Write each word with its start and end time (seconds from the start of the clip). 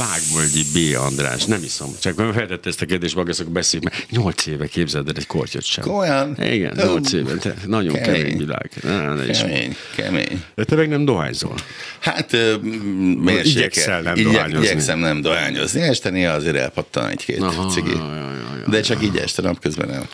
Vágvölgyi 0.00 0.64
B. 0.72 0.96
András, 0.98 1.44
nem 1.44 1.62
iszom. 1.62 1.88
Csak 2.00 2.16
mert 2.16 2.34
feltette 2.34 2.68
ezt 2.68 2.82
a 2.82 2.86
kérdést, 2.86 3.14
magaszok 3.14 3.48
beszéljük, 3.50 3.90
mert 3.90 4.10
nyolc 4.10 4.46
éve 4.46 4.66
képzeld 4.66 5.08
el 5.08 5.14
egy 5.16 5.26
kortyot 5.26 5.62
sem. 5.64 5.84
Komolyan? 5.84 6.36
Igen, 6.42 6.72
nyolc 6.76 7.12
éve. 7.12 7.34
Te, 7.34 7.54
nagyon 7.66 7.94
kemény, 7.94 8.20
Kemény. 8.22 8.36
világ. 8.36 8.70
Na, 8.82 9.14
ne 9.14 9.26
Kemény, 9.26 9.76
kemény. 9.96 10.44
De 10.54 10.64
te 10.64 10.74
meg 10.76 10.88
nem 10.88 11.04
dohányzol. 11.04 11.54
Hát 11.98 12.32
mérsékelt. 12.32 13.44
Igyekszel 13.46 14.00
nem 14.02 14.14
Igye- 14.16 14.32
dohányozni. 14.32 14.64
Igyekszem 14.66 14.98
nem 14.98 15.20
dohányozni. 15.20 15.80
Este 15.80 16.10
néha 16.10 16.32
azért 16.32 16.56
elpattan 16.56 17.08
egy-két 17.08 17.44
cigi. 17.70 17.90
ja, 17.90 18.14
ja, 18.14 18.32
ja, 18.60 18.68
De 18.68 18.80
csak 18.80 19.02
így 19.02 19.16
este 19.16 19.42
napközben 19.42 19.88
nem. 19.88 20.04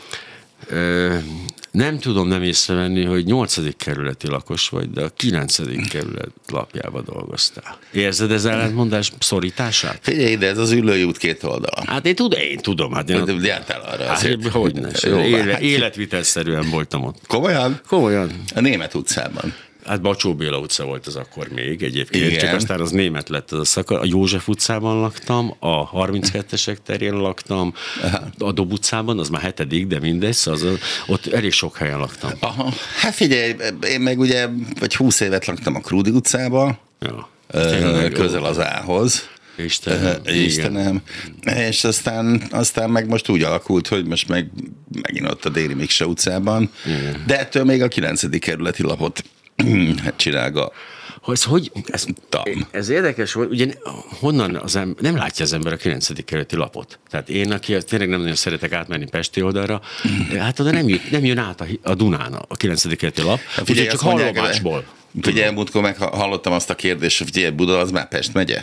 Ö, 0.69 1.15
nem 1.77 1.99
tudom 1.99 2.29
nem 2.29 2.43
észrevenni, 2.43 3.05
hogy 3.05 3.25
nyolcadik 3.25 3.77
kerületi 3.77 4.27
lakos 4.29 4.69
vagy, 4.69 4.91
de 4.91 5.03
a 5.05 5.09
kilencedik 5.17 5.89
kerület 5.89 6.31
lapjába 6.49 7.01
dolgoztál. 7.01 7.79
Érzed 7.93 8.31
ez 8.31 8.45
ellentmondás 8.45 9.13
szorítását? 9.19 9.99
Figyelj 10.03 10.31
ide, 10.31 10.47
ez 10.47 10.59
az 10.59 10.71
ülői 10.71 11.03
út 11.05 11.17
két 11.17 11.43
oldala. 11.43 11.83
Hát 11.87 12.07
én 12.07 12.15
tudom, 12.15 12.41
én 12.41 12.59
tudom. 12.59 12.93
Hát 12.93 13.11
én 13.11 13.21
ott, 13.21 13.45
Jártál 13.45 13.81
arra 13.81 14.05
hát, 14.05 14.17
azért. 14.17 14.47
hogy 14.47 14.75
ne, 14.75 15.25
éle, 15.27 15.53
hát- 15.53 15.61
életvitelszerűen 15.61 16.71
voltam 16.71 17.05
ott. 17.05 17.19
Komolyan? 17.27 17.81
Komolyan. 17.89 18.31
A 18.55 18.61
Német 18.61 18.95
utcában. 18.95 19.55
Hát 19.87 20.01
Bacsó 20.01 20.35
Béla 20.35 20.59
utca 20.59 20.85
volt 20.85 21.07
az 21.07 21.17
akkor 21.17 21.49
még 21.49 21.83
egyébként, 21.83 22.27
Igen. 22.27 22.39
csak 22.39 22.55
aztán 22.55 22.81
az 22.81 22.91
német 22.91 23.29
lett 23.29 23.51
az 23.53 23.59
a 23.59 23.65
szaka. 23.65 24.01
A 24.01 24.05
József 24.05 24.49
utcában 24.49 25.01
laktam, 25.01 25.55
a 25.59 25.91
32-esek 25.91 26.77
terén 26.85 27.15
laktam, 27.15 27.75
a 28.39 28.53
Dob 28.53 28.73
utcában, 28.73 29.19
az 29.19 29.29
már 29.29 29.43
hetedik, 29.43 29.87
de 29.87 29.99
mindegy, 29.99 30.33
szóval 30.35 30.61
az, 30.61 30.79
ott 31.07 31.27
elég 31.27 31.53
sok 31.53 31.77
helyen 31.77 31.99
laktam. 31.99 32.31
Aha. 32.41 32.73
Hát 33.01 33.15
figyelj, 33.15 33.55
én 33.89 34.01
meg 34.01 34.19
ugye, 34.19 34.49
vagy 34.79 34.95
húsz 34.95 35.21
évet 35.21 35.47
laktam 35.47 35.75
a 35.75 35.81
Krúdi 35.81 36.11
utcába, 36.11 36.85
Ja. 37.01 37.29
Tényleg 37.51 38.11
jó. 38.11 38.19
közel 38.19 38.45
az 38.45 38.61
ához. 38.61 39.29
Istenem, 39.59 40.21
igen. 40.25 40.43
Istenem. 40.43 41.03
És 41.43 41.85
aztán, 41.85 42.43
aztán 42.51 42.91
meg 42.91 43.09
most 43.09 43.29
úgy 43.29 43.43
alakult, 43.43 43.89
hogy 43.89 44.07
most 44.07 44.29
meg 44.29 44.51
megint 45.03 45.31
ott 45.31 45.45
a 45.45 45.49
Déri 45.49 45.75
Mikse 45.75 46.07
utcában, 46.07 46.71
Igen. 46.87 47.23
de 47.27 47.39
ettől 47.39 47.65
még 47.65 47.83
a 47.83 47.89
9. 47.89 48.39
kerületi 48.39 48.83
lapot 48.83 49.25
hát 50.05 50.17
csinálga. 50.17 50.73
Hogy, 51.21 51.43
hogy 51.43 51.71
ez, 51.87 52.07
ez 52.71 52.89
érdekes, 52.89 53.33
hogy 53.33 53.49
ugye 53.51 53.67
honnan 54.21 54.55
az 54.57 54.77
ember, 54.77 55.03
nem 55.03 55.17
látja 55.17 55.45
az 55.45 55.53
ember 55.53 55.73
a 55.73 55.77
9. 55.77 56.25
kerületi 56.25 56.57
lapot. 56.57 56.99
Tehát 57.11 57.29
én, 57.29 57.53
aki 57.53 57.77
tényleg 57.79 58.09
nem 58.09 58.21
nagyon 58.21 58.35
szeretek 58.35 58.73
átmenni 58.73 59.09
Pesti 59.09 59.43
oldalra, 59.43 59.81
hát 60.39 60.61
oda 60.61 60.71
nem, 60.71 60.89
jut, 60.89 61.11
nem 61.11 61.25
jön 61.25 61.39
át 61.39 61.61
a, 61.61 61.67
a 61.83 61.95
Dunán 61.95 62.33
a 62.33 62.57
9. 62.57 62.83
kerületi 62.83 63.23
lap, 63.23 63.41
úgyhogy 63.59 63.89
csak 63.89 64.01
hallomásból. 64.01 64.85
Figyelj, 65.21 65.55
múltkor 65.55 65.83
meg 65.83 65.97
hallottam 65.97 66.53
azt 66.53 66.71
a 66.71 66.75
kérdést, 66.75 67.19
hogy 67.19 67.31
figyelj, 67.33 67.53
Buda 67.53 67.79
az 67.79 67.91
már 67.91 68.09
Pest 68.09 68.35
megye? 68.35 68.63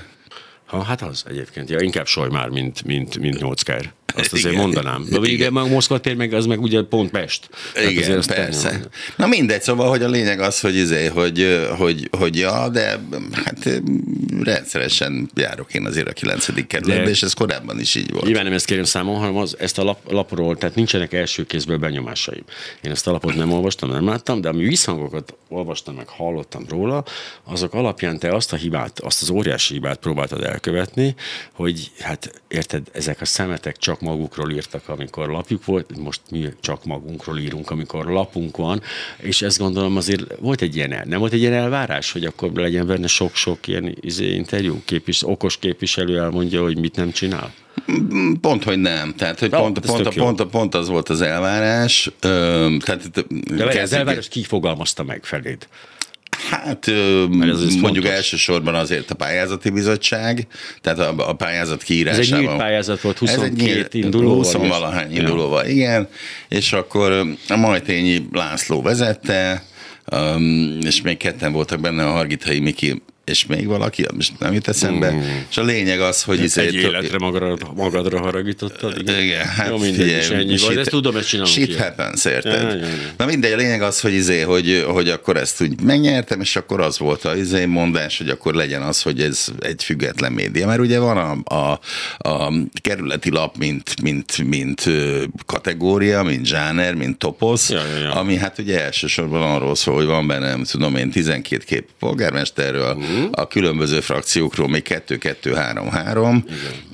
Ha, 0.66 0.84
hát 0.84 1.02
az 1.02 1.24
egyébként. 1.28 1.70
Ja, 1.70 1.80
inkább 1.80 2.08
Solymár, 2.08 2.50
mint, 2.50 2.84
mint, 2.84 3.18
mint 3.18 3.40
Nyolckár. 3.40 3.94
Azt 4.16 4.34
azért 4.34 4.54
Igen. 4.54 4.66
mondanám. 4.66 5.06
De 5.10 5.18
ugye 5.20 5.50
meg 5.50 5.70
Moszkva 5.72 5.98
tér, 6.00 6.16
meg 6.16 6.34
az 6.34 6.46
meg 6.46 6.62
ugye 6.62 6.82
pont 6.82 7.12
Pest. 7.12 7.50
Igen, 7.90 7.98
azért 8.04 8.18
azt 8.18 8.34
persze. 8.34 8.70
tenni- 8.70 8.84
Na 9.18 9.28
mindegy, 9.28 9.62
szóval, 9.62 9.90
hogy 9.90 10.04
a 10.04 10.08
lényeg 10.10 10.40
az, 10.40 10.60
hogy, 10.60 10.76
izé, 10.76 11.06
hogy, 11.06 11.68
hogy, 11.78 12.10
hogy 12.18 12.38
ja, 12.38 12.70
de 12.70 13.00
hát 13.34 13.82
rendszeresen 14.44 15.30
járok 15.36 15.74
én 15.74 15.86
azért 15.86 16.08
a 16.08 16.12
9. 16.14 16.68
kerületbe, 16.68 17.04
De- 17.04 17.10
és 17.10 17.24
ez 17.24 17.34
korábban 17.34 17.80
is 17.80 17.96
így 17.96 18.12
volt. 18.12 18.26
Nyilván 18.26 18.44
nem 18.44 18.54
ezt 18.54 18.66
kérem 18.66 18.84
számon, 18.84 19.16
hanem 19.20 19.36
az, 19.36 19.56
ezt 19.60 19.78
a 19.78 19.84
lap, 19.84 20.12
lapról, 20.12 20.58
tehát 20.58 20.76
nincsenek 20.76 21.14
első 21.14 21.46
kézből 21.46 21.78
benyomásaim. 21.78 22.44
Én 22.82 22.92
ezt 22.92 23.08
a 23.08 23.12
lapot 23.12 23.36
nem 23.36 23.52
olvastam, 23.52 23.90
nem 23.90 24.08
láttam, 24.08 24.42
de 24.42 24.50
ami 24.50 24.64
visszhangokat 24.64 25.36
olvastam, 25.48 25.96
meg 25.96 26.08
hallottam 26.08 26.66
róla, 26.70 27.04
azok 27.44 27.74
alapján 27.74 28.20
te 28.20 28.36
azt 28.36 28.54
a 28.54 28.56
hibát, 28.56 29.00
azt 29.00 29.22
az 29.22 29.30
óriási 29.30 29.74
hibát 29.74 29.98
próbáltad 30.00 30.44
elkövetni, 30.44 31.16
hogy 31.54 31.92
hát 32.00 32.42
érted, 32.48 32.88
ezek 32.92 33.22
a 33.22 33.26
szemetek 33.26 33.78
csak 33.78 34.02
magukról 34.04 34.52
írtak, 34.52 34.90
amikor 34.90 35.30
lapjuk 35.30 35.66
volt, 35.66 35.98
most 35.98 36.22
mi 36.32 36.48
csak 36.62 36.86
magunkról 36.86 37.38
írunk, 37.40 37.70
amikor 37.72 38.06
lapunk 38.06 38.58
van, 38.58 38.82
és 39.18 39.42
ezt 39.42 39.58
gondolom 39.58 39.98
azért 39.98 40.24
volt 40.40 40.62
egy 40.62 40.76
ilyen, 40.76 41.02
nem 41.08 41.20
volt 41.20 41.34
egy 41.34 41.40
ilyen 41.40 41.54
elvárás, 41.54 42.12
hogy 42.12 42.26
akkor 42.26 42.52
legyen 42.54 42.88
benne 42.88 43.08
sok-sok 43.08 43.68
ilyen 43.68 43.98
izé, 44.02 44.34
interjú, 44.34 44.82
képvis, 44.86 45.28
okos 45.28 45.58
képviselő 45.58 46.20
elmondja, 46.20 46.62
hogy 46.62 46.78
mit 46.78 46.96
nem 46.96 47.12
csinál. 47.12 47.54
Pont, 48.42 48.64
hogy 48.64 48.80
nem. 48.80 49.14
Tehát, 49.16 49.40
hogy 49.40 49.50
pont, 49.50 49.80
pont, 49.80 50.04
pont, 50.04 50.16
pont, 50.16 50.44
pont 50.52 50.76
az 50.76 50.88
volt 50.88 51.10
az 51.10 51.22
elvárás. 51.22 52.12
Ö, 52.20 52.76
tehát, 52.80 53.10
De 53.12 53.24
várj, 53.48 53.70
az 53.70 53.74
kezdjük- 53.76 53.92
elvárás 54.00 54.28
ki 54.28 54.44
fogalmazta 54.44 55.04
meg 55.04 55.24
feléd? 55.26 55.68
Hát 56.50 56.88
ez 56.88 57.64
is 57.64 57.74
mondjuk 57.74 57.82
fontos. 57.82 58.10
elsősorban 58.10 58.76
azért 58.76 59.12
a 59.12 59.16
pályázati 59.16 59.70
bizottság, 59.70 60.48
tehát 60.82 61.00
a, 61.00 61.30
a 61.30 61.34
pályázat 61.34 61.78
Ez 61.80 61.84
kiírásában. 61.84 62.40
egy 62.40 62.46
nyílt 62.46 62.58
pályázat 62.58 63.02
volt, 63.02 63.18
Ez 63.22 63.30
egy 63.30 63.38
22 63.50 63.98
indulóval. 64.00 64.36
20 64.36 64.54
és- 64.54 64.70
valahány 64.70 65.12
Ja. 65.14 65.20
indulóval, 65.20 65.66
igen. 65.66 66.08
És 66.50 66.74
akkor 66.74 67.26
a 67.48 67.56
Majtényi 67.56 68.28
László 68.32 68.82
vezette, 68.82 69.64
um, 70.12 70.78
és 70.86 71.02
még 71.02 71.18
ketten 71.18 71.52
voltak 71.52 71.80
benne, 71.80 72.06
a 72.06 72.12
Hargitai 72.12 72.60
Miki 72.60 73.02
és 73.26 73.46
még 73.46 73.68
valaki, 73.68 74.06
most 74.16 74.40
nem 74.40 74.54
jut 74.54 74.68
eszembe. 74.68 75.12
Mm. 75.12 75.20
És 75.50 75.58
a 75.58 75.64
lényeg 75.64 76.00
az, 76.02 76.24
hogy 76.24 76.44
izé- 76.44 76.66
Egy 76.66 76.74
életre 76.74 77.18
magadra, 77.18 77.58
magadra 77.76 78.20
haragítottad? 78.20 78.98
Igen, 79.00 79.22
igen, 79.24 79.46
hát 79.46 79.68
Jó, 79.70 79.78
mindegy, 79.78 80.02
figyelj, 80.02 80.20
is 80.22 80.30
ennyi 80.30 80.56
shit- 80.58 80.68
vagy. 80.68 80.78
Ezt 80.78 80.90
tudom, 80.90 81.16
ezt 81.16 81.28
csinálunk 81.28 81.54
Shit 81.56 81.76
happens, 81.78 82.26
érted? 82.26 82.62
Ja, 82.62 82.70
ja, 82.70 82.76
ja. 82.76 82.88
Na 83.18 83.26
mindegy, 83.26 83.52
a 83.52 83.56
lényeg 83.56 83.82
az, 83.82 84.00
hogy, 84.00 84.14
izé, 84.14 84.42
hogy, 84.42 84.86
hogy 84.88 85.10
akkor 85.10 85.38
ezt 85.38 85.62
úgy 85.62 85.82
megnyertem, 85.82 86.42
és 86.42 86.56
akkor 86.56 86.82
az 86.82 86.98
volt 86.98 87.26
a 87.26 87.36
izé 87.36 87.66
mondás, 87.66 88.18
hogy 88.18 88.30
akkor 88.30 88.54
legyen 88.54 88.82
az, 88.82 89.02
hogy 89.02 89.22
ez 89.22 89.46
egy 89.60 89.84
független 89.84 90.32
média. 90.32 90.68
Mert 90.68 90.80
ugye 90.80 91.00
van 91.00 91.18
a, 91.18 91.56
a, 91.56 91.80
a 92.30 92.54
kerületi 92.82 93.30
lap, 93.30 93.58
mint, 93.58 94.02
mint, 94.02 94.38
mint 94.48 94.90
kategória, 95.46 96.24
mint 96.24 96.46
zsáner, 96.46 96.94
mint 96.94 97.18
toposz, 97.18 97.70
Ja, 97.70 97.86
ja, 97.88 97.98
ja. 98.04 98.12
ami 98.14 98.36
hát 98.36 98.60
ugye 98.60 98.84
elsősorban 98.84 99.42
arról 99.42 99.76
szól, 99.76 99.96
hogy 99.96 100.06
van 100.06 100.28
benne, 100.28 100.50
nem 100.50 100.64
tudom 100.64 100.96
én, 100.96 101.12
12 101.12 101.64
kép 101.66 101.88
polgármesterről, 102.00 102.98
Mhm. 103.14 103.26
a 103.32 103.48
különböző 103.48 104.00
frakciókról 104.00 104.68
még 104.70 104.84
2-2-3-3, 104.90 106.44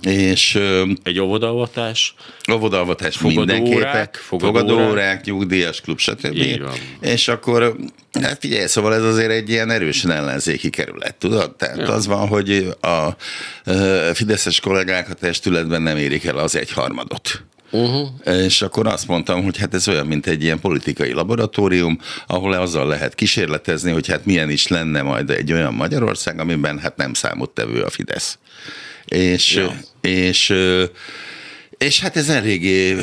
és 0.02 0.56
ö, 0.56 0.84
Egy 1.03 1.19
óvodalvatás 1.19 3.18
Fogadóórák, 3.18 3.62
mindenképpen, 3.62 4.09
fogadóórák. 4.22 5.25
nyugdíjas 5.25 5.81
klub, 5.81 6.00
stb. 6.00 6.46
És 7.02 7.28
akkor, 7.28 7.75
hát 8.22 8.38
figyelj, 8.40 8.68
szóval 8.68 8.94
ez 8.96 9.03
azért 9.03 9.31
egy 9.31 9.50
ilyen 9.50 9.69
erősen 9.72 10.12
ellenzéki 10.12 10.69
kerület, 10.69 11.16
tudod? 11.16 11.56
Tehát 11.56 11.78
Ja. 11.78 11.94
az 11.94 12.08
van, 12.08 12.28
hogy 12.28 12.68
a 12.81 13.08
fideszes 14.13 14.59
kollégák 14.59 15.09
a 15.09 15.13
testületben 15.13 15.81
nem 15.81 15.97
érik 15.97 16.25
el 16.25 16.38
az 16.38 16.56
egyharmadot. 16.56 17.44
Uh-huh. 17.72 18.07
És 18.46 18.62
akkor 18.62 18.88
azt 18.88 19.07
mondtam, 19.07 19.44
hogy 19.44 19.57
hát 19.57 19.74
ez 19.74 19.88
olyan, 19.88 20.07
mint 20.07 20.28
egy 20.28 20.44
ilyen 20.44 20.59
politikai 20.59 21.12
laboratórium, 21.12 22.00
ahol 22.28 22.53
azzal 22.53 22.88
lehet 22.88 23.16
kísérletezni, 23.16 23.91
hogy 23.91 24.07
hát 24.07 24.25
milyen 24.25 24.50
is 24.50 24.68
lenne 24.68 25.02
majd 25.02 25.30
egy 25.30 25.53
olyan 25.53 25.74
Magyarország, 25.74 26.40
amiben 26.40 26.79
hát 26.79 26.97
nem 26.97 27.13
számottevő 27.13 27.81
a 27.81 27.90
Fidesz. 27.90 28.38
És, 29.06 29.53
Ja. 29.56 29.79
és, 30.02 30.50
ö, 30.50 30.84
és 31.78 32.00
hát 32.00 32.16
ez 32.18 32.29
eléggé 32.29 32.96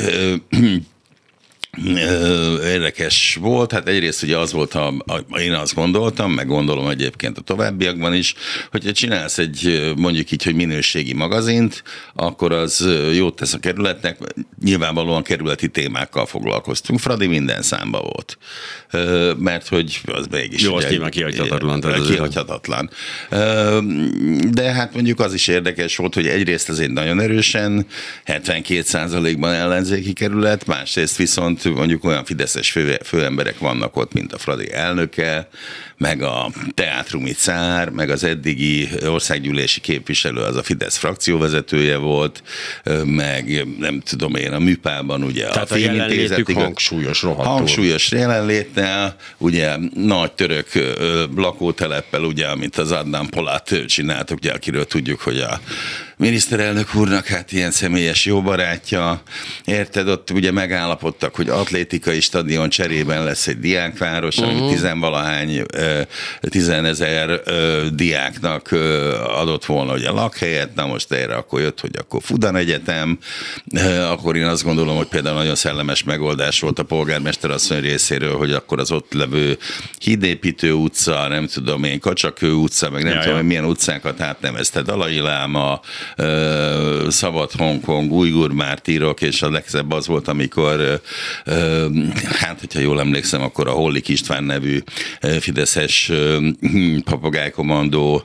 érdekes 2.63 3.37
volt, 3.41 3.71
hát 3.71 3.87
egyrészt 3.87 4.23
ugye 4.23 4.37
az 4.37 4.51
volt, 4.51 4.73
a, 4.73 4.87
a, 4.87 5.39
én 5.39 5.53
azt 5.53 5.73
gondoltam, 5.73 6.31
meg 6.31 6.47
gondolom 6.47 6.87
egyébként 6.87 7.37
a 7.37 7.41
továbbiakban 7.41 8.13
is, 8.13 8.33
hogyha 8.71 8.91
csinálsz 8.91 9.37
egy 9.37 9.91
mondjuk 9.97 10.31
így, 10.31 10.43
hogy 10.43 10.55
minőségi 10.55 11.13
magazint, 11.13 11.83
akkor 12.13 12.51
az 12.51 12.87
jót 13.13 13.35
tesz 13.35 13.53
a 13.53 13.59
kerületnek, 13.59 14.17
nyilvánvalóan 14.63 15.23
kerületi 15.23 15.67
témákkal 15.67 16.25
foglalkoztunk, 16.25 16.99
Fradi 16.99 17.27
minden 17.27 17.61
számba 17.61 18.01
volt, 18.01 18.37
mert 19.39 19.67
hogy 19.67 20.01
az 20.05 20.27
mégis... 20.31 20.61
Jó, 20.63 20.75
az 20.75 20.85
nyilván 20.89 21.11
kihagyhatatlan, 21.11 21.83
azért- 21.83 22.07
Kihagyhatatlan. 22.07 22.89
De 24.51 24.71
hát 24.73 24.93
mondjuk 24.93 25.19
az 25.19 25.33
is 25.33 25.47
érdekes 25.47 25.95
volt, 25.95 26.13
hogy 26.13 26.27
egyrészt 26.27 26.79
egy 26.79 26.91
nagyon 26.91 27.19
erősen 27.19 27.85
72%-ban 28.25 29.53
ellenzéki 29.53 30.13
kerület, 30.13 30.65
másrészt 30.65 31.17
viszont 31.17 31.66
mondjuk 31.75 32.03
olyan 32.03 32.25
fideszes 32.25 32.71
fő, 32.71 32.97
főemberek 33.03 33.59
vannak 33.59 33.95
ott, 33.95 34.13
mint 34.13 34.33
a 34.33 34.37
Fradi 34.37 34.71
elnöke, 34.73 35.47
meg 35.97 36.21
a 36.21 36.49
teátrumi 36.73 37.31
cár, 37.31 37.89
meg 37.89 38.09
az 38.09 38.23
eddigi 38.23 38.89
országgyűlési 39.05 39.79
képviselő, 39.81 40.41
az 40.41 40.55
a 40.55 40.63
Fidesz 40.63 40.97
frakcióvezetője 40.97 41.97
volt, 41.97 42.43
meg 43.03 43.65
nem 43.79 43.99
tudom 43.99 44.35
én, 44.35 44.53
a 44.53 44.59
műpában 44.59 45.23
ugye 45.23 45.47
Tehát 45.47 45.71
a, 45.71 45.75
a 45.75 45.77
jelenlétük 45.77 46.51
hangsúlyos, 46.51 47.21
rohadtul. 47.21 47.53
Hangsúlyos 47.53 48.11
jelenléttel, 48.11 49.15
ugye 49.37 49.75
nagy 49.95 50.31
török 50.31 50.67
lakóteleppel, 51.35 52.23
ugye, 52.23 52.45
amit 52.47 52.77
az 52.77 52.91
Adnan 52.91 53.29
Polát 53.29 53.85
csináltak, 53.87 54.37
ugye, 54.37 54.51
akiről 54.51 54.85
tudjuk, 54.85 55.19
hogy 55.19 55.39
a 55.39 55.59
miniszterelnök 56.17 56.95
úrnak 56.95 57.25
hát 57.25 57.51
ilyen 57.51 57.71
személyes 57.71 58.25
jó 58.25 58.41
barátja, 58.41 59.21
érted, 59.65 60.07
ott 60.07 60.29
ugye 60.29 60.51
megállapodtak, 60.51 61.35
hogy 61.35 61.49
atlétikai 61.49 62.19
stadion 62.19 62.69
cserében 62.69 63.23
lesz 63.23 63.47
egy 63.47 63.59
diákváros, 63.59 64.37
uh-huh. 64.37 64.57
ami 64.57 64.69
tizenvalahány, 64.71 65.63
tizenezer 66.41 67.41
diáknak 67.93 68.69
adott 69.27 69.65
volna 69.65 69.93
ugye 69.93 70.09
lakhelyet, 70.09 70.75
na 70.75 70.85
most 70.85 71.11
erre 71.11 71.35
akkor 71.35 71.61
jött, 71.61 71.79
hogy 71.79 71.95
akkor 71.97 72.21
Fudan 72.23 72.55
Egyetem, 72.55 73.17
akkor 74.09 74.35
én 74.35 74.45
azt 74.45 74.63
gondolom, 74.63 74.95
hogy 74.95 75.07
például 75.07 75.37
nagyon 75.37 75.55
szellemes 75.55 76.03
megoldás 76.03 76.59
volt 76.59 76.79
a 76.79 76.83
polgármester 76.83 77.51
asszony 77.51 77.79
részéről, 77.79 78.37
hogy 78.37 78.51
akkor 78.51 78.79
az 78.79 78.91
ott 78.91 79.13
levő 79.13 79.57
Hídépítő 79.99 80.71
utca, 80.71 81.27
nem 81.27 81.47
tudom 81.47 81.83
én, 81.83 81.99
Kacsakő 81.99 82.51
utca, 82.51 82.89
meg 82.89 83.03
nem 83.03 83.13
ja, 83.13 83.21
tudom, 83.21 83.37
ja. 83.37 83.43
milyen 83.43 83.65
utcákat 83.65 84.21
átnevezte 84.21 84.81
Dalai 84.81 85.19
Láma, 85.19 85.81
Szabad 87.07 87.51
Hongkong, 87.51 88.11
Ujgur 88.11 88.51
Mártírok, 88.51 89.21
és 89.21 89.41
a 89.41 89.49
legszebb 89.49 89.91
az 89.91 90.07
volt, 90.07 90.27
amikor, 90.27 91.01
hát, 92.39 92.59
hogyha 92.59 92.79
jól 92.79 92.99
emlékszem, 92.99 93.41
akkor 93.41 93.67
a 93.67 93.71
Hollik 93.71 94.07
István 94.07 94.43
nevű 94.43 94.83
Fideszes 95.39 96.11
papagájkomandó 97.03 98.23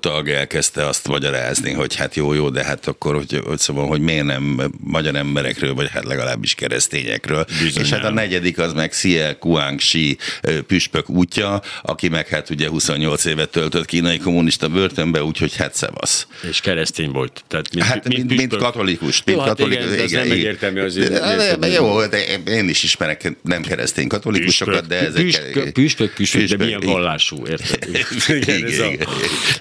tag 0.00 0.28
elkezdte 0.28 0.86
azt 0.86 1.08
magyarázni, 1.08 1.72
hogy 1.72 1.94
hát 1.94 2.14
jó, 2.14 2.32
jó, 2.32 2.50
de 2.50 2.64
hát 2.64 2.86
akkor, 2.86 3.14
hogy, 3.14 3.40
hogy 3.46 3.58
szóval, 3.58 3.86
hogy 3.86 4.00
miért 4.00 4.24
nem 4.24 4.72
magyar 4.80 5.14
emberekről, 5.14 5.74
vagy 5.74 5.88
hát 5.90 6.04
legalábbis 6.04 6.54
keresztényekről. 6.54 7.44
Bizonyán. 7.62 7.84
És 7.84 7.90
hát 7.90 8.04
a 8.04 8.10
negyedik 8.10 8.58
az 8.58 8.72
meg 8.72 8.88
Xie 8.88 9.36
Guangxi 9.40 10.18
püspök 10.66 11.08
útja, 11.08 11.62
aki 11.82 12.08
meg 12.08 12.28
hát 12.28 12.50
ugye 12.50 12.68
28 12.68 13.24
évet 13.24 13.48
töltött 13.48 13.84
kínai 13.84 14.18
kommunista 14.18 14.68
börtönbe, 14.68 15.22
úgyhogy 15.22 15.56
hát 15.56 15.74
szevasz. 15.74 16.26
És 16.48 16.60
keresztény 16.60 17.10
volt. 17.10 17.44
Tehát 17.46 17.74
mint, 17.74 17.86
hát, 17.86 18.08
mint, 18.08 18.26
mint, 18.26 18.38
mint 18.38 18.56
katolikus. 18.56 19.22
Mint 19.24 19.38
jó, 19.38 19.44
hát 19.44 19.48
katolikus 19.48 19.84
igen, 19.84 19.92
igen, 19.92 20.04
ez 20.04 20.10
nem 20.10 20.30
egyértelmű 20.30 20.80
azért. 20.80 21.10
De, 21.10 21.56
de, 21.56 21.66
jó, 21.66 22.06
de 22.06 22.18
én 22.46 22.68
is 22.68 22.82
ismerek 22.82 23.32
nem 23.42 23.62
keresztény 23.62 24.08
katolikusokat, 24.08 24.86
de 24.86 24.98
ezek... 24.98 25.22
Püspök, 25.22 25.72
püspök, 25.72 26.14
püspök, 26.14 26.42
de 26.48 26.64
milyen 26.64 26.80
vallású, 26.80 27.46
érted? 27.46 27.88
igen, 28.28 28.58
igen, 28.58 28.98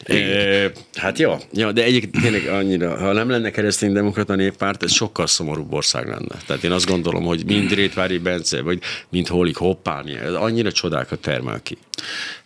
igen. 0.06 0.72
Hát 0.96 1.20
jó, 1.20 1.38
jó, 1.54 1.72
de 1.72 1.84
egyébként 1.84 2.24
tényleg 2.24 2.48
annyira, 2.48 2.98
ha 2.98 3.14
nem 3.14 3.30
lenne 3.30 3.52
keresztény 3.52 3.94
demokrata 3.94 4.36
néppárt, 4.36 4.84
ez 4.84 4.94
sokkal 4.94 5.28
szomorúbb 5.28 5.74
ország 5.74 6.08
lenne. 6.08 6.36
Tehát 6.46 6.64
én 6.64 6.72
azt 6.72 6.86
gondolom, 6.86 7.24
hogy 7.24 7.46
mind 7.46 7.74
Rétvári 7.74 8.18
Bence, 8.18 8.62
vagy 8.62 8.80
mind 9.10 9.28
Holik 9.28 9.56
Hoppáni, 9.56 10.16
ez 10.16 10.34
annyira 10.34 10.72
csodákat 10.72 11.20
termel 11.20 11.60
ki. 11.64 11.78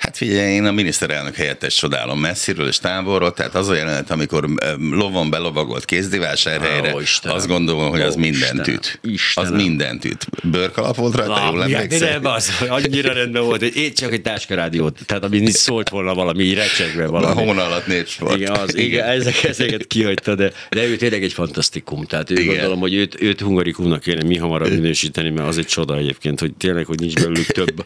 Hát 0.02 0.18
figyelj, 0.18 0.54
én 0.54 0.66
a 0.66 0.72
miniszterelnök 0.72 1.36
helyettes 1.36 1.76
csodálom 1.76 2.20
messziről 2.20 2.68
és 2.68 2.78
távolról, 2.78 3.34
tehát 3.34 3.56
az 3.56 3.70
a 3.70 3.74
jelenet, 3.74 4.12
amikor 4.12 4.50
lovon 4.92 5.30
belovagolt 5.30 5.86
kézdivásárhelyre, 5.86 6.94
oh, 6.94 7.02
azt 7.24 7.48
gondolom, 7.48 7.90
hogy 7.90 8.02
az 8.02 8.16
mindent 8.16 8.68
üt. 8.68 9.00
Az 9.34 9.50
mindent 9.50 10.06
üt. 10.06 10.28
Bőrkalap 10.44 10.96
volt 10.96 11.16
rajta, 11.16 11.34
ah, 11.34 11.52
jól 11.52 11.64
emlékszel? 11.64 12.20
Nem, 12.20 12.32
az 12.32 12.52
annyira 12.68 13.14
rendben 13.14 13.44
volt, 13.44 13.60
hogy 13.60 13.76
én 13.76 13.94
csak 13.94 14.14
egy 14.14 14.22
táskarádiót, 14.22 15.00
tehát 15.06 15.24
ami 15.24 15.52
szólt 15.52 15.90
volna 15.90 16.14
valami 16.14 16.54
recsegve 16.54 17.06
valami. 17.06 17.52
A 17.52 17.64
alatt 17.64 17.88
népsport. 17.88 18.36
Igen, 18.36 18.52
az, 18.52 18.76
igen, 18.76 18.86
igen 18.86 19.08
ezek, 19.08 19.44
ezeket 19.44 19.88
kihagyta, 19.88 20.36
de, 20.36 20.52
de 20.70 20.88
ő 20.88 20.96
tényleg 20.96 21.24
egy 21.24 21.34
fantasztikum. 21.34 22.06
Tehát 22.06 22.30
ő 22.30 22.34
igen. 22.34 22.46
gondolom, 22.46 22.80
hogy 22.80 22.94
őt, 22.94 23.22
őt 23.22 23.42
hungarikumnak 23.42 24.02
kéne 24.02 24.24
mi 24.24 24.38
hamarabb 24.38 24.72
minősíteni, 24.72 25.30
mert 25.30 25.48
az 25.48 25.58
egy 25.58 25.68
csoda 25.68 25.98
egyébként, 25.98 26.40
hogy 26.40 26.54
tényleg, 26.54 26.86
hogy 26.86 27.00
nincs 27.00 27.14
belőlük 27.14 27.46
több, 27.46 27.86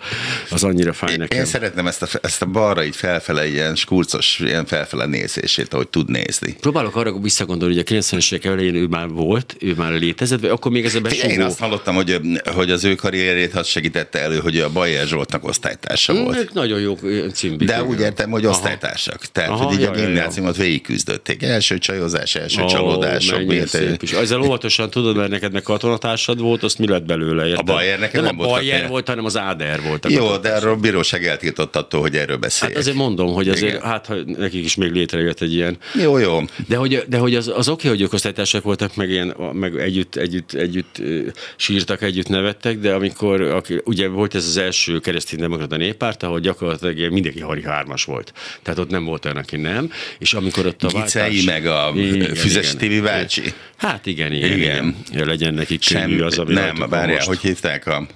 az 0.50 0.64
annyira 0.64 0.94
fáj 0.94 1.16
nekem. 1.18 1.40
Én 1.40 1.46
szeretném 1.46 1.88
ezt 1.88 2.02
a, 2.02 2.05
ezt 2.22 2.42
a 2.42 2.46
balra 2.46 2.84
így 2.84 2.96
felfele, 2.96 3.48
ilyen 3.48 3.76
skurcos, 3.76 4.40
ilyen 4.40 4.66
felfele 4.66 5.06
nézését, 5.06 5.74
ahogy 5.74 5.88
tud 5.88 6.10
nézni. 6.10 6.56
Próbálok 6.60 6.96
arra 6.96 7.20
visszagondolni, 7.20 7.76
hogy 7.76 7.84
a 7.88 8.02
90-es 8.02 8.34
évek 8.34 8.46
elején 8.46 8.76
ő 8.76 8.88
már 8.88 9.08
volt, 9.08 9.56
ő 9.60 9.74
már 9.78 9.92
létezett, 9.92 10.40
vagy 10.40 10.50
akkor 10.50 10.72
még 10.72 10.86
ez 10.86 10.96
a 10.96 11.02
besugó... 11.02 11.32
Én 11.32 11.42
azt 11.42 11.60
hallottam, 11.60 11.96
hogy, 11.96 12.20
hogy 12.46 12.72
az 12.72 12.84
ő 12.84 12.96
karrierét 12.96 13.54
az 13.54 13.68
segítette 13.68 14.20
elő, 14.20 14.40
hogy 14.40 14.60
a 14.60 14.70
Bajer 14.70 15.08
Zsoltnak 15.08 15.44
osztálytársa 15.44 16.14
mm, 16.14 16.24
volt. 16.24 16.38
Ők 16.38 16.54
nagyon 16.54 16.80
jó 16.80 16.98
címbik. 17.34 17.68
De 17.68 17.84
úgy 17.84 18.00
értem, 18.00 18.30
hogy 18.30 18.46
osztálytársak. 18.46 19.16
Aha. 19.16 19.32
Tehát, 19.32 19.50
Aha, 19.50 19.64
hogy 19.64 19.74
így 19.74 19.82
jaj, 19.82 20.02
a 20.02 20.06
gimnáziumot 20.06 20.58
végigküzdötték. 20.58 21.44
Első 21.44 21.78
csajozás, 21.78 22.36
első 22.36 22.62
oh, 22.62 22.68
csalódások. 22.68 23.54
Is. 24.02 24.12
Ezzel 24.12 24.42
óvatosan 24.42 24.90
tudod, 24.90 25.16
mert 25.16 25.30
neked 25.30 25.52
meg 25.52 25.62
katonatársad 25.62 26.40
volt, 26.40 26.64
azt 26.64 26.78
mi 26.78 26.88
lett 26.88 27.06
belőle? 27.06 27.48
Érted? 27.48 27.70
A 27.70 27.74
Bayer 27.74 28.00
neked 28.00 28.22
nem, 28.24 28.36
nem 28.36 28.46
a 28.46 28.50
Bayer 28.50 28.88
volt, 28.88 29.08
hanem 29.08 29.26
az 29.26 29.38
Áder 29.38 29.82
volt. 29.82 30.06
Jó, 30.10 30.38
de 30.38 30.50
a 30.50 30.76
bíróság 30.76 31.26
eltiltott 31.26 31.76
attól, 31.96 32.10
hogy 32.10 32.20
erről 32.20 32.38
beszéljek. 32.38 32.78
Hát 32.78 32.86
azért 32.86 32.98
mondom, 32.98 33.34
hogy 33.34 33.50
azért, 33.50 33.74
Igen. 33.74 33.86
hát 33.86 34.06
ha 34.06 34.16
nekik 34.26 34.66
is 34.66 34.76
még 34.76 34.92
létrejött 34.92 35.42
egy 35.42 35.54
ilyen. 35.54 35.78
Jó, 36.02 36.18
jó. 36.18 36.40
De 36.68 36.76
hogy, 36.76 37.04
de 37.08 37.18
hogy 37.18 37.36
az, 37.36 37.52
az 37.56 37.70
oké, 37.70 37.88
hogy 37.88 38.02
ők 38.02 38.14
osztálytársak 38.14 38.64
voltak, 38.64 38.96
meg, 38.96 39.10
ilyen, 39.10 39.36
meg 39.54 39.76
együtt, 39.76 40.16
együtt, 40.16 40.54
együtt 40.54 41.02
sírtak, 41.56 42.02
együtt 42.02 42.28
nevettek, 42.28 42.80
de 42.80 42.94
amikor, 42.94 43.42
aki, 43.42 43.82
ugye 43.84 44.08
volt 44.08 44.36
ez 44.36 44.46
az 44.46 44.58
első 44.58 45.00
keresztény 45.00 45.40
demokrata 45.40 45.78
néppárt, 45.78 46.24
ahol 46.24 46.40
gyakorlatilag 46.40 47.12
mindenki 47.12 47.44
hármas 47.64 48.04
volt. 48.04 48.34
Tehát 48.62 48.80
ott 48.80 48.90
nem 48.90 49.06
volt 49.06 49.26
olyan, 49.26 49.38
aki 49.38 49.56
nem. 49.56 49.92
És 50.20 50.34
amikor 50.34 50.66
ott 50.66 50.84
a 50.84 50.90
váltás... 50.90 51.44
meg 51.44 51.66
a 51.66 51.92
igen, 51.96 52.36
Füzes 52.36 52.76
TV 52.76 53.04
bácsi. 53.04 53.42
Hát 53.78 54.06
igen, 54.06 54.34
igen, 54.34 54.52
igen. 54.52 54.96
igen. 55.12 55.28
Legyen 55.28 55.54
nekik 55.54 55.86
könnyű 55.88 56.22
az, 56.22 56.38
ami 56.38 56.54
Nem, 56.54 56.86
várjál, 56.90 57.26
hogy 57.26 57.40
hívták 57.40 57.88
a 57.88 58.08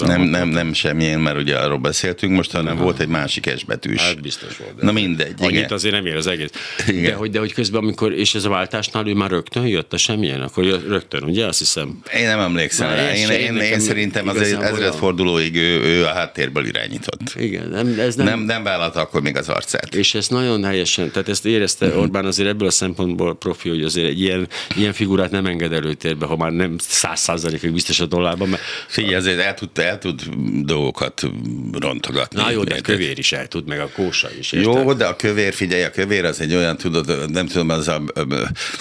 nem, 0.00 0.22
nem, 0.22 0.48
nem 0.48 0.72
semmilyen, 0.72 1.20
mert 1.20 1.36
ugye 1.36 1.56
arról 1.56 1.78
beszéltünk 1.78 2.32
most, 2.32 2.52
hanem 2.52 2.74
Aha. 2.74 2.82
volt 2.82 3.00
egy 3.00 3.08
másik 3.08 3.50
S 3.56 3.64
betűs. 3.64 4.00
Hát 4.00 4.20
biztos 4.20 4.56
volt. 4.56 4.82
Na 4.82 4.92
mindegy. 4.92 5.34
Annyit 5.38 5.52
igen. 5.52 5.72
azért 5.72 5.94
nem 5.94 6.06
ér 6.06 6.16
az 6.16 6.26
egész. 6.26 6.50
Igen. 6.86 7.02
De 7.02 7.14
hogy, 7.14 7.30
de 7.30 7.38
hogy 7.38 7.52
közben, 7.52 7.82
amikor, 7.82 8.12
és 8.12 8.34
ez 8.34 8.44
a 8.44 8.48
váltásnál 8.48 9.06
ő 9.06 9.14
már 9.14 9.30
rögtön 9.30 9.66
jött 9.66 9.92
a 9.92 9.96
semmilyen, 9.96 10.40
akkor 10.40 10.64
rögtön, 10.64 11.22
ugye 11.22 11.46
azt 11.46 11.58
hiszem. 11.58 12.00
Én 12.14 12.26
nem 12.26 12.38
emlékszem 12.38 12.88
rá. 12.88 13.14
Én, 13.14 13.30
én, 13.30 13.40
én, 13.40 13.56
én 13.56 13.80
szerintem 13.80 14.28
az 14.28 14.40
ezredfordulóig 14.40 15.56
ő, 15.56 15.80
ő 15.80 16.04
a 16.04 16.12
háttérből 16.12 16.66
irányított. 16.66 17.20
Igen. 17.34 17.68
Nem, 17.68 17.94
ez 17.98 18.14
nem, 18.14 18.26
nem, 18.26 18.40
nem 18.40 18.62
vállalta 18.62 19.00
akkor 19.00 19.22
még 19.22 19.36
az 19.36 19.48
arcát. 19.48 19.94
És 19.94 20.14
ez 20.14 20.28
nagyon 20.28 20.64
helyesen, 20.64 21.10
tehát 21.10 21.28
ezt 21.28 21.46
érezte 21.46 21.86
uh-huh. 21.86 22.00
Orbán 22.02 22.24
azért 22.24 22.48
ebből 22.48 22.68
a 22.68 22.70
szempontból 22.70 23.36
profi, 23.36 23.68
hogy 23.68 23.82
azért 23.82 24.08
egy 24.08 24.20
ilyen, 24.20 24.48
ilyen 24.76 24.92
figurát 24.92 25.30
nem 25.30 25.46
enged 25.46 25.72
előtérbe, 25.72 26.26
ha 26.26 26.36
már 26.36 26.50
nem 26.50 26.76
száz 26.78 27.20
százalékig 27.20 27.72
biztos 27.72 28.00
a 28.00 28.06
dollárban. 28.06 28.48
Mert... 28.48 28.62
Figyelj, 28.86 29.14
azért 29.14 29.40
el 29.42 29.54
tud, 29.54 29.78
el 29.78 29.98
tud 29.98 30.22
dolgokat 30.62 31.22
rontogatni. 31.72 32.40
Na 32.40 32.50
jó, 32.50 32.64
de 32.64 32.74
a 32.74 32.80
kövér 32.80 33.18
is 33.18 33.32
el 33.32 33.46
tud, 33.46 33.68
meg 33.68 33.80
a 33.80 33.88
kósa 33.94 34.28
is. 34.38 34.52
Érted? 34.52 34.74
Jó, 34.74 34.92
de 34.92 35.06
a 35.06 35.16
kövér, 35.16 35.54
figyelj, 35.54 35.82
a 35.82 35.90
kövér 35.90 36.24
az 36.24 36.40
egy 36.40 36.54
olyan, 36.54 36.76
tudod, 36.76 37.30
nem 37.30 37.46
tudom, 37.46 37.68
az 37.68 37.88
a, 37.88 38.02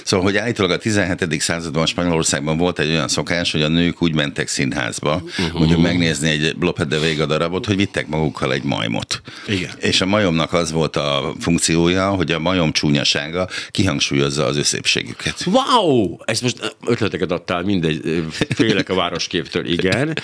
szóval, 0.04 0.26
hogy 0.26 0.38
állítólag 0.38 0.72
a 0.72 0.78
17. 0.78 1.42
században 1.42 1.86
Spanyolországban 1.86 2.58
volt 2.58 2.80
egy 2.80 2.90
olyan 2.90 3.08
szokás, 3.08 3.52
hogy 3.52 3.62
a 3.62 3.68
nők 3.68 4.02
úgy 4.02 4.14
mentek 4.14 4.48
színházba, 4.48 5.16
uh-huh. 5.16 5.60
mondjuk 5.60 5.82
megnézni 5.82 6.30
egy 6.30 6.56
Lope 6.60 6.84
de 6.84 7.00
Vega 7.00 7.26
darabot, 7.26 7.66
hogy 7.66 7.76
vittek 7.76 8.08
magukkal 8.08 8.54
egy 8.54 8.64
majmot. 8.64 9.22
Igen. 9.48 9.72
És 9.80 10.02
a 10.02 10.06
majomnak 10.06 10.54
az 10.54 10.72
volt 10.72 10.96
a 10.96 11.34
funkciója, 11.40 12.10
hogy 12.10 12.32
a 12.32 12.40
majom 12.40 12.72
csúnyasága 12.72 13.48
kihangsúlyozza 13.72 14.46
az 14.46 14.58
ő 14.58 14.64
szépségüket. 14.64 15.46
Wow! 15.46 16.18
Ezt 16.26 16.42
most 16.42 16.76
ötleteket 16.86 17.32
adtál, 17.32 17.62
mindegy, 17.62 18.24
félek 18.50 18.90
a 18.90 18.96
városképtől, 18.96 19.66
igen. 19.66 20.18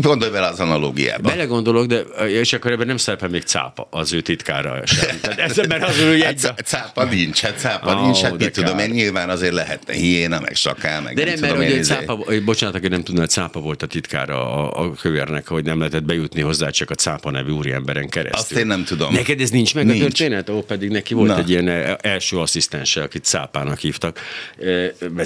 Gondolj 0.00 0.32
bele 0.32 0.46
az 0.46 0.60
analógiába. 0.60 1.28
Belegondolok, 1.28 1.86
de 1.86 1.98
és 2.26 2.52
akkor 2.52 2.72
ebben 2.72 2.86
nem 2.86 2.96
szerepel 2.96 3.28
még 3.28 3.42
cápa 3.42 3.88
az 3.90 4.12
ő 4.12 4.20
titkára 4.20 4.86
sem. 4.86 5.20
Tehát 5.20 5.38
ez, 5.38 5.56
mert 5.56 5.82
az 5.82 5.98
ő 5.98 6.12
egy... 6.12 6.44
Hát 6.44 6.60
cápa 6.64 7.04
nincs, 7.04 7.40
hát 7.40 7.58
cápa 7.58 7.94
oh, 7.94 8.02
nincs, 8.02 8.20
hát 8.20 8.38
mit 8.38 8.52
tudom 8.52 8.78
én, 8.78 8.90
nyilván 8.90 9.30
azért 9.30 9.52
lehetne 9.52 9.94
hiéna, 9.94 10.40
meg 10.40 10.54
saká, 10.54 11.00
meg 11.00 11.14
De 11.14 11.24
nem, 11.24 11.34
nem 11.40 11.50
mert 11.50 11.68
ugye 11.68 11.78
izé- 11.78 11.96
cápa, 11.96 12.24
bocsánat, 12.44 12.74
aki 12.74 12.88
nem 12.88 13.02
tudna, 13.02 13.20
hogy 13.20 13.30
cápa 13.30 13.60
volt 13.60 13.82
a 13.82 13.86
titkára 13.86 14.70
a, 14.70 14.84
a 14.84 14.92
kövérnek, 14.92 15.48
hogy 15.48 15.64
nem 15.64 15.78
lehetett 15.78 16.04
bejutni 16.04 16.40
hozzá 16.40 16.70
csak 16.70 16.90
a 16.90 16.94
cápa 16.94 17.30
nevű 17.30 17.50
úriemberen 17.50 18.08
keresztül. 18.08 18.40
Azt 18.40 18.52
én 18.52 18.66
nem 18.66 18.84
tudom. 18.84 19.12
Neked 19.12 19.40
ez 19.40 19.50
nincs 19.50 19.74
meg 19.74 19.86
nincs. 19.86 20.00
a 20.00 20.02
történet? 20.02 20.48
Ó, 20.48 20.62
pedig 20.62 20.90
neki 20.90 21.14
volt 21.14 21.28
Na. 21.28 21.38
egy 21.38 21.50
ilyen 21.50 21.68
e, 21.68 21.98
első 22.00 22.38
asszisztense, 22.38 23.02
akit 23.02 23.24
cápának 23.24 23.78
hívtak. 23.78 24.20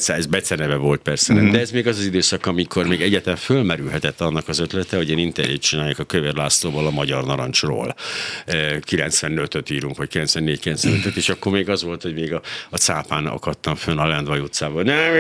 Ez 0.06 0.26
beceneve 0.26 0.75
volt 0.75 1.00
persze, 1.00 1.35
mm-hmm. 1.35 1.50
de 1.50 1.61
ez 1.61 1.70
még 1.70 1.87
az 1.87 1.99
az 1.99 2.04
időszak, 2.04 2.46
amikor 2.46 2.87
még 2.87 3.00
egyetem 3.07 3.37
fölmerülhetett 3.37 4.21
annak 4.21 4.49
az 4.49 4.59
ötlete, 4.59 4.97
hogy 4.97 5.11
én 5.11 5.19
interjút 5.19 5.61
csinálják 5.61 5.99
a 5.99 6.05
Kövér 6.05 6.35
Lászlóval 6.35 6.87
a 6.87 6.91
Magyar 6.91 7.25
Narancsról. 7.25 7.95
95-öt 8.47 9.71
írunk, 9.71 9.97
vagy 9.97 10.09
94-95-öt, 10.13 11.17
és 11.17 11.29
akkor 11.29 11.53
még 11.53 11.69
az 11.69 11.83
volt, 11.83 12.03
hogy 12.03 12.15
még 12.15 12.33
a, 12.33 12.41
a 12.71 12.77
cápán 12.77 13.27
akadtam 13.27 13.75
fönn 13.75 13.99
a 13.99 14.07
Lendvaj 14.07 14.41
utcában. 14.41 14.85
Nem, 14.85 15.13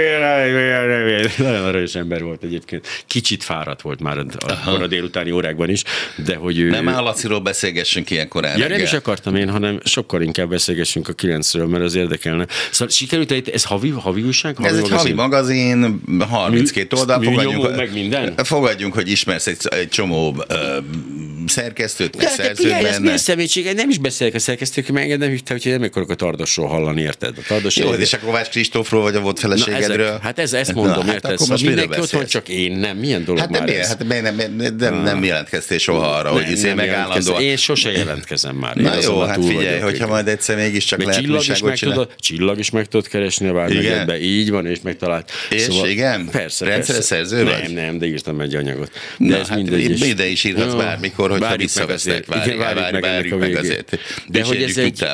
nagyon 1.36 1.64
aranyos 1.64 1.94
ember 1.94 2.22
volt 2.22 2.42
egyébként. 2.42 2.86
Kicsit 3.06 3.44
fáradt 3.44 3.82
volt 3.82 4.00
már 4.00 4.18
akkor 4.18 4.82
a 4.82 4.86
délutáni 4.86 5.30
órákban 5.30 5.70
is, 5.70 5.82
de 6.24 6.36
hogy 6.36 6.58
ő... 6.58 6.70
Nem 6.70 6.88
Állaciról 6.88 7.40
beszélgessünk 7.40 8.10
ilyen 8.10 8.28
korán. 8.28 8.58
Ja, 8.58 8.68
nem 8.68 8.80
is 8.80 8.92
akartam 8.92 9.36
én, 9.36 9.50
hanem 9.50 9.80
sokkal 9.84 10.22
inkább 10.22 10.48
beszélgessünk 10.48 11.08
a 11.08 11.12
kilencről, 11.12 11.66
mert 11.66 11.84
az 11.84 11.94
érdekelne. 11.94 12.46
Szóval 12.70 12.94
sikerült, 12.94 13.48
ez 13.48 13.64
havi, 13.64 13.88
havi 13.88 14.22
újság? 14.22 14.56
Havi 14.56 14.68
ez 14.68 14.74
magazin? 14.74 14.94
egy 14.94 15.02
havi 15.02 15.12
magazin, 15.12 16.00
32 16.28 16.96
oldal. 16.96 17.22
Fogadjunk, 17.22 17.75
meg 17.76 17.92
minden? 17.92 18.34
Fogadjunk, 18.36 18.94
hogy 18.94 19.08
ismersz 19.08 19.46
egy, 19.46 19.58
egy 19.68 19.88
csomó 19.88 20.28
uh, 20.28 20.84
szerkesztőt, 21.46 22.16
de, 22.16 22.28
szerzőt 22.28 22.82
benne. 22.82 23.12
Ez 23.12 23.22
szemétség, 23.22 23.72
nem 23.74 23.90
is 23.90 23.98
beszélek 23.98 24.34
a 24.34 24.38
szerkesztők, 24.38 24.88
mert 24.88 25.04
engem 25.04 25.18
nem 25.18 25.28
hívta, 25.28 25.52
hogy 25.52 25.62
nem 25.64 25.82
akarok 25.82 26.10
a 26.10 26.14
Tardosról 26.14 26.68
hallani, 26.68 27.00
érted? 27.00 27.34
A 27.38 27.42
Tardos 27.46 27.76
Jó, 27.76 27.92
és 27.92 28.12
a 28.12 28.18
Kovács 28.18 28.48
Kristófról 28.48 29.02
vagy 29.02 29.14
a 29.14 29.20
volt 29.20 29.38
feleségedről. 29.38 30.06
ezek, 30.06 30.22
hát 30.22 30.38
ez, 30.38 30.52
ezt 30.52 30.74
mondom, 30.74 31.06
Na, 31.06 31.12
érted? 31.12 31.30
Hát 31.30 31.38
szóval 31.38 31.58
mindenki 31.62 32.00
ott 32.00 32.10
van, 32.10 32.26
csak 32.26 32.48
én 32.48 32.72
nem. 32.72 32.96
Milyen 32.96 33.24
dolog 33.24 33.40
hát 33.40 33.50
már 33.50 33.62
miért? 33.62 33.80
ez? 33.80 33.88
Hát 33.88 34.06
nem, 34.06 34.36
nem, 34.36 34.74
nem, 34.78 35.02
nem 35.02 35.24
jelentkeztél 35.24 35.78
soha 35.78 36.06
arra, 36.06 36.30
hogy 36.30 36.50
izé 36.50 36.72
meg 36.72 36.88
állandóan. 36.88 37.42
Én 37.42 37.56
sose 37.56 37.90
jelentkezem 37.90 38.56
már. 38.56 38.76
Na 38.76 38.94
jó, 39.02 39.20
hát 39.20 39.44
figyelj, 39.44 39.80
hogyha 39.80 40.06
majd 40.06 40.28
egyszer 40.28 40.56
mégiscsak 40.56 41.02
lehet 41.02 41.62
meg 41.62 41.78
tudod, 41.78 42.10
csillag 42.18 42.58
is 42.58 42.70
meg 42.70 42.86
tudod 42.86 43.08
keresni 43.08 43.48
a 43.48 43.52
vármegyedbe, 43.52 44.20
így 44.20 44.50
van, 44.50 44.66
és 44.66 44.78
megtalált. 44.82 45.30
És 45.50 45.62
szóval, 45.62 45.88
igen? 45.88 46.28
Persze, 46.30 46.64
Rendszeres 46.64 47.04
szerző 47.04 47.44
vagy? 47.44 47.62
Nem, 47.62 47.72
nem, 47.72 47.98
de 47.98 48.06
írtam 48.06 48.40
egy 48.40 48.54
anyagot. 48.54 48.90
De 49.18 49.38
ez 49.38 49.48
hát 49.48 49.56
mindegy 49.56 50.06
Ide 50.06 50.26
is 50.26 50.44
írhatsz 50.44 50.74
bármikor, 50.74 51.30
hogyha 51.38 51.56
visszavesznek, 51.56 52.26
várjuk 53.00 53.38
meg 53.38 53.54
azért. 53.54 53.98
De 54.28 54.44
hogy 54.44 54.62
ez 54.62 54.76
egy 54.76 55.04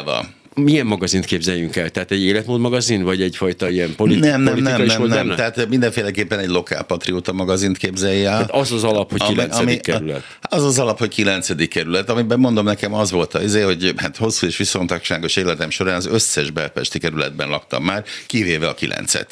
milyen 0.54 0.86
magazint 0.86 1.24
képzeljünk 1.24 1.76
el? 1.76 1.90
Tehát 1.90 2.10
egy 2.10 2.22
életmód 2.22 2.60
magazin, 2.60 3.02
vagy 3.02 3.22
egyfajta 3.22 3.68
ilyen 3.68 3.94
politi- 3.94 4.20
nem, 4.20 4.40
nem, 4.40 4.58
nem, 4.58 4.82
nem, 4.82 5.06
nem. 5.06 5.34
Tehát 5.34 5.68
mindenféleképpen 5.68 6.38
egy 6.38 6.48
lokálpatrióta 6.48 7.32
magazint 7.32 7.76
képzelje 7.76 8.30
el. 8.30 8.46
Tehát 8.46 8.50
az 8.50 8.72
az 8.72 8.84
alap, 8.84 9.10
hogy 9.10 9.22
9. 9.22 9.58
Ami, 9.58 9.76
kerület. 9.76 10.22
Az 10.40 10.64
az 10.64 10.78
alap, 10.78 10.98
hogy 10.98 11.08
9. 11.08 11.68
kerület, 11.68 12.10
amiben 12.10 12.38
mondom 12.38 12.64
nekem 12.64 12.94
az 12.94 13.10
volt 13.10 13.34
az, 13.34 13.62
hogy 13.64 13.92
hát 13.96 14.16
hosszú 14.16 14.46
és 14.46 14.56
viszontagságos 14.56 15.36
életem 15.36 15.70
során 15.70 15.96
az 15.96 16.06
összes 16.06 16.50
belpesti 16.50 16.98
kerületben 16.98 17.48
laktam 17.48 17.84
már, 17.84 18.04
kivéve 18.26 18.68
a 18.68 18.74
9-et. 18.74 19.26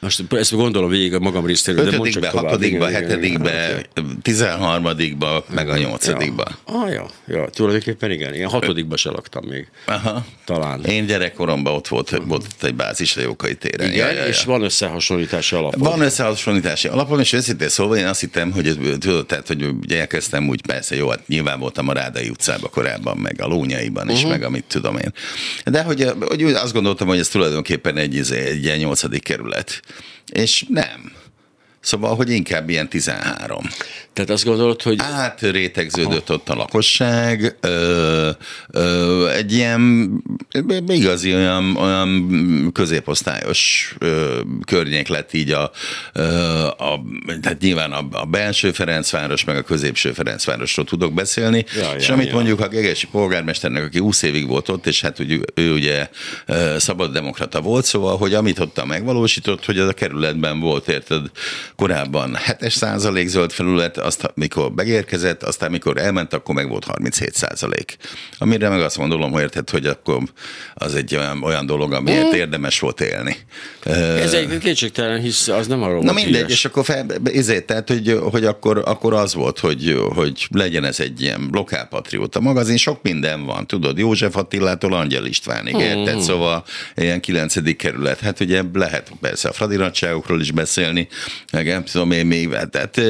Most 0.00 0.32
ezt 0.32 0.52
gondolom 0.52 0.90
végig 0.90 1.14
a 1.14 1.18
magam 1.18 1.46
részéről, 1.46 1.90
de 1.90 1.96
mondd 1.96 2.10
csak 2.10 2.28
tovább. 2.28 2.44
Hatodikba, 2.44 2.90
hetedikbe, 2.90 3.82
tizenharmadikba, 4.22 5.44
meg 5.54 5.68
a 5.68 5.76
nyolcadikba. 5.76 6.44
Ja. 6.66 6.74
Ah, 6.74 6.92
ja, 6.92 7.10
ja, 7.26 7.48
tulajdonképpen 7.48 8.10
igen. 8.10 8.34
Én 8.34 8.48
hatodikba 8.48 8.96
se 8.96 9.10
laktam 9.10 9.44
még. 9.44 9.66
Aha. 9.86 10.24
Talán. 10.44 10.84
Én 10.84 11.06
gyerekkoromban 11.06 11.74
ott 11.74 11.88
volt, 11.88 12.20
volt 12.24 12.46
egy 12.62 12.74
bázis 12.74 13.16
a 13.16 13.20
Jókai 13.20 13.54
téren. 13.54 13.92
Igen, 13.92 14.06
ja, 14.06 14.12
ja, 14.12 14.20
ja. 14.20 14.26
és 14.26 14.44
van 14.44 14.62
összehasonlítási 14.62 15.56
alapom. 15.56 15.80
Van 15.80 16.00
összehasonlítási 16.00 16.88
alapom, 16.88 17.20
és 17.20 17.32
őszintén 17.32 17.68
szóval 17.68 17.96
én 17.96 18.06
azt 18.06 18.20
hittem, 18.20 18.52
hogy 18.52 18.76
tudod, 18.98 19.26
tehát, 19.26 19.46
hogy 19.46 19.74
elkezdtem 19.88 20.48
úgy, 20.48 20.62
persze 20.66 20.96
jó, 20.96 21.08
hát 21.08 21.28
nyilván 21.28 21.58
voltam 21.58 21.88
a 21.88 21.92
Rádai 21.92 22.28
utcában 22.28 22.70
korábban, 22.70 23.16
meg 23.16 23.40
a 23.40 23.46
Lónyaiban 23.46 24.08
is, 24.08 24.16
uh-huh. 24.16 24.30
meg 24.30 24.42
amit 24.42 24.64
tudom 24.64 24.96
én. 24.96 25.12
De 25.64 25.82
hogy, 25.82 26.12
hogy 26.20 26.42
azt 26.42 26.72
gondoltam, 26.72 27.08
hogy 27.08 27.18
ez 27.18 27.28
tulajdonképpen 27.28 27.96
egy, 27.96 28.32
egy 28.32 28.64
ilyen 28.64 28.78
nyolcadik 28.78 29.22
kerület. 29.22 29.82
És 30.32 30.64
nem. 30.68 31.12
Szóval, 31.80 32.14
hogy 32.14 32.30
inkább 32.30 32.68
ilyen 32.68 32.88
13. 32.88 33.64
Tehát 34.12 34.30
azt 34.30 34.44
gondolod, 34.44 34.82
hogy... 34.82 34.98
Átrétegződött 35.00 36.30
ott 36.30 36.48
a 36.48 36.54
lakosság, 36.54 37.56
ö, 37.60 38.30
ö, 38.70 39.28
egy 39.28 39.52
ilyen 39.52 40.10
igazi 40.88 41.34
olyan, 41.34 41.76
olyan 41.76 42.70
középosztályos 42.72 43.94
ö, 43.98 44.40
környék 44.64 45.08
lett 45.08 45.32
így 45.32 45.50
a, 45.50 45.70
ö, 46.12 46.22
a 46.66 47.02
tehát 47.40 47.60
nyilván 47.60 47.92
a, 47.92 48.08
a 48.10 48.24
belső 48.24 48.72
Ferencváros, 48.72 49.44
meg 49.44 49.56
a 49.56 49.62
középső 49.62 50.12
Ferencvárosról 50.12 50.86
tudok 50.86 51.12
beszélni, 51.12 51.64
ja, 51.76 51.90
és 51.96 52.08
ja, 52.08 52.14
amit 52.14 52.28
ja. 52.28 52.34
mondjuk 52.34 52.60
a 52.60 52.68
Gegesi 52.68 53.06
polgármesternek, 53.06 53.84
aki 53.84 53.98
20 53.98 54.22
évig 54.22 54.46
volt 54.46 54.68
ott, 54.68 54.86
és 54.86 55.00
hát 55.00 55.20
úgy, 55.20 55.40
ő 55.54 55.72
ugye 55.72 56.08
szabaddemokrata 56.76 57.60
volt, 57.60 57.84
szóval, 57.84 58.16
hogy 58.16 58.34
amit 58.34 58.58
ott 58.58 58.86
megvalósított, 58.86 59.64
hogy 59.64 59.78
az 59.78 59.88
a 59.88 59.92
kerületben 59.92 60.60
volt, 60.60 60.88
érted, 60.88 61.30
korábban 61.76 62.36
7 62.60 62.70
százalék 62.70 63.28
zöld 63.28 63.52
felület, 63.52 63.98
azt 64.00 64.32
mikor 64.34 64.72
megérkezett, 64.74 65.42
aztán 65.42 65.70
mikor 65.70 65.96
elment, 65.96 66.32
akkor 66.32 66.54
meg 66.54 66.68
volt 66.68 66.84
37 66.84 67.34
százalék. 67.34 67.96
Amire 68.38 68.68
meg 68.68 68.80
azt 68.80 68.98
mondom, 68.98 69.30
hogy 69.30 69.42
érted, 69.42 69.70
hogy 69.70 69.86
akkor 69.86 70.22
az 70.74 70.94
egy 70.94 71.16
olyan, 71.16 71.42
olyan 71.42 71.66
dolog, 71.66 71.92
amiért 71.92 72.26
mm. 72.26 72.34
érdemes 72.34 72.80
volt 72.80 73.00
élni. 73.00 73.36
Ez 73.84 74.32
egy 74.32 74.58
kétségtelen, 74.58 75.20
hisz 75.20 75.48
az 75.48 75.66
nem 75.66 75.82
arról 75.82 76.02
Na 76.02 76.12
mindegy, 76.12 76.34
híres. 76.34 76.50
és 76.50 76.64
akkor 76.64 76.84
fel, 76.84 77.06
ezért, 77.34 77.64
tehát, 77.66 77.88
hogy, 77.88 78.18
hogy 78.30 78.44
akkor, 78.44 78.82
akkor 78.84 79.14
az 79.14 79.34
volt, 79.34 79.58
hogy, 79.58 79.96
hogy 80.14 80.46
legyen 80.50 80.84
ez 80.84 81.00
egy 81.00 81.20
ilyen 81.20 81.48
lokálpatrióta 81.52 82.40
magazin, 82.40 82.76
sok 82.76 83.02
minden 83.02 83.44
van, 83.44 83.66
tudod, 83.66 83.98
József 83.98 84.36
Attilától 84.36 84.94
Angyal 84.94 85.26
Istvánig, 85.26 85.74
mm. 85.74 85.78
érted? 85.78 86.20
Szóval 86.20 86.64
ilyen 86.96 87.20
kilencedik 87.20 87.76
kerület, 87.76 88.20
hát 88.20 88.40
ugye 88.40 88.62
lehet 88.72 89.12
persze 89.20 89.48
a 89.48 89.52
fradiratságokról 89.52 90.40
is 90.40 90.50
beszélni, 90.50 91.08
meg 91.52 91.66
nem 91.66 91.84
tudom 91.84 92.10
én 92.10 92.26
még, 92.26 92.48
tehát 92.48 93.00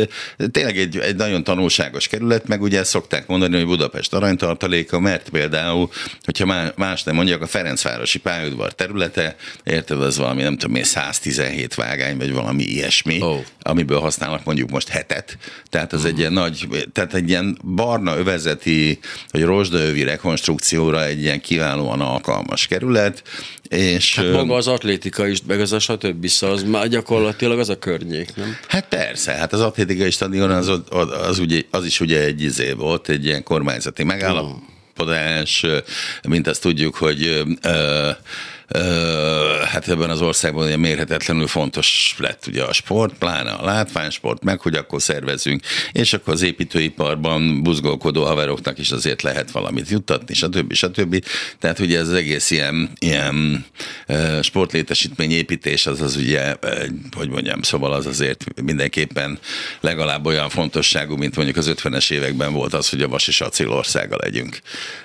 tényleg 0.50 0.76
egy, 0.80 0.98
egy 0.98 1.16
nagyon 1.16 1.44
tanulságos 1.44 2.08
kerület, 2.08 2.48
meg 2.48 2.62
ugye 2.62 2.84
szokták 2.84 3.26
mondani, 3.26 3.56
hogy 3.56 3.66
Budapest 3.66 4.14
aranytartaléka, 4.14 5.00
mert 5.00 5.28
például, 5.28 5.90
hogyha 6.24 6.72
más 6.76 7.02
nem 7.02 7.14
mondjak, 7.14 7.42
a 7.42 7.46
Ferencvárosi 7.46 8.18
pályaudvar 8.18 8.72
területe, 8.72 9.36
érted, 9.64 10.02
az 10.02 10.16
valami 10.16 10.42
nem 10.42 10.56
tudom 10.56 10.76
én, 10.76 10.84
117 10.84 11.74
vágány, 11.74 12.16
vagy 12.16 12.32
valami 12.32 12.62
ilyesmi, 12.62 13.22
oh. 13.22 13.38
amiből 13.62 14.00
használnak 14.00 14.44
mondjuk 14.44 14.70
most 14.70 14.88
hetet. 14.88 15.38
Tehát 15.68 15.92
az 15.92 16.02
mm. 16.02 16.06
egy 16.06 16.18
ilyen 16.18 16.32
nagy, 16.32 16.68
tehát 16.92 17.14
egy 17.14 17.28
ilyen 17.28 17.58
barna 17.74 18.16
övezeti, 18.16 18.98
vagy 19.30 19.42
rozsdaövi 19.42 20.02
rekonstrukcióra 20.02 21.04
egy 21.04 21.22
ilyen 21.22 21.40
kiválóan 21.40 22.00
alkalmas 22.00 22.66
kerület, 22.66 23.22
és, 23.70 24.16
hát 24.16 24.32
maga 24.32 24.54
az 24.54 24.66
atlétika 24.66 25.26
is, 25.26 25.38
meg 25.46 25.60
az 25.60 25.72
a 25.72 25.78
stb. 25.78 26.26
Szóval 26.26 26.56
az 26.56 26.62
már 26.62 26.88
gyakorlatilag 26.88 27.58
az 27.58 27.68
a 27.68 27.78
környék, 27.78 28.36
nem? 28.36 28.56
Hát 28.68 28.88
persze, 28.88 29.32
hát 29.32 29.52
az 29.52 29.60
atlétikai 29.60 30.10
stadion 30.10 30.50
az, 30.50 30.68
az, 31.28 31.38
ugye, 31.38 31.62
az 31.70 31.84
is 31.84 32.00
ugye 32.00 32.24
egy 32.24 32.42
izé 32.42 32.72
volt, 32.72 33.08
egy 33.08 33.24
ilyen 33.24 33.42
kormányzati 33.42 34.02
megállapodás, 34.02 35.66
mint 36.28 36.46
azt 36.46 36.62
tudjuk, 36.62 36.94
hogy 36.96 37.44
ö, 37.62 38.10
hát 39.64 39.88
ebben 39.88 40.10
az 40.10 40.22
országban 40.22 40.66
ugye 40.66 40.76
mérhetetlenül 40.76 41.46
fontos 41.46 42.14
lett 42.18 42.46
ugye 42.46 42.62
a 42.62 42.72
sport, 42.72 43.14
pláne 43.18 43.50
a 43.50 43.64
látványsport, 43.64 44.44
meg 44.44 44.60
hogy 44.60 44.74
akkor 44.74 45.02
szervezünk, 45.02 45.62
és 45.92 46.12
akkor 46.12 46.32
az 46.32 46.42
építőiparban 46.42 47.62
buzgolkodó 47.62 48.24
haveroknak 48.24 48.78
is 48.78 48.90
azért 48.90 49.22
lehet 49.22 49.50
valamit 49.50 49.88
juttatni, 49.88 50.34
stb. 50.34 50.72
stb. 50.72 51.24
Tehát 51.58 51.78
ugye 51.78 51.98
ez 51.98 52.08
az 52.08 52.14
egész 52.14 52.50
ilyen, 52.50 52.90
ilyen 52.98 53.64
sportlétesítmény 54.42 55.30
építés, 55.30 55.86
az 55.86 56.00
az 56.00 56.16
ugye, 56.16 56.54
hogy 57.16 57.28
mondjam, 57.28 57.62
szóval 57.62 57.92
az 57.92 58.06
azért 58.06 58.44
mindenképpen 58.62 59.38
legalább 59.80 60.26
olyan 60.26 60.48
fontosságú, 60.48 61.16
mint 61.16 61.36
mondjuk 61.36 61.56
az 61.56 61.72
50-es 61.74 62.10
években 62.10 62.52
volt 62.52 62.74
az, 62.74 62.88
hogy 62.88 63.02
a 63.02 63.08
vas 63.08 63.28
és 63.28 63.40
acél 63.40 63.68
országa 63.68 64.16
legyünk. 64.20 64.58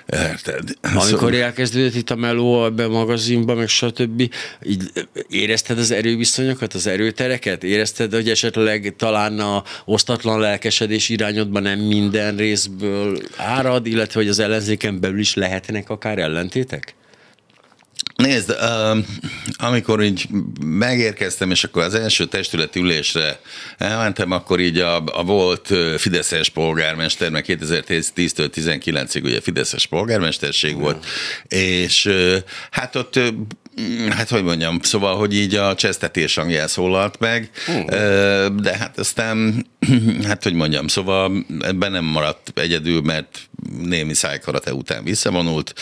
Érted? 0.06 0.68
Amikor 0.82 1.06
szóval... 1.06 1.34
elkezdődött 1.34 1.94
itt 1.94 2.10
a 2.10 2.16
meló 2.16 2.62
a 2.62 2.88
magazinban, 2.88 3.55
meg 3.56 3.68
stb. 3.68 4.32
Így 4.62 4.82
érezted 5.28 5.78
az 5.78 5.90
erőviszonyokat, 5.90 6.72
az 6.74 6.86
erőtereket? 6.86 7.64
Érezted, 7.64 8.12
hogy 8.12 8.28
esetleg 8.28 8.94
talán 8.96 9.38
a 9.38 9.62
osztatlan 9.84 10.40
lelkesedés 10.40 11.08
irányodban 11.08 11.62
nem 11.62 11.78
minden 11.78 12.36
részből 12.36 13.18
árad, 13.36 13.86
illetve 13.86 14.20
hogy 14.20 14.28
az 14.28 14.38
ellenzéken 14.38 15.00
belül 15.00 15.18
is 15.18 15.34
lehetnek 15.34 15.90
akár 15.90 16.18
ellentétek? 16.18 16.94
Nézd, 18.16 18.50
uh, 18.50 18.98
amikor 19.56 20.02
így 20.02 20.28
megérkeztem, 20.64 21.50
és 21.50 21.64
akkor 21.64 21.82
az 21.82 21.94
első 21.94 22.26
testületi 22.26 22.80
ülésre 22.80 23.40
elmentem, 23.78 24.30
akkor 24.30 24.60
így 24.60 24.78
a, 24.78 25.04
a 25.04 25.24
volt 25.24 25.72
Fideszes 25.96 26.48
polgármester, 26.48 27.30
mert 27.30 27.46
2010-től 27.48 28.50
19-ig 28.54 29.22
ugye 29.22 29.40
Fideszes 29.40 29.86
polgármesterség 29.86 30.76
volt, 30.76 31.06
és 31.48 32.10
hát 32.70 32.96
ott 32.96 33.20
Hát, 34.10 34.28
hogy 34.28 34.42
mondjam, 34.42 34.80
szóval, 34.82 35.16
hogy 35.16 35.34
így 35.34 35.54
a 35.54 35.74
csesztetés 35.74 36.34
hangján 36.34 36.68
szólalt 36.68 37.18
meg, 37.18 37.50
uh-huh. 37.68 38.46
de 38.46 38.76
hát 38.78 38.98
aztán 38.98 39.66
hát 40.28 40.42
hogy 40.42 40.54
mondjam, 40.54 40.86
szóval 40.86 41.44
ebben 41.60 41.92
nem 41.92 42.04
maradt 42.04 42.52
egyedül, 42.54 43.00
mert 43.00 43.38
némi 43.82 44.14
szájkarate 44.14 44.74
után 44.74 45.04
visszavonult. 45.04 45.74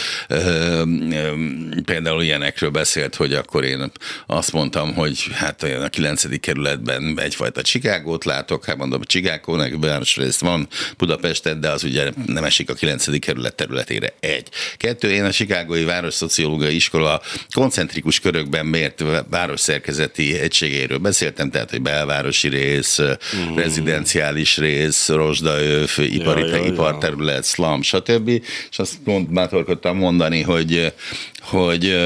Például 1.84 2.22
ilyenekről 2.22 2.70
beszélt, 2.70 3.14
hogy 3.14 3.32
akkor 3.34 3.64
én 3.64 3.92
azt 4.26 4.52
mondtam, 4.52 4.94
hogy 4.94 5.28
hát 5.32 5.62
a 5.62 5.88
9. 5.88 6.40
kerületben 6.40 7.20
egyfajta 7.20 7.62
Csikágót 7.62 8.24
látok, 8.24 8.64
hát 8.64 8.76
mondom, 8.76 9.02
Csigákónak 9.02 9.80
városrészt 9.80 10.40
van 10.40 10.68
Budapesten, 10.96 11.60
de 11.60 11.70
az 11.70 11.84
ugye 11.84 12.10
nem 12.26 12.44
esik 12.44 12.70
a 12.70 12.74
9. 12.74 13.18
kerület 13.18 13.54
területére. 13.54 14.12
Egy. 14.20 14.48
Kettő, 14.76 15.10
én 15.10 15.24
a 15.24 15.30
Chicagói 15.30 15.84
Város 15.84 16.14
Szociológiai 16.14 16.74
Iskola 16.74 17.22
koncentrikus 17.54 18.20
körökben 18.20 18.66
mért 18.66 19.04
városszerkezeti 19.30 20.38
egységéről 20.38 20.98
beszéltem, 20.98 21.50
tehát, 21.50 21.70
hogy 21.70 21.82
belvárosi 21.82 22.48
rész, 22.48 23.00
mm. 23.00 23.54
Rezidenciális 23.94 24.56
rész, 24.56 25.08
rozsdaöv, 25.08 25.90
ipari, 25.96 26.40
ja, 26.40 26.56
ja, 26.56 26.64
iparterület, 26.64 27.44
szlam, 27.44 27.82
stb. 27.82 28.28
És 28.70 28.78
azt 28.78 28.94
mond, 29.04 29.28
bátorkodtam 29.32 29.96
mondani, 29.96 30.42
hogy 30.42 30.92
hogy 31.40 31.96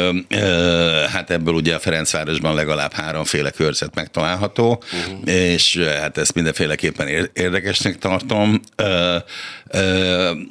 hát 1.13 1.31
ebből 1.31 1.55
ugye 1.55 1.75
a 1.75 1.79
Ferencvárosban 1.79 2.55
legalább 2.55 2.93
háromféle 2.93 3.51
körzet 3.51 3.95
megtalálható, 3.95 4.83
uh-huh. 4.93 5.35
és 5.35 5.77
hát 5.77 6.19
ezt 6.19 6.35
mindenféleképpen 6.35 7.31
érdekesnek 7.33 7.99
tartom. 7.99 8.61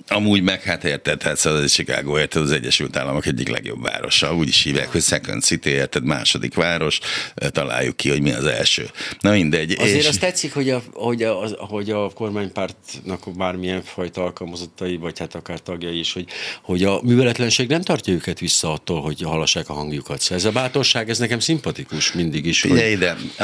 Amúgy 0.07 0.41
meg 0.41 0.62
hát 0.62 0.83
érted, 0.83 1.21
hát 1.21 1.39
az 1.45 1.71
Chicago 1.71 2.19
érted 2.19 2.41
az 2.41 2.51
Egyesült 2.51 2.97
Államok 2.97 3.25
egyik 3.25 3.50
legjobb 3.50 3.81
városa, 3.81 4.36
úgy 4.36 4.47
is 4.47 4.63
hívják, 4.63 4.91
hogy 4.91 5.01
Second 5.01 5.43
City, 5.43 5.69
érted, 5.69 6.03
második 6.03 6.55
város, 6.55 7.00
találjuk 7.36 7.97
ki, 7.97 8.09
hogy 8.09 8.21
mi 8.21 8.31
az 8.31 8.45
első. 8.45 8.89
Na 9.19 9.31
mindegy. 9.31 9.75
Azért 9.79 10.00
és... 10.00 10.07
azt 10.07 10.19
tetszik, 10.19 10.53
hogy 10.53 10.69
a, 10.69 10.83
hogy, 10.93 11.24
a, 11.24 11.33
hogy 11.57 11.89
a 11.89 12.09
kormánypártnak 12.09 13.36
bármilyen 13.38 13.83
fajta 13.83 14.24
alkalmazottai, 14.24 14.97
vagy 14.97 15.19
hát 15.19 15.36
akár 15.36 15.59
tagjai 15.59 16.00
is, 16.00 16.13
hogy, 16.13 16.25
hogy 16.62 16.83
a 16.83 17.00
műveletlenség 17.03 17.67
nem 17.69 17.81
tartja 17.81 18.13
őket 18.13 18.39
vissza 18.39 18.74
attól, 18.74 19.01
hogy 19.01 19.21
hallassák 19.21 19.69
a 19.69 19.74
hangjukat. 19.74 20.21
Szóval 20.21 20.38
ez 20.38 20.45
a 20.45 20.51
bátorság, 20.51 21.09
ez 21.09 21.17
nekem 21.17 21.39
szimpatikus 21.39 22.13
mindig 22.13 22.45
is. 22.45 22.62
Hogy... 22.62 22.91
ide, 22.91 23.15
a, 23.38 23.43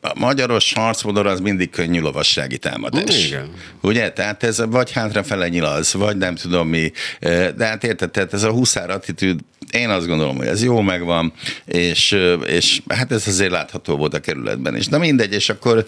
a 0.00 0.12
magyaros 0.14 0.72
harcmodor 0.72 1.26
az 1.26 1.40
mindig 1.40 1.70
könnyű 1.70 2.00
lovassági 2.00 2.58
támadás. 2.58 3.26
Igen. 3.26 3.50
Ugye? 3.80 4.12
Tehát 4.12 4.42
ez 4.42 4.62
vagy 4.66 4.87
hátrafele 4.90 5.48
nyilaz, 5.48 5.92
vagy 5.92 6.16
nem 6.16 6.34
tudom 6.34 6.68
mi. 6.68 6.92
De 7.56 7.64
hát 7.66 7.84
érted, 7.84 8.10
tehát 8.10 8.32
ez 8.32 8.42
a 8.42 8.50
huszár 8.50 8.90
attitűd, 8.90 9.40
én 9.70 9.88
azt 9.88 10.06
gondolom, 10.06 10.36
hogy 10.36 10.46
ez 10.46 10.62
jó 10.62 10.80
megvan, 10.80 11.32
és, 11.64 12.18
és 12.46 12.82
hát 12.88 13.12
ez 13.12 13.26
azért 13.26 13.50
látható 13.50 13.96
volt 13.96 14.14
a 14.14 14.20
kerületben 14.20 14.76
is. 14.76 14.86
Na 14.86 14.98
mindegy, 14.98 15.32
és 15.32 15.48
akkor 15.48 15.86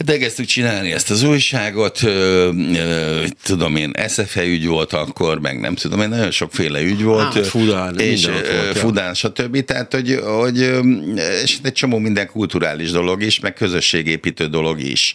Hát 0.00 0.10
elkezdtük 0.10 0.46
csinálni 0.46 0.92
ezt 0.92 1.10
az 1.10 1.22
újságot, 1.22 2.02
ö, 2.02 2.50
ö, 2.74 3.24
tudom 3.42 3.76
én, 3.76 3.92
SFE 4.08 4.44
ügy 4.44 4.66
volt 4.66 4.92
akkor, 4.92 5.40
meg 5.40 5.60
nem 5.60 5.74
tudom 5.74 6.00
én, 6.00 6.08
nagyon 6.08 6.30
sokféle 6.30 6.80
ügy 6.80 7.02
volt. 7.02 7.34
Hát, 7.34 7.46
Fudán, 7.46 7.98
és 7.98 8.26
volt, 8.26 8.78
Fudán, 8.78 9.06
ja. 9.06 9.14
stb. 9.14 9.64
Tehát, 9.64 9.92
hogy, 9.92 10.20
hogy 10.22 10.58
és 11.42 11.58
egy 11.62 11.72
csomó 11.72 11.98
minden 11.98 12.26
kulturális 12.26 12.90
dolog 12.90 13.22
is, 13.22 13.40
meg 13.40 13.52
közösségépítő 13.52 14.46
dolog 14.46 14.80
is. 14.80 15.14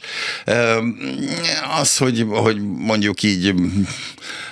Az, 1.79 1.97
hogy, 1.97 2.25
hogy 2.29 2.57
mondjuk 2.77 3.23
így 3.23 3.53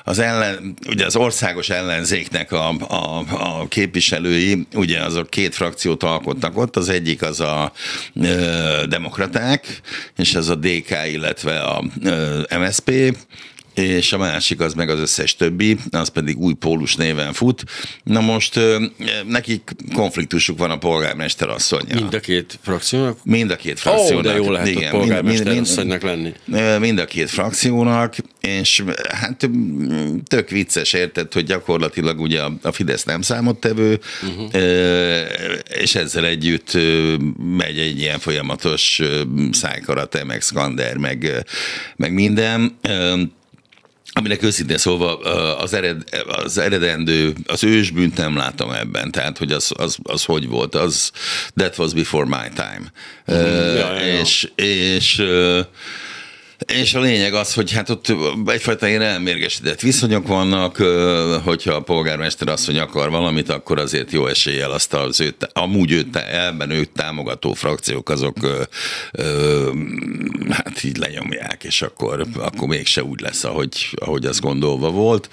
az 0.04 0.20
ellen, 0.20 0.74
ugye 0.88 1.06
az 1.06 1.16
országos 1.16 1.70
ellenzéknek 1.70 2.52
a, 2.52 2.70
a, 2.70 3.24
a 3.30 3.68
képviselői, 3.68 4.68
ugye 4.74 5.00
azok 5.00 5.30
két 5.30 5.56
frakciót 5.56 6.04
alkottak 6.04 6.58
ott, 6.58 6.76
az 6.76 6.90
egyik 6.90 7.22
az 7.22 7.40
a 7.40 7.72
ö, 8.22 8.84
demokraták, 8.90 9.82
és 10.24 10.36
ez 10.36 10.50
a 10.50 10.56
DK, 10.56 10.92
illetve 11.12 11.60
a 11.60 11.84
MSP, 12.60 13.18
és 13.74 14.14
a 14.14 14.18
másik 14.18 14.60
az 14.60 14.74
meg 14.74 14.90
az 14.90 15.00
összes 15.00 15.36
többi, 15.36 15.78
az 15.90 16.10
pedig 16.10 16.38
új 16.38 16.54
pólus 16.54 16.96
néven 16.96 17.34
fut. 17.34 17.64
Na 18.04 18.22
most 18.22 18.60
nekik 19.28 19.72
konfliktusuk 19.94 20.58
van 20.58 20.72
a 20.72 20.78
polgármester 20.78 21.50
asszonyjal. 21.50 22.00
Mind 22.00 22.14
a 22.14 22.20
két 22.20 22.60
frakciónak? 22.62 23.18
Mind 23.24 23.52
a 23.52 23.56
két 23.56 23.80
frakciónak. 23.80 24.26
Ó, 24.26 24.30
de 24.30 24.36
jó 24.36 24.52
lehet 24.52 24.68
Igen, 24.68 24.94
a 24.94 24.98
polgármester 24.98 25.46
mind, 25.46 25.56
mind, 25.56 25.68
asszonynak 25.68 26.02
lenni. 26.02 26.34
Mind 26.80 27.00
a 27.00 27.06
két 27.06 27.30
frakciónak, 27.30 28.16
és 28.42 28.84
hát 29.10 29.50
tök 30.28 30.50
vicces 30.50 30.94
érted, 30.94 31.34
hogy 31.34 31.46
gyakorlatilag 31.46 32.20
ugye 32.20 32.42
a 32.62 32.72
Fidesz 32.72 33.04
nem 33.04 33.22
számottevő, 33.22 34.00
uh-huh. 34.24 34.62
és 35.82 35.96
ezzel 35.96 36.26
együtt 36.26 36.78
megy 37.58 37.80
egy 37.80 38.00
ilyen 38.00 38.20
folyamatos 38.20 39.02
szájkarate, 39.52 40.24
meg 40.24 40.42
szkander, 40.42 40.98
meg, 40.98 41.46
meg 41.96 42.14
minden 42.14 42.78
aminek 44.14 44.44
őszintén 44.44 44.78
szólva 44.78 45.18
az, 45.58 45.74
ered, 45.74 46.04
az 46.26 46.58
eredendő, 46.58 47.34
az 47.46 47.64
ősbűnt 47.64 48.18
nem 48.18 48.36
látom 48.36 48.72
ebben, 48.72 49.12
tehát 49.12 49.38
hogy 49.38 49.52
az, 49.52 49.72
az, 49.76 49.98
az 50.04 50.24
hogy 50.24 50.48
volt, 50.48 50.76
az 50.76 51.12
that 51.56 51.78
was 51.78 51.94
before 51.94 52.26
my 52.26 52.50
time. 52.56 52.92
Mm, 53.32 53.36
uh, 53.36 53.78
ja, 53.78 53.94
ja, 53.94 54.20
és, 54.20 54.52
ja. 54.56 54.66
és 54.66 55.20
uh, 55.20 55.60
és 56.68 56.94
a 56.94 57.00
lényeg 57.00 57.34
az, 57.34 57.54
hogy 57.54 57.72
hát 57.72 57.90
ott 57.90 58.14
egyfajta 58.46 58.88
ilyen 58.88 59.02
elmérgesedett 59.02 59.80
viszonyok 59.80 60.28
vannak, 60.28 60.78
hogyha 61.44 61.74
a 61.74 61.82
polgármester 61.82 62.48
azt, 62.48 62.66
hogy 62.66 62.78
akar 62.78 63.10
valamit, 63.10 63.50
akkor 63.50 63.80
azért 63.80 64.12
jó 64.12 64.28
eséllyel 64.28 64.72
azt 64.72 64.94
az 64.94 65.22
őt, 65.22 65.50
amúgy 65.54 65.92
őt, 65.92 66.16
elben 66.16 66.70
őt 66.70 66.90
támogató 66.90 67.54
frakciók 67.54 68.10
azok 68.10 68.38
hát 70.50 70.84
így 70.84 70.98
lenyomják, 70.98 71.64
és 71.64 71.82
akkor, 71.82 72.26
akkor 72.38 72.68
mégse 72.68 73.04
úgy 73.04 73.22
lesz, 73.22 73.44
ahogy, 73.44 73.90
ahogy 73.96 74.26
az 74.26 74.40
gondolva 74.40 74.90
volt. 74.90 75.30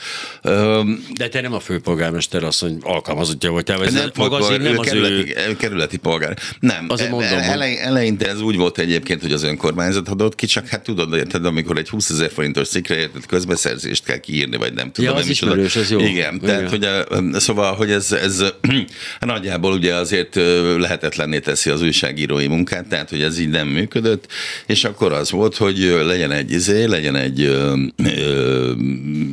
De 1.15 1.29
te 1.31 1.41
nem 1.41 1.53
a 1.53 1.61
főpolgármester 1.61 2.45
asszony 2.45 2.79
alkalmazottja 2.83 3.51
vagy, 3.51 3.65
te 3.65 3.75
ez 3.75 3.93
nem, 3.93 4.11
magazin, 4.17 4.61
nem 4.61 4.73
ő 4.73 4.79
az 4.79 4.87
kerületi, 4.87 5.35
ő... 5.49 5.57
kerületi 5.57 5.97
polgár. 5.97 6.39
Nem, 6.61 6.87
Azért 6.89 7.11
mondom, 7.11 7.39
ele, 7.39 7.81
eleinte 7.81 8.29
ez 8.29 8.41
úgy 8.41 8.57
volt 8.57 8.79
egyébként, 8.79 9.21
hogy 9.23 9.33
az 9.33 9.43
önkormányzat 9.43 10.09
adott 10.09 10.35
ki, 10.35 10.47
csak 10.47 10.67
hát 10.67 10.83
tudod, 10.83 11.09
érted, 11.21 11.47
amikor 11.47 11.79
egy 11.79 11.89
20 11.89 12.11
ezer 12.11 12.31
forintos 12.31 12.69
cikkre 12.69 12.97
érted, 12.97 13.27
közbeszerzést 13.27 14.05
kell 14.05 14.17
kiírni, 14.17 14.57
vagy 14.57 14.73
nem 14.73 14.93
tudom. 14.93 15.11
Ja, 15.11 15.17
az 15.17 15.29
ismerős, 15.29 15.77
ez 15.77 15.91
jó. 15.91 15.99
Igen, 15.99 16.13
Igen. 16.13 16.39
tehát 16.41 16.71
hogy 16.71 16.85
a, 16.85 17.41
szóval, 17.41 17.75
hogy 17.75 17.91
ez, 17.91 18.13
ez 18.13 18.45
nagyjából 19.21 19.73
ugye 19.73 19.95
azért 19.95 20.35
lehetetlenné 20.79 21.39
teszi 21.39 21.71
az 21.71 21.83
újságírói 21.83 22.47
munkát, 22.47 22.89
tehát 22.89 23.11
hogy 23.11 23.23
ez 23.23 23.39
így 23.39 23.49
nem 23.49 23.69
működött, 23.69 24.27
és 24.67 24.85
akkor 24.85 25.13
az 25.13 25.31
volt, 25.31 25.57
hogy 25.57 25.79
legyen 26.05 26.31
egy 26.31 26.53
izé, 26.53 26.85
legyen 26.85 27.17
egy 27.17 27.43
ö, 27.43 27.83
ö, 27.97 28.73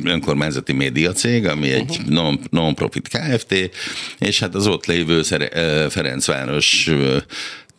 önkormányzati 0.04 0.72
médiacég, 0.72 1.46
ami 1.46 1.70
egy 1.70 1.90
uh-huh. 1.90 2.06
non, 2.06 2.40
non-profit 2.50 3.08
KFT, 3.08 3.54
és 4.18 4.38
hát 4.38 4.54
az 4.54 4.66
ott 4.66 4.86
lévő 4.86 5.22
Ferencváros 5.88 6.90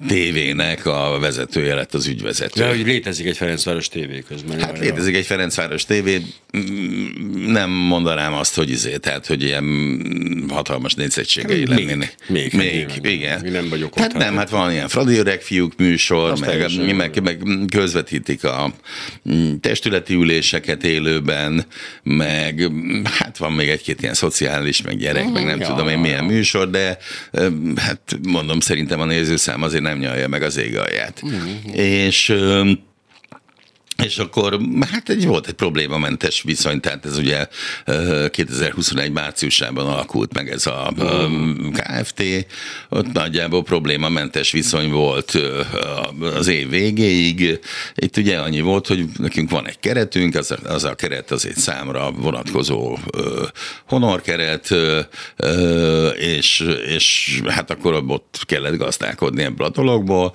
tévének 0.08 0.86
a 0.86 1.18
vezetője 1.20 1.76
lett 1.76 1.94
az 1.94 2.08
ügyvezető. 2.08 2.62
De 2.62 2.68
hogy 2.68 2.86
létezik 2.86 3.26
egy 3.26 3.38
Ferencváros 3.38 3.88
tévé 3.88 4.24
közben. 4.28 4.60
Hát 4.60 4.80
létezik 4.80 5.16
egy 5.16 5.26
Ferencváros 5.26 5.86
tévé, 5.86 6.22
nem 7.48 7.70
mondanám 7.70 8.34
azt, 8.34 8.56
hogy 8.56 8.70
izé, 8.70 8.98
tehát, 8.98 9.26
hogy 9.26 9.44
ilyen 9.44 9.66
hatalmas 10.50 10.94
négyzetségei 10.94 11.68
lennének. 11.68 12.16
Még, 12.28 12.54
még, 12.54 12.86
még 13.02 13.14
igen. 13.14 13.42
Még 13.42 13.52
nem 13.52 13.70
vagyok 13.70 14.00
Hát 14.00 14.14
nem, 14.14 14.36
hát 14.36 14.50
van 14.50 14.72
ilyen 14.72 14.88
Fradi 14.88 15.18
öreg 15.18 15.42
fiúk 15.42 15.74
műsor, 15.78 16.40
meg, 16.40 16.70
meg, 16.78 16.96
meg, 16.96 17.22
meg 17.22 17.66
közvetítik 17.70 18.44
a 18.44 18.74
testületi 19.62 20.14
üléseket 20.14 20.84
élőben, 20.84 21.66
meg 22.04 22.72
hát 23.04 23.38
van 23.38 23.52
még 23.52 23.70
egy-két 23.70 24.02
ilyen 24.02 24.14
szociális, 24.14 24.82
meg 24.82 24.98
gyerek, 24.98 25.32
meg 25.32 25.46
nem 25.46 25.60
ja, 25.60 25.68
tudom 25.68 25.88
én 25.88 26.00
milyen 26.00 26.24
műsor, 26.24 26.70
de 26.70 26.98
hát 27.76 28.20
mondom, 28.28 28.60
szerintem 28.60 29.00
a 29.00 29.06
nézőszám 29.06 29.62
azért 29.62 29.84
nem 29.90 30.00
nyalja 30.00 30.28
meg 30.28 30.42
az 30.42 30.58
ég 30.58 30.78
alját. 30.78 31.22
Mm-hmm. 31.26 31.74
És 31.74 32.34
és 34.04 34.18
akkor 34.18 34.60
hát 34.92 35.10
egy, 35.10 35.26
volt 35.26 35.48
egy 35.48 35.54
problémamentes 35.54 36.42
viszony, 36.42 36.80
tehát 36.80 37.06
ez 37.06 37.18
ugye 37.18 37.48
2021 38.30 39.12
márciusában 39.12 39.88
alakult 39.88 40.34
meg 40.34 40.50
ez 40.50 40.66
a 40.68 40.94
KFT, 41.74 42.24
ott 42.90 43.12
nagyjából 43.12 43.64
problémamentes 43.64 44.52
viszony 44.52 44.92
volt 44.92 45.38
az 46.36 46.48
év 46.48 46.70
végéig. 46.70 47.60
Itt 47.96 48.18
ugye 48.18 48.38
annyi 48.38 48.62
volt, 48.62 48.88
hogy 48.88 49.06
nekünk 49.18 49.50
van 49.50 49.68
egy 49.68 49.80
keretünk, 49.80 50.36
az, 50.36 50.56
az 50.64 50.84
a 50.84 50.96
keret 50.96 51.32
az 51.32 51.46
egy 51.46 51.58
számra 51.58 52.12
vonatkozó 52.12 52.98
honorkeret, 53.88 54.74
és, 56.18 56.66
és 56.86 57.40
hát 57.48 57.72
akkor 57.72 58.04
ott 58.08 58.40
kellett 58.46 58.76
gazdálkodni 58.76 59.44
ebből 59.44 59.68
a 59.68 59.70
dologból. 59.70 60.34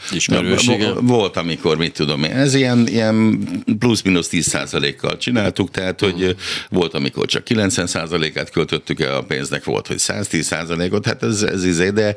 Volt, 1.01 1.37
amikor, 1.37 1.77
mit 1.77 1.93
tudom 1.93 2.25
én, 2.25 2.31
ez 2.31 2.55
ilyen, 2.55 2.87
ilyen 2.87 3.39
plusz-minusz 3.79 4.29
10%-kal 4.33 5.17
csináltuk, 5.17 5.71
tehát 5.71 6.01
hogy 6.01 6.37
volt, 6.71 6.95
amikor 6.95 7.27
csak 7.27 7.43
90%-át 7.49 8.51
költöttük 8.51 9.01
el 9.01 9.15
a 9.15 9.23
pénznek, 9.23 9.65
volt, 9.65 9.87
hogy 9.87 9.99
110%-ot, 10.01 11.07
hát 11.07 11.23
ez, 11.23 11.43
ez 11.43 11.65
izé, 11.65 11.91
de 11.91 12.15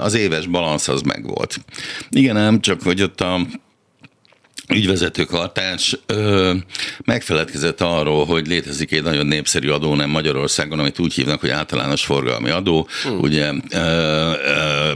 az 0.00 0.14
éves 0.14 0.46
balansz 0.46 0.88
az 0.88 1.00
megvolt. 1.00 1.60
Igen, 2.10 2.34
nem 2.34 2.60
csak, 2.60 2.82
hogy 2.82 3.02
ott 3.02 3.20
a 3.20 3.46
ügyvezető 4.68 5.24
kartárs 5.24 5.96
ö, 6.06 6.52
megfeledkezett 7.04 7.80
arról, 7.80 8.24
hogy 8.24 8.46
létezik 8.46 8.92
egy 8.92 9.02
nagyon 9.02 9.26
népszerű 9.26 9.68
adó 9.68 9.94
nem 9.94 10.10
Magyarországon, 10.10 10.78
amit 10.78 10.98
úgy 10.98 11.14
hívnak, 11.14 11.40
hogy 11.40 11.50
általános 11.50 12.04
forgalmi 12.04 12.50
adó, 12.50 12.88
hmm. 13.02 13.18
ugye 13.18 13.52
ö, 13.70 13.78
ö, 13.78 14.92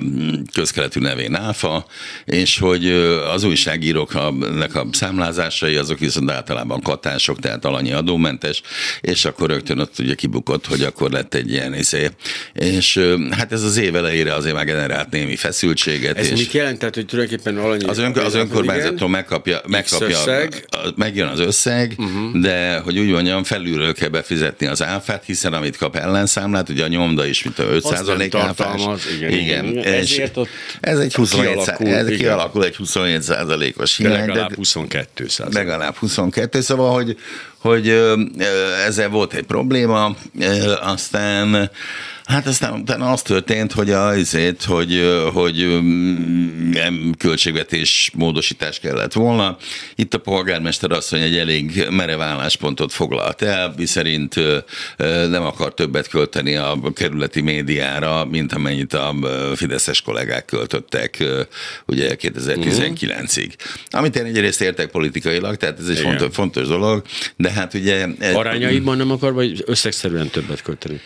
közkeletű 0.53 1.01
nevén 1.01 1.35
áfa, 1.35 1.87
és 2.25 2.59
hogy 2.59 2.87
az 3.33 3.45
újságíróknak 3.45 4.75
a 4.75 4.87
számlázásai 4.93 5.77
azok 5.77 5.99
viszont 5.99 6.31
általában 6.31 6.81
katások, 6.81 7.39
tehát 7.39 7.65
alanyi 7.65 7.93
adómentes, 7.93 8.63
és 9.01 9.25
akkor 9.25 9.49
rögtön 9.49 9.79
ott 9.79 9.99
ugye 9.99 10.15
kibukott, 10.15 10.67
hogy 10.67 10.83
akkor 10.83 11.11
lett 11.11 11.35
egy 11.35 11.51
ilyen 11.51 11.75
izé. 11.75 12.09
És 12.53 13.01
hát 13.31 13.53
ez 13.53 13.63
az 13.63 13.77
év 13.77 13.97
elejére 13.97 14.35
azért 14.35 14.55
már 14.55 14.65
generált 14.65 15.11
némi 15.11 15.37
feszültséget. 15.37 16.17
Ez 16.17 16.31
és 16.31 16.39
mit 16.39 16.53
jelent? 16.53 16.79
Tehát, 16.79 16.95
hogy 16.95 17.07
tulajdonképpen 17.07 17.57
alanyi... 17.57 17.85
az, 17.85 17.99
ön, 17.99 18.13
az 18.17 18.35
önkormányzattól 18.35 19.09
megkapja 19.09 19.58
megkapja, 19.67 20.07
összeg. 20.07 20.65
a, 20.71 20.77
megjön 20.97 21.29
az 21.29 21.39
összeg, 21.39 21.95
uh-huh. 21.99 22.41
de 22.41 22.79
hogy 22.79 22.99
úgy 22.99 23.11
mondjam, 23.11 23.45
felülről 23.45 23.95
kell 23.95 24.09
befizetni 24.09 24.67
az 24.67 24.83
áfát, 24.83 25.25
hiszen 25.25 25.53
amit 25.53 25.77
kap 25.77 25.97
ellenszámlát, 25.97 26.69
ugye 26.69 26.85
a 26.85 26.89
nyomda 26.89 27.27
is, 27.27 27.43
mint 27.43 27.59
a 27.59 27.63
5 27.63 27.85
százalék 27.85 28.35
áfás. 28.35 28.83
Igen, 29.17 29.31
igen, 29.31 29.65
igen. 29.65 29.85
Ezért 29.85 30.37
ott 30.37 30.49
ez 30.81 30.99
egy 30.99 31.15
27 31.15 31.47
kialakul, 31.49 31.87
ez 31.87 32.07
igen. 32.07 32.19
kialakul 32.19 32.65
egy 32.65 32.77
27 32.77 33.23
százalékos 33.23 33.97
hiány. 33.97 34.13
Legalább 34.13 34.55
22 34.55 35.29
százalék. 35.29 35.55
Legalább 35.55 35.95
22, 35.95 36.61
szóval, 36.61 36.93
hogy, 36.93 37.17
hogy 37.59 37.89
ezzel 38.87 39.09
volt 39.09 39.33
egy 39.33 39.45
probléma, 39.45 40.17
aztán 40.81 41.71
Hát 42.29 42.47
aztán 42.47 42.81
utána 42.81 43.13
az 43.13 43.23
történt, 43.23 43.73
hogy 43.73 43.91
azért, 43.91 44.65
hogy, 44.65 45.23
hogy 45.33 45.79
nem 46.71 47.15
költségvetés 47.19 48.11
módosítás 48.15 48.81
kellett 48.81 49.13
volna. 49.13 49.57
Itt 49.95 50.15
a 50.15 50.19
polgármester 50.19 50.91
asszony 50.91 51.21
egy 51.21 51.37
elég 51.37 51.87
merev 51.91 52.21
álláspontot 52.21 52.93
foglalt 52.93 53.43
el, 53.43 53.75
szerint 53.85 54.35
nem 55.29 55.43
akar 55.43 55.75
többet 55.75 56.09
költeni 56.09 56.55
a 56.57 56.79
kerületi 56.95 57.41
médiára, 57.41 58.25
mint 58.25 58.53
amennyit 58.53 58.93
a 58.93 59.15
fideszes 59.55 60.03
kollégák 60.03 60.45
költöttek 60.45 61.25
ugye 61.87 62.17
2019-ig. 62.21 63.53
Amit 63.91 64.17
én 64.17 64.25
egyrészt 64.25 64.61
értek 64.61 64.91
politikailag, 64.91 65.57
tehát 65.57 65.79
ez 65.79 65.89
egy 65.89 65.99
fontos, 65.99 66.29
fontos 66.33 66.67
dolog, 66.67 67.03
de 67.37 67.51
hát 67.51 67.75
ugye... 67.75 68.07
Arányaiban 68.35 68.97
nem 68.97 69.11
akar, 69.11 69.33
vagy 69.33 69.63
összegszerűen 69.67 70.29
többet 70.29 70.63
költeni? 70.63 71.01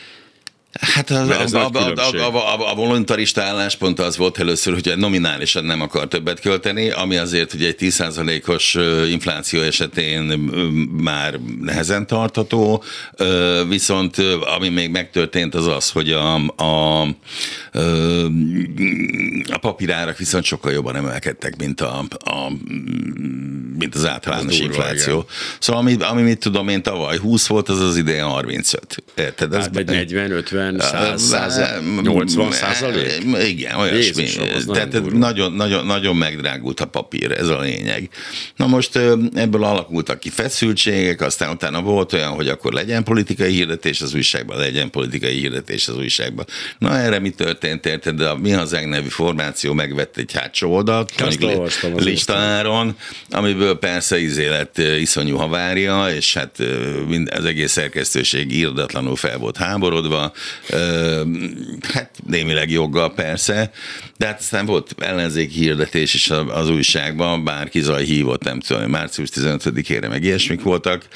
Hát 0.81 1.11
az, 1.11 1.53
a, 1.55 1.69
a, 1.69 1.71
a, 1.75 1.93
a, 2.19 2.37
a, 2.37 2.71
a 2.71 2.75
voluntarista 2.75 3.43
álláspont 3.43 3.99
az 3.99 4.17
volt 4.17 4.39
először, 4.39 4.73
hogy 4.73 4.93
nominálisan 4.97 5.65
nem 5.65 5.81
akar 5.81 6.09
többet 6.09 6.41
költeni, 6.41 6.91
ami 6.91 7.17
azért 7.17 7.55
ugye 7.55 7.67
egy 7.67 7.77
10%-os 7.81 8.79
infláció 9.11 9.61
esetén 9.61 10.23
már 10.91 11.39
nehezen 11.61 12.07
tartható, 12.07 12.83
viszont 13.69 14.17
ami 14.57 14.69
még 14.69 14.91
megtörtént 14.91 15.55
az 15.55 15.67
az, 15.67 15.91
hogy 15.91 16.11
a, 16.11 16.35
a, 16.47 17.03
a 19.53 19.59
papírárak 19.61 20.19
viszont 20.19 20.45
sokkal 20.45 20.73
jobban 20.73 20.97
emelkedtek, 20.97 21.57
mint, 21.57 21.81
a, 21.81 22.05
a, 22.19 22.53
mint 23.79 23.95
az 23.95 24.07
általános 24.07 24.53
az 24.53 24.61
infláció. 24.61 25.15
Igen. 25.15 25.27
Szóval 25.59 25.83
ami, 25.83 25.97
ami 26.01 26.23
mit 26.23 26.39
tudom 26.39 26.69
én 26.69 26.83
tavaly 26.83 27.19
20 27.19 27.47
volt, 27.47 27.69
az 27.69 27.81
az 27.81 27.97
idén 27.97 28.25
35. 28.25 29.03
Érted? 29.15 29.55
Hát, 29.55 29.75
vagy 29.75 29.87
40, 29.87 30.33
50 30.71 30.81
70, 30.81 31.19
100, 31.19 31.61
80 32.03 32.53
százalék? 32.53 33.25
Igen, 33.49 33.75
olyasmi. 33.75 34.27
Tehát 34.73 35.13
nagyon, 35.13 35.53
nagyon, 35.53 35.87
nagyon 35.87 36.17
megdrágult 36.17 36.81
a 36.81 36.87
papír, 36.87 37.33
ez 37.33 37.49
a 37.49 37.61
lényeg. 37.61 38.09
Na 38.57 38.67
most 38.67 38.97
ebből 39.35 39.65
alakultak 39.65 40.21
ki 40.21 40.31
feszültségek, 40.31 41.21
aztán 41.21 41.51
utána 41.51 41.81
volt 41.81 42.13
olyan, 42.13 42.31
hogy 42.31 42.49
akkor 42.49 42.73
legyen 42.73 43.05
politikai 43.05 43.53
hirdetés 43.53 44.01
az 44.01 44.15
újságban, 44.15 44.59
legyen 44.59 44.91
politikai 44.91 45.39
hirdetés 45.39 45.89
az 45.89 45.97
újságban. 45.97 46.47
Na 46.79 46.99
erre 46.99 47.19
mi 47.19 47.31
történt, 47.31 47.87
érted? 47.87 48.15
De 48.15 48.29
a 48.29 48.37
Mi 48.37 48.51
Hazánk 48.51 48.89
nevű 48.89 49.09
formáció 49.09 49.73
megvett 49.73 50.17
egy 50.17 50.33
hátsó 50.33 50.73
oldalt, 50.73 51.13
listáron, 51.97 52.97
amiből 53.31 53.79
persze 53.79 54.21
izé 54.21 54.49
lett 54.49 54.79
iszonyú 54.79 55.37
havária, 55.37 56.07
és 56.15 56.35
hát 56.35 56.59
az 57.31 57.45
egész 57.45 57.73
szerkesztőség 57.73 58.53
írdatlanul 58.53 59.17
fel 59.17 59.39
volt 59.39 59.57
háborodva, 59.57 60.33
hát 61.93 62.11
némileg 62.27 62.71
joggal 62.71 63.15
persze, 63.15 63.71
de 64.23 64.29
hát 64.29 64.41
aztán 64.41 64.67
volt 64.67 64.95
ellenzéki 64.99 65.59
hirdetés 65.59 66.15
is 66.15 66.31
az 66.31 66.71
újságban, 66.71 67.45
bárki 67.45 67.81
zaj 67.81 68.05
hívott, 68.05 68.45
nem 68.45 68.61
tudom, 68.61 68.91
március 68.91 69.29
15-ére 69.35 70.09
meg 70.09 70.23
ilyesmik 70.25 70.63
voltak, 70.63 71.09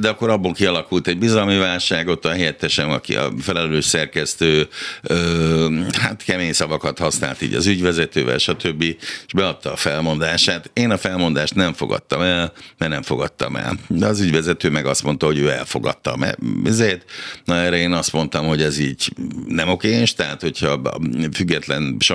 de 0.00 0.08
akkor 0.08 0.30
abból 0.30 0.52
kialakult 0.52 1.06
egy 1.06 1.18
bizalmi 1.18 1.56
válság, 1.56 2.08
ott 2.08 2.24
a 2.24 2.30
helyettesem, 2.30 2.90
aki 2.90 3.16
a 3.16 3.32
felelős 3.40 3.84
szerkesztő, 3.84 4.68
hát 6.00 6.22
kemény 6.24 6.52
szavakat 6.52 6.98
használt 6.98 7.42
így 7.42 7.54
az 7.54 7.66
ügyvezetővel, 7.66 8.38
stb. 8.38 8.82
és 8.82 9.32
beadta 9.34 9.72
a 9.72 9.76
felmondását. 9.76 10.70
Én 10.72 10.90
a 10.90 10.98
felmondást 10.98 11.54
nem 11.54 11.72
fogadtam 11.72 12.20
el, 12.20 12.52
mert 12.78 12.92
nem 12.92 13.02
fogadtam 13.02 13.56
el. 13.56 13.78
De 13.88 14.06
az 14.06 14.20
ügyvezető 14.20 14.70
meg 14.70 14.86
azt 14.86 15.02
mondta, 15.02 15.26
hogy 15.26 15.38
ő 15.38 15.50
elfogadta. 15.50 16.16
Ezért, 16.64 17.10
na 17.44 17.56
erre 17.56 17.76
én 17.76 17.92
azt 17.92 18.12
mondtam, 18.12 18.46
hogy 18.46 18.62
ez 18.62 18.78
így 18.78 19.12
nem 19.48 19.68
okés, 19.68 20.14
tehát 20.14 20.40
hogyha 20.40 20.80
független 21.32 21.96
sajtó, 21.98 22.14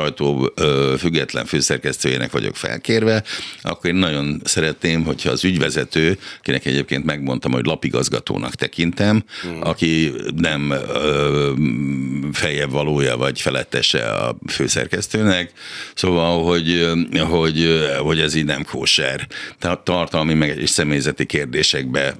független 0.97 1.45
főszerkesztőjének 1.45 2.31
vagyok 2.31 2.55
felkérve, 2.55 3.23
akkor 3.61 3.89
én 3.89 3.95
nagyon 3.95 4.41
szeretném, 4.43 5.03
hogyha 5.03 5.29
az 5.29 5.43
ügyvezető, 5.43 6.17
akinek 6.39 6.65
egyébként 6.65 7.05
megmondtam, 7.05 7.51
hogy 7.51 7.65
lapigazgatónak 7.65 8.55
tekintem, 8.55 9.23
hmm. 9.41 9.61
aki 9.61 10.11
nem 10.35 10.73
fejebb 12.33 12.71
valója 12.71 13.17
vagy 13.17 13.41
felettese 13.41 14.09
a 14.09 14.35
főszerkesztőnek, 14.47 15.51
szóval, 15.93 16.43
hogy, 16.43 16.87
hogy, 17.19 17.85
hogy 17.99 18.19
ez 18.19 18.35
így 18.35 18.45
nem 18.45 18.63
kóser. 18.63 19.27
Tehát 19.59 19.79
tartalmi 19.79 20.33
meg 20.33 20.57
és 20.57 20.69
személyzeti 20.69 21.25
kérdésekbe 21.25 22.15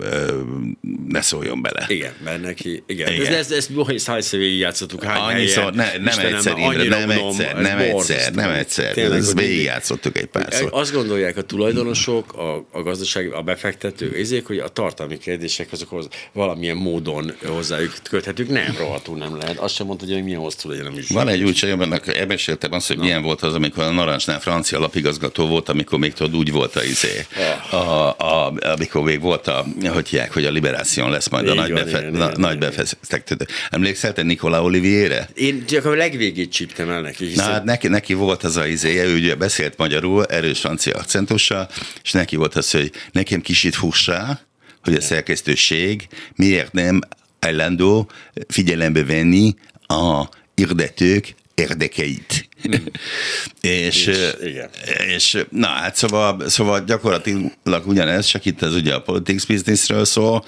ne 1.08 1.22
szóljon 1.22 1.62
bele. 1.62 1.86
Igen, 1.88 2.14
mert 2.24 2.42
neki, 2.42 2.84
igen. 2.88 3.14
igen. 3.14 3.34
Ez, 3.34 3.52
ez, 3.52 3.52
ez, 3.52 3.88
ez 3.88 4.06
hányszor 4.06 4.40
játszottuk, 4.40 5.04
hány 5.04 5.20
Annyiszor, 5.22 5.74
ne, 5.74 5.92
nem 5.98 6.06
Istenem, 6.06 6.36
egyszer, 6.36 6.58
Imre, 6.58 7.00
nem 7.00 7.10
egyszer, 7.10 7.56
nem 7.56 7.71
egyszer, 7.78 8.34
nem 8.34 8.50
egyszer. 8.50 8.98
Ezt 8.98 9.40
végigjátszottuk 9.40 10.18
egy 10.18 10.26
párszor. 10.26 10.70
Azt 10.72 10.94
gondolják 10.94 11.38
a 11.38 11.42
tulajdonosok, 11.42 12.34
a, 12.34 12.66
a 12.72 12.82
gazdaság, 12.82 13.34
a 13.34 13.42
befektetők, 13.42 14.18
ezért, 14.18 14.46
hogy 14.46 14.58
a 14.58 14.68
tartalmi 14.68 15.18
kérdések 15.18 15.68
azokhoz 15.72 16.08
valamilyen 16.34 16.76
módon 16.76 17.34
hozzájuk 17.46 17.94
köthetők. 18.10 18.50
Nem, 18.50 18.76
rohadtul 18.78 19.18
nem 19.18 19.38
lehet. 19.38 19.58
Azt 19.58 19.76
sem 19.76 19.86
mondta, 19.86 20.06
hogy 20.06 20.24
milyen 20.24 20.40
hosszú 20.40 20.70
legyen 20.70 20.86
a 20.86 20.90
műsor. 20.90 21.16
Van 21.16 21.28
egy 21.28 21.44
új 21.44 21.52
csajom, 21.52 21.82
ennek 21.82 22.18
elmeséltem 22.18 22.74
azt, 22.74 22.88
hogy 22.88 22.98
Na. 22.98 23.04
milyen 23.04 23.22
volt 23.22 23.42
az, 23.42 23.54
amikor 23.54 23.84
a 23.84 23.92
Narancsnál 23.92 24.40
francia 24.40 24.80
lapigazgató 24.80 25.48
volt, 25.48 25.70
amikor 25.70 26.00
még 26.00 26.14
tudod, 26.14 26.36
úgy 26.36 26.52
volt 26.52 26.76
a 26.76 26.84
izé. 26.84 27.26
Ah. 27.72 27.74
A, 27.74 28.16
a, 28.18 28.54
amikor 28.62 29.04
még 29.04 29.22
volt 29.22 29.48
a, 29.48 29.66
hogy 29.94 30.08
hívják, 30.10 30.34
hogy 30.34 30.46
a 30.46 30.52
liberáción 30.52 31.10
lesz 31.10 31.30
majd 31.30 31.48
a 31.48 31.54
nagy, 31.54 31.74
befe, 31.74 32.00
igen, 32.00 32.12
na, 32.12 32.28
igen, 32.28 32.40
nagy 32.40 32.58
befektető. 32.58 33.46
Emlékszel 33.70 34.14
te 34.14 34.24
Nikola 34.24 34.64
Olivier-re? 34.64 35.30
Én 35.34 35.66
csak 35.66 35.86
a 35.86 35.90
legvégét 35.96 36.52
csíptem 36.52 36.90
el 36.90 37.02
neki. 37.02 37.26
Hiszen... 37.26 37.51
Hát 37.52 37.64
neki, 37.64 37.88
neki 37.88 38.14
volt 38.14 38.44
az 38.44 38.58
a 38.58 38.68
izéje, 38.68 39.04
ő 39.04 39.16
ugye 39.16 39.36
beszélt 39.36 39.78
magyarul, 39.78 40.26
erős 40.26 40.60
francia 40.60 40.98
akcentussal, 40.98 41.70
és 42.04 42.12
neki 42.12 42.36
volt 42.36 42.56
az, 42.56 42.72
hogy 42.72 42.92
nekem 43.12 43.42
kicsit 43.42 43.76
fussá, 43.76 44.40
hogy 44.84 44.94
a 44.94 45.02
szerkesztőség 45.02 46.08
miért 46.36 46.74
nem 46.74 47.00
állandó 47.40 48.12
figyelembe 48.48 49.04
venni 49.04 49.56
a 49.88 50.30
hirdetők 50.56 51.36
érdekeit. 51.56 52.50
És, 53.62 54.06
és, 54.08 54.36
igen. 54.44 54.70
és 55.08 55.46
na 55.50 55.68
hát 55.68 55.96
szóval, 55.96 56.50
szóval 56.50 56.84
gyakorlatilag 56.84 57.84
ugyanez, 57.86 58.26
csak 58.26 58.46
itt 58.46 58.62
ez 58.62 58.76
ugye 58.76 58.94
a 58.94 59.02
politics 59.02 59.48
businessről 59.48 60.06
szól, 60.06 60.44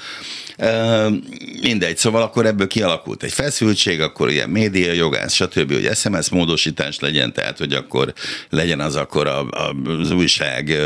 Mindegy, 1.62 1.98
szóval 1.98 2.22
akkor 2.22 2.46
ebből 2.46 2.68
kialakult 2.68 3.24
egy 3.24 3.34
feszültség, 3.34 4.02
akkor 4.02 4.32
ilyen 4.32 4.50
média 4.50 4.92
jogász, 4.92 5.34
stb., 5.34 5.74
hogy 5.74 5.96
SMS 5.96 6.30
módosítás 6.30 7.00
legyen, 7.00 7.34
tehát 7.34 7.58
hogy 7.58 7.74
akkor 7.74 8.14
legyen 8.50 8.80
az 8.80 8.96
akkor 8.96 9.28
a, 9.28 9.50
a, 9.50 9.76
az 9.88 10.12
újság, 10.12 10.78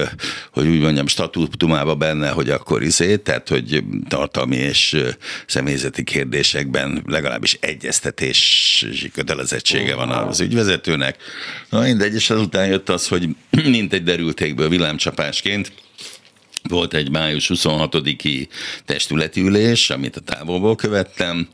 hogy 0.52 0.68
úgy 0.68 0.80
mondjam, 0.80 1.08
statútumába 1.08 1.96
benne, 1.96 2.30
hogy 2.30 2.50
akkor 2.50 2.84
izé, 2.84 3.16
tehát 3.18 3.50
hogy 3.50 3.84
tartalmi 4.08 4.56
és 4.56 4.98
személyzeti 5.48 6.04
kérdésekben 6.04 7.04
legalábbis 7.06 7.58
egyeztetési 7.62 9.12
kötelezettsége 9.12 9.96
van 9.96 10.10
az 10.10 10.40
ügyvezetőnek. 10.40 11.17
Na 11.70 11.82
mindegy, 11.82 12.14
és 12.14 12.30
azután 12.30 12.68
jött 12.68 12.90
az, 12.90 13.08
hogy 13.08 13.28
mint 13.66 13.94
egy 13.94 14.04
derültékből 14.04 14.70
villámcsapásként, 14.70 15.72
volt 16.68 16.94
egy 16.94 17.10
május 17.10 17.52
26-i 17.54 18.48
testületi 18.86 19.42
ülés, 19.42 19.90
amit 19.90 20.16
a 20.16 20.22
távolból 20.22 20.76
követtem, 20.76 21.48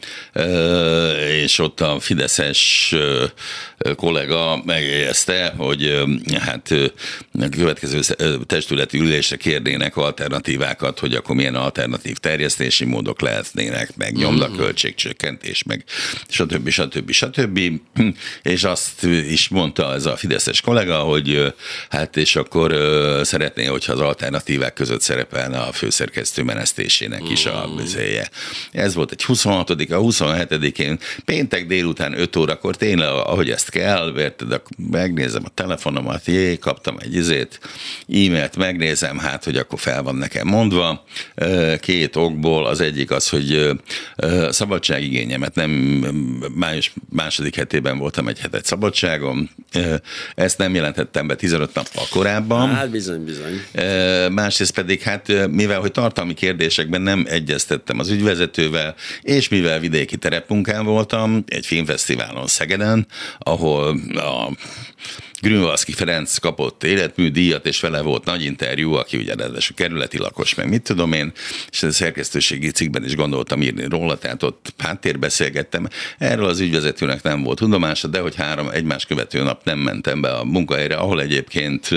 és 1.44 1.60
ott 1.60 1.82
a 1.82 2.00
fideszes 2.00 2.96
kollega 3.96 4.62
megjegyezte, 4.66 5.54
hogy 5.58 6.04
hát 6.40 6.72
a 7.40 7.50
következő 7.50 8.00
testületi 8.46 9.00
ülésre 9.00 9.36
kérnének 9.36 9.98
alternatívákat, 9.98 11.00
hogy 11.00 11.14
akkor 11.14 11.36
milyen 11.36 11.56
alternatív 11.56 12.18
terjesztési 12.18 12.86
módok 12.86 13.22
lehetnének, 13.22 13.96
meg 13.96 14.16
nyomdaköltségcsökkentés, 14.16 15.64
meg 15.64 15.84
stb. 16.28 16.70
stb. 16.70 17.12
stb. 17.12 17.60
És 18.44 18.64
azt 18.64 19.04
is 19.04 19.48
mondta 19.48 19.94
ez 19.94 20.06
a 20.06 20.16
Fideszes 20.16 20.62
kollega, 20.62 20.98
hogy 20.98 21.54
hát 21.90 22.18
és 22.18 22.36
akkor 22.36 22.76
szeretné, 23.24 23.66
hogyha 23.66 23.94
az 23.94 24.00
alternatívák 24.00 24.74
között 24.74 25.02
szerepelne 25.02 25.58
a 25.58 25.72
főszerkesztő 25.72 26.44
menesztésének 26.44 27.30
is 27.30 27.46
a 27.46 27.70
bizéje. 27.78 28.30
Ez 28.72 28.94
volt 28.94 29.12
egy 29.12 29.24
26 29.24 29.70
a 29.70 29.76
27-én, 29.76 31.00
péntek 31.26 31.68
délután 31.68 32.20
5 32.20 32.36
órakor 32.36 32.76
tényleg, 32.76 33.08
ahogy 33.08 33.50
ezt 33.50 33.70
kell, 33.74 34.14
érted, 34.18 34.62
megnézem 34.92 35.42
a 35.46 35.50
telefonomat, 35.54 36.26
jé, 36.26 36.58
kaptam 36.58 36.98
egy 37.00 37.16
izét, 37.16 37.60
e-mailt 38.08 38.58
megnézem, 38.58 39.18
hát, 39.18 39.44
hogy 39.44 39.58
akkor 39.58 39.80
fel 39.80 40.04
van 40.04 40.16
nekem 40.16 40.48
mondva. 40.48 41.04
Két 41.80 42.16
okból, 42.16 42.66
az 42.66 42.82
egyik 42.82 43.12
az, 43.12 43.30
hogy 43.30 43.70
szabadságigényemet 44.50 45.56
nem 45.56 45.72
május 46.56 46.94
második 47.10 47.56
hetében 47.56 47.98
voltam 47.98 48.28
egy 48.28 48.40
hetet 48.40 48.66
szabadságom, 48.66 49.50
ezt 50.36 50.58
nem 50.58 50.76
jelentettem 50.76 51.28
be 51.28 51.36
15 51.36 51.74
nappal 51.74 52.06
korábban. 52.10 52.70
Hát 52.70 52.90
bizony, 52.90 53.24
bizony. 53.24 53.62
Másrészt 54.32 54.74
pedig, 54.74 55.02
hát 55.02 55.48
mivel, 55.50 55.80
hogy 55.80 55.92
tartalmi 55.92 56.34
kérdésekben 56.34 57.02
nem 57.02 57.26
egyeztettem 57.30 58.00
az 58.00 58.10
ügyvezetővel, 58.10 58.96
és 59.22 59.50
mivel 59.50 59.80
vidéki 59.80 60.18
terepmunkán 60.18 60.86
voltam, 60.86 61.44
egy 61.48 61.66
filmfesztiválon 61.66 62.48
Szegeden, 62.48 63.08
ahol 63.38 63.63
a 64.16 64.52
Grünwalski 65.42 65.92
Ferenc 65.92 66.38
kapott 66.38 66.84
életműdíjat, 66.84 67.66
és 67.66 67.80
vele 67.80 68.02
volt 68.02 68.26
nagy 68.26 68.44
interjú, 68.44 68.94
aki 68.94 69.18
ugye 69.18 69.36
ráadásul 69.36 69.76
kerületi 69.76 70.18
lakos, 70.18 70.56
meg 70.56 70.70
mit 70.70 70.84
tudom 70.84 71.14
én, 71.14 71.32
és 71.70 71.84
a 71.84 71.92
szerkesztőségi 71.92 72.72
cikkben 72.72 73.04
is 73.04 73.16
gondoltam 73.16 73.62
írni 73.62 73.86
róla, 73.90 74.18
tehát 74.18 74.44
ott 74.44 74.74
háttérbeszélgettem. 74.78 75.88
Erről 76.18 76.46
az 76.46 76.60
ügyvezetőnek 76.60 77.24
nem 77.24 77.44
volt 77.44 77.58
tudomása, 77.58 78.08
de 78.08 78.20
hogy 78.20 78.36
három 78.36 78.70
egymás 78.70 79.06
követő 79.06 79.44
nap 79.44 79.66
nem 79.66 79.80
mentem 79.80 80.22
be 80.22 80.30
a 80.34 80.44
munkahelyre, 80.44 80.96
ahol 80.96 81.22
egyébként 81.22 81.90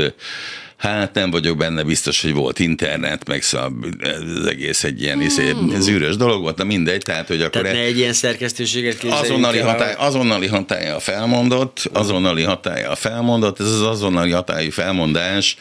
Hát 0.77 1.15
nem 1.15 1.31
vagyok 1.31 1.57
benne 1.57 1.83
biztos, 1.83 2.23
hogy 2.23 2.33
volt 2.33 2.59
internet, 2.59 3.29
meg 3.29 3.43
szóval 3.43 3.73
ez 4.01 4.45
egész 4.47 4.85
egy 4.85 5.03
ilyen 5.03 5.21
izé, 5.21 5.51
hmm. 5.51 5.81
zűrös 5.81 6.17
dolog 6.17 6.43
volt, 6.43 6.57
na 6.57 6.65
mindegy, 6.65 7.03
tehát 7.03 7.27
hogy 7.27 7.41
akkor... 7.41 7.63
Tehát 7.63 7.77
ne 7.77 7.83
egy 7.83 7.99
ilyen 7.99 8.13
szerkesztőséget 8.13 9.05
azonnali, 9.05 9.59
hatály, 9.59 9.95
azonnali 9.99 10.47
hatája 10.47 11.01
felmondott, 11.01 11.91
azonnali 11.93 12.43
hatája 12.43 12.95
felmondott, 12.95 13.61
ez 13.61 13.67
az 13.67 13.83
azonnali 13.83 14.31
hatályú 14.31 14.71
felmondás, 14.71 15.57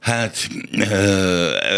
Hát 0.00 0.48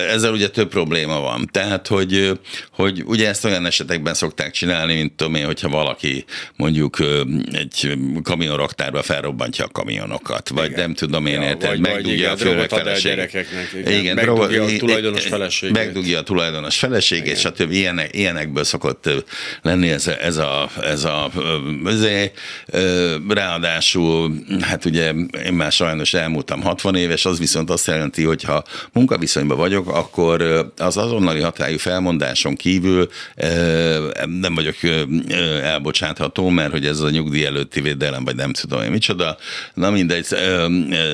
ezzel 0.08 0.32
ugye 0.32 0.48
több 0.48 0.68
probléma 0.68 1.20
van. 1.20 1.48
Tehát, 1.52 1.86
hogy, 1.86 2.38
hogy 2.70 3.02
ugye 3.06 3.28
ezt 3.28 3.44
olyan 3.44 3.66
esetekben 3.66 4.14
szokták 4.14 4.52
csinálni, 4.52 4.94
mint 4.94 5.12
tudom 5.12 5.34
én, 5.34 5.44
hogyha 5.46 5.68
valaki 5.68 6.24
mondjuk 6.56 6.96
egy 7.52 7.98
kamionraktárba 8.22 9.02
felrobbantja 9.02 9.64
a 9.64 9.68
kamionokat, 9.68 10.48
vagy 10.48 10.70
igen. 10.70 10.80
nem 10.80 10.94
tudom 10.94 11.26
én, 11.26 11.40
ja, 11.40 11.48
érted, 11.48 11.68
vagy, 11.68 11.80
megdugja 11.80 12.28
vagy, 12.28 12.40
a 12.40 12.44
főnök 12.44 13.00
gyerekeknek, 13.02 13.72
igen, 13.78 14.00
igen 14.00 14.14
megdugja 14.14 14.64
a 14.64 14.76
tulajdonos 14.78 15.26
feleségét. 15.26 15.76
Megdugja 15.76 16.18
a 16.18 16.22
tulajdonos 16.22 16.76
feleségét, 16.76 17.38
stb. 17.38 17.72
Ilyenek, 17.72 18.16
ilyenekből 18.16 18.64
szokott 18.64 19.10
lenni 19.62 19.90
ez 19.90 20.06
ez 20.06 20.36
a, 20.36 20.70
ez 20.82 21.04
a 21.04 21.30
azért, 21.84 22.38
ráadásul, 23.28 24.32
hát 24.60 24.84
ugye 24.84 25.12
én 25.44 25.52
már 25.52 25.72
sajnos 25.72 26.14
elmúltam 26.14 26.62
60 26.62 26.94
éves, 26.94 27.24
az 27.24 27.38
viszont 27.38 27.70
azt 27.70 27.86
jelenti, 27.86 28.09
jelenti, 28.16 28.22
hogy 28.22 28.42
ha 28.42 28.64
munkaviszonyban 28.92 29.56
vagyok, 29.56 29.88
akkor 29.88 30.42
az 30.76 30.96
azonnali 30.96 31.40
hatályú 31.40 31.78
felmondáson 31.78 32.54
kívül 32.54 33.08
nem 34.40 34.54
vagyok 34.54 34.76
elbocsátható, 35.62 36.48
mert 36.48 36.70
hogy 36.70 36.86
ez 36.86 37.00
a 37.00 37.10
nyugdíj 37.10 37.44
előtti 37.44 37.80
védelem, 37.80 38.24
vagy 38.24 38.36
nem 38.36 38.52
tudom 38.52 38.82
én 38.82 38.90
micsoda, 38.90 39.36
na 39.74 39.90
mindegy, 39.90 40.26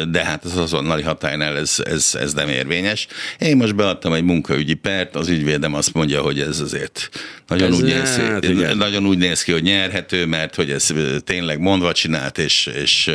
de 0.09 0.24
hát 0.24 0.44
az 0.44 0.56
azonnali 0.56 1.02
hatálynál 1.02 1.56
ez, 1.56 1.76
ez, 1.85 2.14
ez 2.20 2.32
nem 2.32 2.48
érvényes. 2.48 3.06
Én 3.38 3.56
most 3.56 3.74
beadtam 3.74 4.12
egy 4.12 4.24
munkaügyi 4.24 4.74
pert, 4.74 5.16
az 5.16 5.28
ügyvédem 5.28 5.74
azt 5.74 5.92
mondja, 5.92 6.20
hogy 6.20 6.40
ez 6.40 6.61
azért 6.61 7.11
nagyon, 7.46 7.72
ez 7.72 7.76
úgy, 7.76 7.85
néz, 7.85 8.16
hát, 8.16 8.74
nagyon 8.74 9.06
úgy 9.06 9.18
néz 9.18 9.42
ki, 9.42 9.52
hogy 9.52 9.62
nyerhető, 9.62 10.26
mert 10.26 10.54
hogy 10.54 10.70
ez 10.70 10.90
tényleg 11.24 11.61
mondva 11.61 11.92
csinált, 11.92 12.38
és, 12.38 12.70
és 12.82 13.11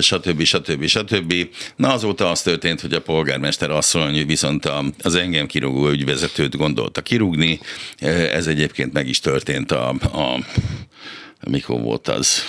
stb. 0.00 0.42
stb. 0.42 0.86
stb. 0.86 1.34
Na 1.76 1.92
azóta 1.92 2.30
az 2.30 2.42
történt, 2.42 2.80
hogy 2.80 2.92
a 2.92 3.00
polgármester 3.02 3.70
asszony 3.70 4.26
viszont 4.26 4.70
az 5.02 5.14
engem 5.14 5.46
kirúgó 5.46 5.88
ügyvezetőt 5.88 6.56
gondolta 6.56 7.00
kirúgni. 7.00 7.60
Ez 8.32 8.46
egyébként 8.46 8.92
meg 8.92 9.08
is 9.08 9.20
történt 9.20 9.72
a, 9.72 9.88
a 10.12 10.38
mikor 11.50 11.80
volt 11.80 12.08
az? 12.08 12.42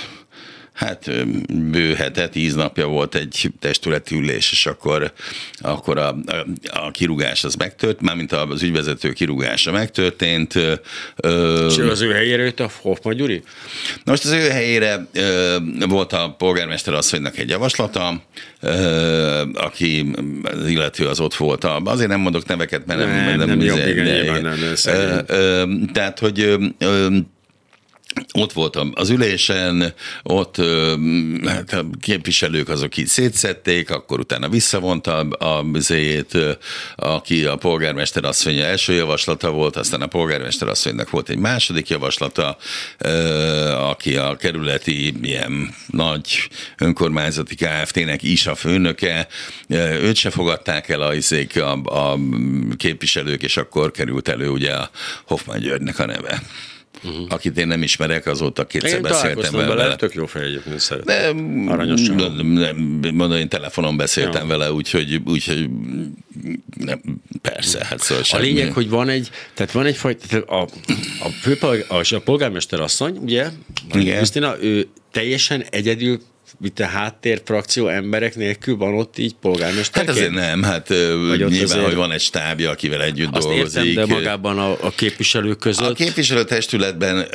Hát 0.73 1.25
bő 1.71 1.93
hete, 1.93 2.27
tíz 2.27 2.55
napja 2.55 2.87
volt 2.87 3.15
egy 3.15 3.51
testületi 3.59 4.15
ülés, 4.15 4.51
és 4.51 4.65
akkor, 4.65 5.11
akkor 5.59 5.97
a, 5.97 6.07
a, 6.09 6.45
a 6.73 6.91
kirúgás 6.91 7.43
az 7.43 7.55
megtört, 7.55 8.01
mármint 8.01 8.31
az 8.31 8.61
ügyvezető 8.61 9.11
kirúgása 9.11 9.71
megtörtént. 9.71 10.53
És 11.67 11.77
az 11.77 12.01
ő 12.01 12.11
helyére 12.11 12.43
jött 12.43 12.59
a 12.59 12.69
Hoffman 12.81 13.15
Gyuri? 13.15 13.43
Na 14.03 14.11
most 14.11 14.25
az 14.25 14.31
ő 14.31 14.49
helyére 14.49 15.07
ö, 15.13 15.57
volt 15.87 16.13
a 16.13 16.35
polgármester 16.37 16.93
asszonynak 16.93 17.37
egy 17.37 17.49
javaslata, 17.49 18.23
ö, 18.59 19.41
aki 19.53 20.11
az 20.43 20.67
illető 20.67 21.07
az 21.07 21.19
ott 21.19 21.35
volt. 21.35 21.63
Azért 21.63 22.09
nem 22.09 22.19
mondok 22.19 22.45
neveket, 22.45 22.85
mert 22.85 22.99
nem, 22.99 23.09
nem, 23.09 23.37
nem, 23.37 23.47
nem 23.47 23.61
jobb, 23.61 23.87
igen, 23.87 24.05
nyilván 24.05 24.41
nem, 24.41 24.59
nem, 24.59 24.73
ö, 24.85 25.19
ö, 25.27 25.63
Tehát, 25.93 26.19
hogy 26.19 26.39
ö, 26.77 27.17
ott 28.33 28.53
voltam 28.53 28.91
az 28.95 29.09
ülésen, 29.09 29.93
ott 30.23 30.55
hát 31.45 31.73
a 31.73 31.85
képviselők 32.01 32.69
azok 32.69 32.97
így 32.97 33.07
szétszették, 33.07 33.89
akkor 33.89 34.19
utána 34.19 34.49
visszavonta 34.49 35.17
a 35.19 35.65
zéjét, 35.79 36.37
aki 36.95 37.45
a 37.45 37.55
polgármester 37.55 38.25
asszonya 38.25 38.63
első 38.63 38.93
javaslata 38.93 39.51
volt, 39.51 39.75
aztán 39.75 40.01
a 40.01 40.07
polgármester 40.07 40.67
asszonynak 40.67 41.09
volt 41.09 41.29
egy 41.29 41.37
második 41.37 41.87
javaslata, 41.87 42.57
aki 43.89 44.15
a 44.15 44.35
kerületi 44.35 45.13
ilyen 45.21 45.75
nagy 45.87 46.49
önkormányzati 46.77 47.55
KFT-nek 47.55 48.23
is 48.23 48.47
a 48.47 48.55
főnöke, 48.55 49.27
őt 50.01 50.15
se 50.15 50.29
fogadták 50.29 50.89
el 50.89 51.01
a, 51.01 51.13
a, 51.59 51.99
a 51.99 52.17
képviselők, 52.77 53.43
és 53.43 53.57
akkor 53.57 53.91
került 53.91 54.27
elő 54.27 54.49
ugye 54.49 54.71
a 54.71 54.89
Hoffman 55.25 55.59
Györgynek 55.59 55.99
a 55.99 56.05
neve 56.05 56.41
uh-huh. 57.03 57.25
akit 57.29 57.57
én 57.57 57.67
nem 57.67 57.83
ismerek, 57.83 58.25
azóta 58.25 58.65
kétszer 58.65 58.95
én 58.95 59.01
beszéltem 59.01 59.53
vele. 59.53 59.75
vele. 59.75 59.95
Tök 59.95 60.13
jó 60.13 60.25
fej 60.25 60.45
egyébként 60.45 60.79
szeretem. 60.79 61.65
Aranyos 61.69 62.09
mondom, 63.13 63.37
én 63.37 63.49
telefonon 63.49 63.97
beszéltem 63.97 64.41
ja. 64.41 64.57
vele, 64.57 64.71
úgyhogy, 64.71 65.21
úgyhogy 65.25 65.69
nem, 66.77 67.01
persze, 67.41 67.85
hát 67.85 67.99
szóval 67.99 68.23
A 68.31 68.37
lényeg, 68.37 68.71
hogy 68.71 68.89
van 68.89 69.09
egy, 69.09 69.29
tehát 69.53 69.71
van 69.71 69.85
egy 69.85 69.97
fajta, 69.97 70.41
a, 70.41 70.61
a, 71.19 71.29
főpolgár, 71.41 71.85
a 71.89 72.19
polgármester 72.19 72.79
asszony, 72.79 73.17
ugye, 73.17 73.49
Krisztina, 73.89 74.63
ő 74.63 74.87
teljesen 75.11 75.65
egyedül 75.69 76.19
itt 76.61 76.79
a 76.79 76.85
háttérfrakció 76.85 77.87
emberek 77.87 78.35
nélkül 78.35 78.77
van 78.77 78.93
ott 78.93 79.17
így 79.17 79.35
polgármester? 79.41 80.05
Hát 80.05 80.15
azért 80.15 80.31
nem, 80.31 80.63
hát 80.63 80.87
Vagy 80.87 80.97
nyilván, 81.37 81.63
azért... 81.63 81.85
hogy 81.85 81.95
van 81.95 82.11
egy 82.11 82.21
stábja, 82.21 82.69
akivel 82.69 83.01
együtt 83.01 83.35
Azt 83.35 83.47
dolgozik. 83.47 83.83
Értem, 83.83 84.07
de 84.07 84.13
magában 84.13 84.59
a, 84.59 84.71
a 84.71 84.89
képviselők 84.89 85.57
között? 85.59 85.89
A 85.89 85.93
képviselőtestületben, 85.93 87.25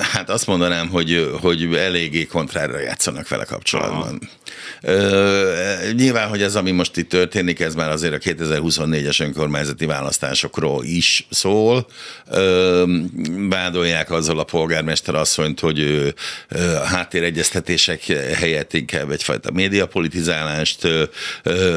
hát 0.00 0.30
azt 0.30 0.46
mondanám, 0.46 0.88
hogy, 0.88 1.30
hogy 1.40 1.74
eléggé 1.74 2.26
kontrára 2.26 2.78
játszanak 2.80 3.28
vele 3.28 3.44
kapcsolatban. 3.44 4.00
Aha. 4.00 4.18
Nyilván, 5.96 6.28
hogy 6.28 6.42
ez, 6.42 6.56
ami 6.56 6.70
most 6.70 6.96
itt 6.96 7.08
történik, 7.08 7.60
ez 7.60 7.74
már 7.74 7.90
azért 7.90 8.14
a 8.14 8.18
2024-es 8.18 9.20
önkormányzati 9.20 9.86
választásokról 9.86 10.84
is 10.84 11.26
szól. 11.30 11.86
Vádolják 13.48 14.10
azzal 14.10 14.38
a 14.38 14.44
polgármester 14.44 15.14
asszonyt, 15.14 15.60
hogy 15.60 16.14
háttéregyeztetések 16.84 18.06
helyett 18.34 18.72
inkább 18.72 19.10
egyfajta 19.10 19.50
médiapolitizálást 19.50 20.88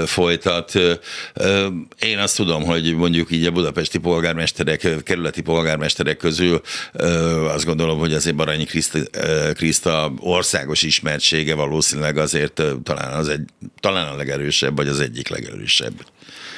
folytat. 0.05 0.79
Én 1.99 2.17
azt 2.17 2.35
tudom, 2.35 2.63
hogy 2.63 2.95
mondjuk 2.95 3.31
így 3.31 3.45
a 3.45 3.51
budapesti 3.51 3.97
polgármesterek, 3.97 4.87
kerületi 5.03 5.41
polgármesterek 5.41 6.17
közül 6.17 6.61
azt 7.53 7.65
gondolom, 7.65 7.99
hogy 7.99 8.13
azért 8.13 8.35
Baranyi 8.35 8.67
Kriszta 9.53 10.13
országos 10.19 10.81
ismertsége 10.81 11.53
valószínűleg 11.53 12.17
azért 12.17 12.62
talán, 12.83 13.13
az 13.13 13.29
egy, 13.29 13.49
talán 13.79 14.07
a 14.07 14.15
legerősebb, 14.15 14.75
vagy 14.75 14.87
az 14.87 14.99
egyik 14.99 15.27
legerősebb. 15.27 16.05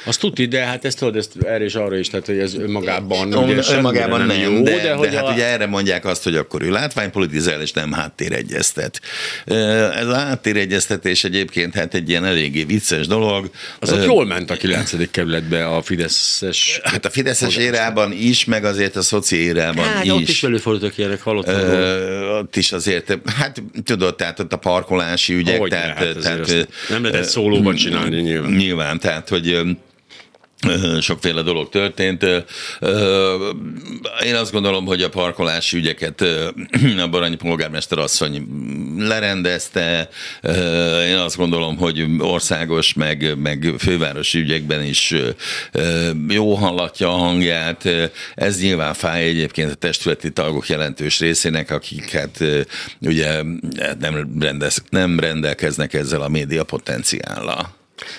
Azt 0.06 0.20
tudti, 0.20 0.46
de 0.46 0.64
hát 0.64 0.84
ezt 0.84 0.98
tudod, 0.98 1.16
ezt 1.16 1.32
erre 1.42 1.64
és 1.64 1.74
arra 1.74 1.96
is, 1.96 2.08
tehát 2.08 2.26
hogy 2.26 2.38
ez 2.38 2.54
önmagában, 2.54 3.28
No, 3.28 3.42
ugye, 3.42 3.62
önmagában 3.70 4.18
nem, 4.18 4.26
nem, 4.26 4.52
jó, 4.52 4.62
de, 4.62 4.82
de, 4.82 4.92
hogy 4.92 5.08
de 5.08 5.16
hát 5.16 5.26
a, 5.26 5.32
ugye 5.32 5.44
erre 5.44 5.66
mondják 5.66 6.04
azt, 6.04 6.22
hogy 6.24 6.36
akkor 6.36 6.62
ő 6.62 6.70
látványpolitizál, 6.70 7.60
és 7.62 7.72
nem 7.72 7.92
háttéregyeztet. 7.92 9.00
Ez 9.96 10.06
a 10.06 10.14
háttéregyeztetés 10.14 11.24
egyébként 11.24 11.74
hát 11.74 11.94
egy 11.94 12.08
ilyen 12.08 12.24
eléggé 12.24 12.64
vicces 12.64 13.06
dolog. 13.06 13.50
az 13.80 13.92
ott 13.92 14.04
jól 14.04 14.26
ment 14.26 14.50
a 14.50 14.54
9. 14.56 15.10
kerületbe 15.10 15.66
a 15.66 15.82
Fideszes. 15.82 16.80
Hát 16.82 17.04
a 17.04 17.10
Fideszes 17.10 17.56
érában 17.56 18.12
is, 18.12 18.44
meg 18.44 18.64
azért 18.64 18.96
a 18.96 19.02
szoci 19.02 19.36
érában 19.36 19.84
Hát, 19.84 20.04
is. 20.04 20.10
ott 20.10 20.20
is 20.28 20.42
előfordultak 20.42 20.98
ilyenek, 20.98 21.20
hallottam. 21.22 21.54
Ö, 21.54 22.38
ott 22.38 22.56
is 22.56 22.72
azért, 22.72 23.18
hát 23.36 23.62
tudod, 23.84 24.16
tehát 24.16 24.40
ott 24.40 24.52
a 24.52 24.56
parkolási 24.56 25.34
ügyek, 25.34 25.58
Hogyne, 25.58 25.76
tehát, 25.76 25.98
hát 25.98 26.16
azért 26.16 26.46
tehát 26.46 26.68
nem 26.88 27.02
lehetett 27.02 27.28
szólóban 27.28 27.74
csinálni 27.74 28.20
nyilván. 28.20 28.50
Nyilván, 28.50 28.98
tehát, 28.98 29.28
hogy 29.28 29.60
sokféle 31.00 31.42
dolog 31.42 31.68
történt. 31.68 32.22
Én 34.24 34.34
azt 34.34 34.52
gondolom, 34.52 34.86
hogy 34.86 35.02
a 35.02 35.08
parkolási 35.08 35.76
ügyeket 35.76 36.20
a 37.04 37.08
Baranyi 37.10 37.36
polgármester 37.36 37.98
asszony 37.98 38.46
lerendezte. 38.98 40.08
Én 41.06 41.16
azt 41.16 41.36
gondolom, 41.36 41.76
hogy 41.76 42.06
országos, 42.18 42.94
meg, 42.94 43.38
meg 43.38 43.74
fővárosi 43.78 44.38
ügyekben 44.38 44.82
is 44.82 45.14
jó 46.28 46.54
hallatja 46.54 47.08
a 47.08 47.16
hangját. 47.16 47.88
Ez 48.34 48.60
nyilván 48.60 48.94
fáj 48.94 49.24
egyébként 49.24 49.70
a 49.70 49.74
testületi 49.74 50.32
tagok 50.32 50.68
jelentős 50.68 51.18
részének, 51.18 51.70
akik 51.70 52.10
hát 52.10 52.44
ugye 53.00 53.26
hát 53.78 53.98
nem, 53.98 54.36
rendez, 54.40 54.82
nem 54.90 55.20
rendelkeznek 55.20 55.94
ezzel 55.94 56.22
a 56.22 56.28
média 56.28 56.64
potenciállal. 56.64 57.75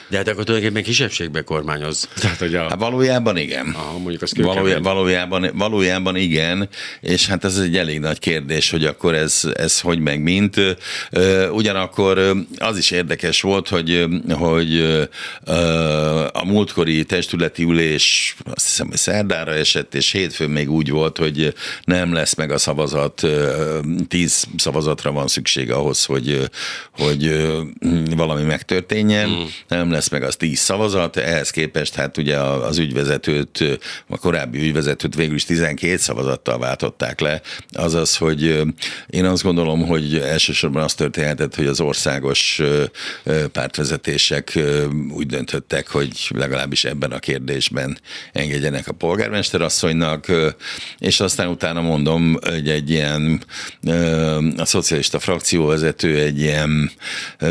De 0.10 0.18
hát 0.18 0.28
akkor 0.28 0.44
tulajdonképpen 0.44 0.84
kisebbségbe 0.84 1.42
kormányoz. 1.42 2.10
Tehát, 2.20 2.38
hogy 2.38 2.56
a, 2.56 2.62
Hát 2.62 2.80
valójában 2.80 3.38
igen. 3.38 3.68
Aha, 3.76 3.98
mondjuk 3.98 4.24
Valójá, 4.36 4.62
kőkemény. 4.62 4.82
valójában, 4.82 5.50
valójában 5.54 6.16
igen, 6.16 6.70
és 7.02 7.28
hát 7.28 7.44
ez 7.44 7.58
egy 7.58 7.78
elég 7.78 8.00
nagy 8.00 8.20
kérdés, 8.20 8.70
hogy 8.70 8.86
akkor 8.86 9.13
ez, 9.13 9.42
ez 9.54 9.80
hogy 9.80 10.00
meg 10.00 10.22
mint. 10.22 10.56
Ugyanakkor 11.52 12.36
az 12.58 12.78
is 12.78 12.92
érdekes 12.92 13.42
volt, 13.42 13.68
hogy, 13.68 14.06
hogy 14.30 14.82
a 16.32 16.46
múltkori 16.46 17.04
testületi 17.04 17.63
ülés 17.63 18.36
azt 18.54 18.66
hiszem, 18.66 18.88
hogy 18.88 18.98
szerdára 18.98 19.54
esett, 19.54 19.96
és 19.96 20.12
hétfőn 20.12 20.50
még 20.50 20.72
úgy 20.72 20.90
volt, 20.90 21.18
hogy 21.18 21.54
nem 21.84 22.13
lesz 22.13 22.36
meg 22.36 22.52
a 22.52 22.58
szavazat, 22.58 23.28
tíz 24.08 24.48
szavazatra 24.58 25.12
van 25.12 25.28
szükség 25.28 25.72
ahhoz, 25.72 26.06
hogy, 26.06 26.50
hogy 26.92 27.48
valami 28.16 28.44
megtörténjen. 28.44 29.30
Mm 29.30 29.44
nem 29.67 29.91
lesz 29.91 30.10
meg 30.10 30.23
az 30.23 30.36
10 30.36 30.60
szavazat, 30.60 31.17
ehhez 31.17 31.49
képest 31.49 31.95
hát 31.95 32.17
ugye 32.17 32.38
az 32.39 32.77
ügyvezetőt, 32.77 33.80
a 34.08 34.17
korábbi 34.17 34.60
ügyvezetőt 34.60 35.15
végül 35.15 35.36
is 35.36 35.45
12 35.45 35.97
szavazattal 35.97 36.58
váltották 36.58 37.19
le, 37.19 37.41
azaz, 37.71 38.17
hogy 38.17 38.62
én 39.08 39.25
azt 39.25 39.43
gondolom, 39.43 39.86
hogy 39.86 40.17
elsősorban 40.17 40.84
az 40.84 40.93
történhetett, 40.93 41.56
hogy 41.56 41.67
az 41.67 41.80
országos 41.80 42.62
pártvezetések 43.51 44.60
úgy 45.10 45.25
döntöttek, 45.25 45.88
hogy 45.88 46.32
legalábbis 46.36 46.86
ebben 46.86 47.12
a 47.12 47.19
kérdésben 47.19 47.99
engedjenek 48.34 48.88
a 48.88 48.93
polgármester 48.93 49.62
asszonynak, 49.62 50.25
és 50.97 51.19
aztán 51.19 51.47
utána 51.47 51.82
mondom, 51.82 52.38
hogy 52.41 52.69
egy 52.69 52.89
ilyen 52.89 53.43
a 54.58 54.65
szocialista 54.65 55.19
frakcióvezető 55.19 56.19
egy 56.19 56.39
ilyen 56.39 56.91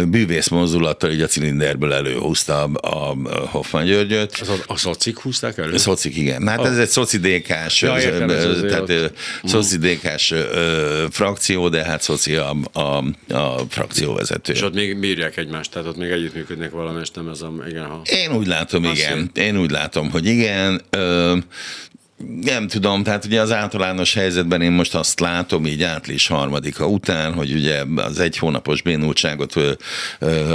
bűvész 0.07 0.49
mozdulattal 0.49 1.11
így 1.11 1.21
a 1.21 1.27
cilinderből 1.27 1.93
előhúzta 2.07 2.63
a 2.65 3.17
Hoffman 3.47 3.85
Györgyöt. 3.85 4.39
Az 4.41 4.49
a, 4.49 4.55
a 4.67 4.77
szocik 4.77 5.19
húzták 5.19 5.59
elő? 5.59 5.77
Szocik, 5.77 6.17
igen. 6.17 6.49
Hát 6.49 6.59
oh. 6.59 6.67
ez 6.67 6.79
egy 6.79 6.89
szocidékás, 6.89 7.83
Ja, 7.83 8.01
értem, 8.01 8.31
ez 8.31 8.61
tehát 8.69 8.91
ott. 8.91 9.17
szocidékás 9.45 10.35
frakció, 11.11 11.69
de 11.69 11.85
hát 11.85 12.03
szoci 12.03 12.35
a, 12.35 12.57
a, 12.73 12.81
a 13.35 13.59
frakcióvezető. 13.69 14.53
És 14.53 14.63
ott 14.63 14.75
még 14.75 14.99
bírják 14.99 15.37
egymást, 15.37 15.71
tehát 15.71 15.89
ott 15.89 15.97
még 15.97 16.11
együttműködnek 16.11 16.71
valamelyest, 16.71 17.15
nem 17.15 17.29
ez 17.29 17.41
a, 17.41 17.53
igen, 17.69 17.85
ha... 17.85 18.03
Én 18.05 18.33
úgy 18.33 18.47
látom, 18.47 18.85
Azt 18.85 18.97
igen. 18.97 19.31
Én 19.35 19.59
úgy 19.59 19.71
látom, 19.71 20.11
hogy 20.11 20.27
igen. 20.27 20.81
Ö, 20.91 21.37
nem 22.41 22.69
tudom, 22.69 23.03
tehát 23.03 23.25
ugye 23.25 23.41
az 23.41 23.53
általános 23.53 24.15
helyzetben 24.15 24.63
én 24.63 24.73
most 24.73 24.95
azt 24.95 25.21
látom 25.21 25.67
így 25.67 25.83
április 25.83 26.27
harmadika 26.27 26.87
után, 26.87 27.33
hogy 27.33 27.53
ugye 27.53 27.85
az 27.97 28.19
egy 28.19 28.37
hónapos 28.37 28.83
bénultságot 28.83 29.55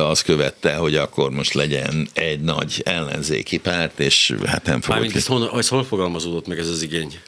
az 0.10 0.22
követte, 0.22 0.76
hogy 0.76 0.96
akkor 0.96 1.32
most 1.32 1.54
legyen 1.54 2.08
egy 2.14 2.42
nagy 2.42 2.82
ellenzéki 2.86 3.58
párt, 3.58 4.00
és 4.00 4.36
hát 4.46 4.66
nem 4.66 4.82
fogok... 4.82 4.90
Mármint 4.96 5.16
ez 5.16 5.26
hol, 5.26 5.58
ez 5.58 5.68
hol 5.68 5.84
fogalmazódott 5.84 6.48
meg 6.48 6.58
ez 6.58 6.68
az 6.68 6.82
igény? 6.82 7.20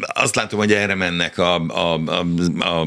Azt 0.00 0.34
látom, 0.34 0.58
hogy 0.58 0.72
erre 0.72 0.94
mennek 0.94 1.38
a, 1.38 1.54
a, 1.54 2.00
a, 2.06 2.24
a, 2.58 2.86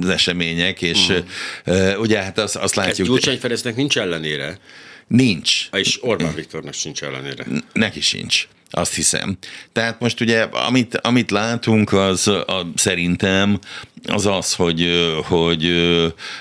az 0.00 0.08
események, 0.08 0.82
és 0.82 1.08
uh-huh. 1.08 2.00
ugye 2.00 2.22
hát 2.22 2.38
azt, 2.38 2.56
azt 2.56 2.78
Ez 2.78 2.84
látjuk... 2.84 3.06
Gyurcsány 3.08 3.38
Ferencnek 3.38 3.76
nincs 3.76 3.98
ellenére, 3.98 4.58
Nincs. 5.06 5.68
és 5.72 5.98
Orbán 6.02 6.34
Viktornak 6.34 6.74
sincs 6.74 7.02
ellenére. 7.02 7.46
Neki 7.72 8.00
sincs. 8.00 8.46
Azt 8.70 8.94
hiszem. 8.94 9.36
Tehát 9.72 10.00
most 10.00 10.20
ugye, 10.20 10.42
amit, 10.42 10.96
amit 10.96 11.30
látunk, 11.30 11.92
az 11.92 12.28
a, 12.28 12.66
szerintem 12.74 13.58
az 14.06 14.26
az, 14.26 14.54
hogy, 14.54 14.88
hogy 15.24 15.72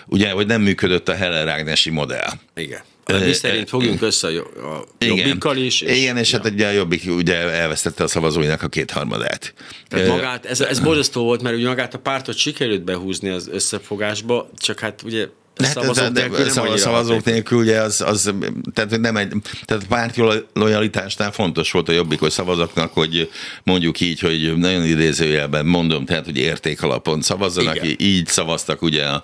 ugye, 0.08 0.32
hogy 0.32 0.48
nem 0.48 0.62
működött 0.62 1.10
a 1.10 1.16
Heller 1.16 1.48
Ágnesi 1.48 1.90
modell. 1.90 2.30
Igen. 2.56 2.82
Mi 3.18 3.34
szerint 3.34 3.70
fogjunk 3.70 4.02
össze 4.02 4.28
a, 4.28 4.30
jo- 4.30 4.56
a 4.58 5.06
jobbikkal 5.06 5.58
is. 5.58 5.82
És, 5.82 5.98
igen, 5.98 6.18
és 6.18 6.32
ja. 6.32 6.38
hát 6.38 6.52
ugye 6.52 6.68
a 6.68 6.72
jobbik 6.72 7.04
ugye 7.08 7.36
elvesztette 7.36 8.04
a 8.04 8.08
szavazóinak 8.08 8.62
a 8.62 8.68
kétharmadát. 8.68 9.54
Tehát 9.88 10.08
magát, 10.08 10.46
ez, 10.46 10.62
ez 10.62 10.80
borzasztó 10.80 11.24
volt, 11.24 11.42
mert 11.42 11.56
ugye 11.56 11.68
magát 11.68 11.94
a 11.94 11.98
pártot 11.98 12.38
sikerült 12.38 12.84
behúzni 12.84 13.30
az 13.30 13.50
összefogásba, 13.52 14.50
csak 14.58 14.80
hát 14.80 15.02
ugye 15.02 15.28
hát 15.66 15.74
szavazók 15.74 16.04
ez- 16.06 16.12
nélkül 16.12 16.38
nem 16.38 16.48
szava- 16.48 16.68
annyira 16.68 16.78
szavazók 16.82 17.08
hatékony. 17.14 17.34
nélkül 17.34 17.58
ugye 17.60 17.82
az, 17.82 18.02
az 18.02 18.34
tehát 18.74 18.90
hogy 18.90 19.00
nem 19.00 19.18
egy, 19.18 19.32
tehát 19.66 19.86
párti 19.88 20.22
lojalitásnál 20.54 21.32
fontos 21.32 21.72
volt 21.72 21.90
a 21.90 21.92
jobbikos 21.92 22.34
szavazatnak, 22.34 22.94
hogy 22.94 23.30
mondjuk 23.64 24.00
így, 24.00 24.20
hogy 24.20 24.58
nagyon 24.58 24.86
idézőjelben 24.86 25.66
mondom, 25.66 26.06
tehát 26.06 26.26
hogy 26.26 26.38
értékalapon 26.38 27.22
szavazzanak, 27.22 27.76
Igen. 27.76 27.96
így 27.98 28.28
szavaztak 28.28 28.82
ugye 28.82 29.04
a 29.06 29.24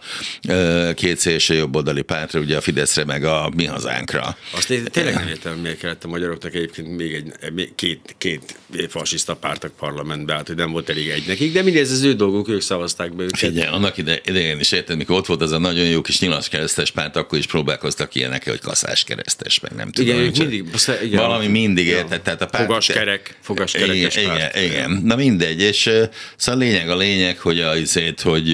két 0.94 1.18
szélső 1.18 1.54
jobboldali 1.54 2.02
pártra, 2.02 2.40
ugye 2.40 2.58
a 2.58 2.62
Fideszre 2.62 3.06
meg 3.06 3.24
a 3.24 3.52
mi 3.56 3.66
hazánkra. 3.66 4.38
Azt 4.56 4.70
én 4.70 4.84
tényleg 4.84 5.14
nem 5.14 5.28
értem, 5.28 5.54
miért 5.58 5.78
kellett 5.80 6.04
a 6.04 6.08
magyaroknak 6.08 6.54
egyébként 6.56 6.96
még 6.98 7.14
egy, 7.14 7.34
két, 7.76 8.16
két 8.18 8.58
fasiszta 8.90 9.36
pártak 9.36 9.72
parlamentbe, 9.80 10.34
hát 10.34 10.48
hogy 10.48 10.56
nem 10.56 10.72
volt 10.72 10.90
elég 10.90 11.10
egy 11.10 11.24
nekik, 11.28 11.54
de 11.54 11.62
mindez 11.62 11.92
az 11.92 12.02
ő 12.04 12.14
dolguk, 12.14 12.50
ők 12.50 12.62
szavazták 12.62 13.16
be 13.16 13.24
őket. 13.24 13.38
Figyelj, 13.40 13.68
annak 13.68 13.98
ide, 13.98 14.22
idején 14.26 14.60
is 14.60 14.72
érted, 14.72 14.98
mikor 14.98 15.16
ott 15.18 15.26
volt 15.26 15.42
az 15.42 15.52
a 15.52 15.58
nagyon 15.58 15.86
jó 15.86 16.02
kis 16.02 16.20
nyilas 16.26 16.50
keresztes 16.50 16.92
párt, 16.92 17.16
akkor 17.16 17.38
is 17.38 17.46
próbálkoztak 17.46 18.16
ilyenek, 18.16 18.50
hogy 18.50 18.60
kaszás 18.60 19.04
keresztes, 19.04 19.60
meg 19.60 19.72
nem 19.72 19.92
tudom. 19.92 20.16
Igen, 20.16 20.32
mindig, 20.38 20.66
igen. 21.04 21.20
valami 21.20 21.48
mindig 21.48 21.88
Ja. 21.88 21.98
érted. 21.98 22.22
Tehát 22.22 22.42
a 22.42 22.46
párt, 22.46 22.66
Fogaskerek, 22.66 23.38
fogaskerekes 23.42 24.16
igen, 24.16 24.30
párt. 24.38 24.56
igen, 24.56 24.72
igen, 24.72 25.02
na 25.04 25.16
mindegy, 25.16 25.62
és 25.62 25.90
szóval 26.38 26.62
a 26.62 26.64
lényeg 26.64 26.90
a 26.90 26.96
lényeg, 26.98 27.40
hogy 27.40 27.60
a 27.60 27.78
izét, 27.78 28.22
hogy 28.22 28.46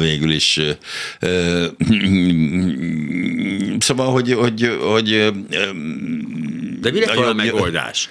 végül 0.00 0.32
is 0.32 0.60
szóval, 3.78 4.12
hogy, 4.12 4.32
hogy, 4.32 4.76
hogy 4.80 5.32
De 6.80 6.90
mi 6.90 6.98
lett 7.00 7.16
a 7.16 7.34
megoldás? 7.34 8.08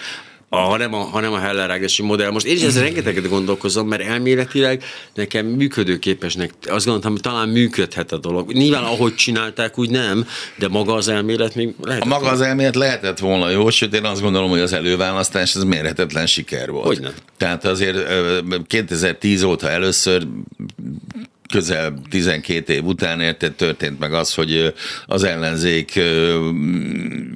A, 0.56 0.60
hanem, 0.60 0.94
a, 0.94 0.98
hanem 0.98 1.34
a 1.34 1.40
Heller 1.40 1.80
modell. 2.04 2.32
Most 2.32 2.46
én 2.46 2.56
is 2.56 2.62
ezzel 2.64 2.84
rengeteget 2.84 3.30
gondolkozom, 3.30 3.88
mert 3.88 4.02
elméletileg 4.02 4.84
nekem 5.14 5.46
működőképesnek, 5.46 6.54
azt 6.66 6.86
gondoltam, 6.86 7.12
hogy 7.12 7.22
talán 7.22 7.50
működhet 7.50 8.12
a 8.12 8.18
dolog. 8.18 8.52
Nyilván 8.52 8.84
ahogy 8.84 9.16
csinálták, 9.16 9.78
úgy 9.78 9.90
nem, 9.90 10.28
de 10.58 10.68
maga 10.68 10.94
az 10.94 11.08
elmélet 11.08 11.56
még 11.56 11.74
lehet. 11.82 12.04
A 12.04 12.06
maga 12.06 12.30
az 12.30 12.42
elmélet 12.42 12.76
lehetett 12.76 13.20
volna 13.20 13.50
jó, 13.50 13.70
sőt 13.70 13.94
én 13.94 14.06
azt 14.06 14.22
gondolom, 14.22 14.50
hogy 14.50 14.60
az 14.60 14.74
előválasztás 14.74 15.56
az 15.56 15.64
mérhetetlen 15.64 16.28
siker 16.28 16.70
volt. 16.70 16.86
Hogyne. 16.86 17.14
Tehát 17.38 17.66
azért 17.66 17.96
ö, 17.96 18.40
2010 18.68 19.44
óta 19.44 19.70
először 19.70 20.28
közel 21.56 21.94
12 22.10 22.74
év 22.74 22.84
után 22.84 23.22
érted, 23.22 23.54
történt 23.54 24.00
meg 24.00 24.14
az, 24.14 24.34
hogy 24.34 24.74
az 25.06 25.24
ellenzék, 25.24 26.00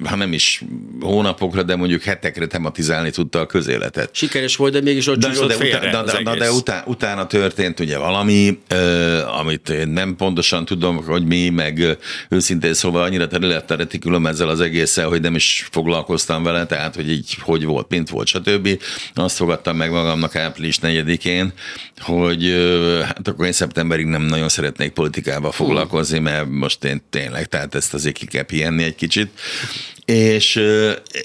ha 0.04 0.16
nem 0.16 0.32
is 0.32 0.62
hónapokra, 1.00 1.62
de 1.62 1.76
mondjuk 1.76 2.02
hetekre 2.02 2.46
tematizálni 2.46 3.10
tudta 3.10 3.40
a 3.40 3.46
közéletet. 3.46 4.10
Sikeres 4.12 4.56
volt, 4.56 4.72
de 4.72 4.80
mégis 4.80 5.06
ott 5.06 5.18
De, 5.18 5.30
jó, 5.34 5.46
de, 5.46 5.56
utá, 5.56 5.78
de, 6.02 6.22
de, 6.22 6.36
de 6.36 6.52
utá, 6.52 6.84
utána 6.86 7.26
történt 7.26 7.80
ugye 7.80 7.98
valami, 7.98 8.58
amit 9.38 9.68
én 9.68 9.88
nem 9.88 10.16
pontosan 10.16 10.64
tudom, 10.64 11.04
hogy 11.04 11.24
mi, 11.24 11.48
meg 11.48 11.96
őszintén 12.28 12.74
szóval 12.74 13.02
annyira 13.02 13.26
terület 13.26 13.70
a 13.70 13.76
retikulum 13.76 14.26
ezzel 14.26 14.48
az 14.48 14.60
egésszel, 14.60 15.08
hogy 15.08 15.20
nem 15.20 15.34
is 15.34 15.68
foglalkoztam 15.70 16.42
vele, 16.42 16.66
tehát 16.66 16.94
hogy 16.94 17.10
így 17.10 17.36
hogy 17.40 17.64
volt, 17.64 17.86
mint 17.88 18.10
volt, 18.10 18.26
stb. 18.26 18.82
Azt 19.14 19.36
fogadtam 19.36 19.76
meg 19.76 19.90
magamnak 19.90 20.36
április 20.36 20.78
4-én, 20.82 21.52
hogy 21.98 22.54
hát 23.04 23.28
akkor 23.28 23.46
én 23.46 23.52
szeptemberig 23.52 24.06
nem 24.10 24.22
nagyon 24.22 24.48
szeretnék 24.48 24.92
politikával 24.92 25.52
foglalkozni, 25.52 26.18
mert 26.18 26.48
most 26.48 26.84
én 26.84 27.02
tényleg, 27.10 27.46
tehát 27.46 27.74
ezt 27.74 27.94
azért 27.94 28.14
ki 28.14 28.26
kell 28.26 28.42
pihenni 28.42 28.82
egy 28.82 28.94
kicsit. 28.94 29.28
És, 30.04 30.62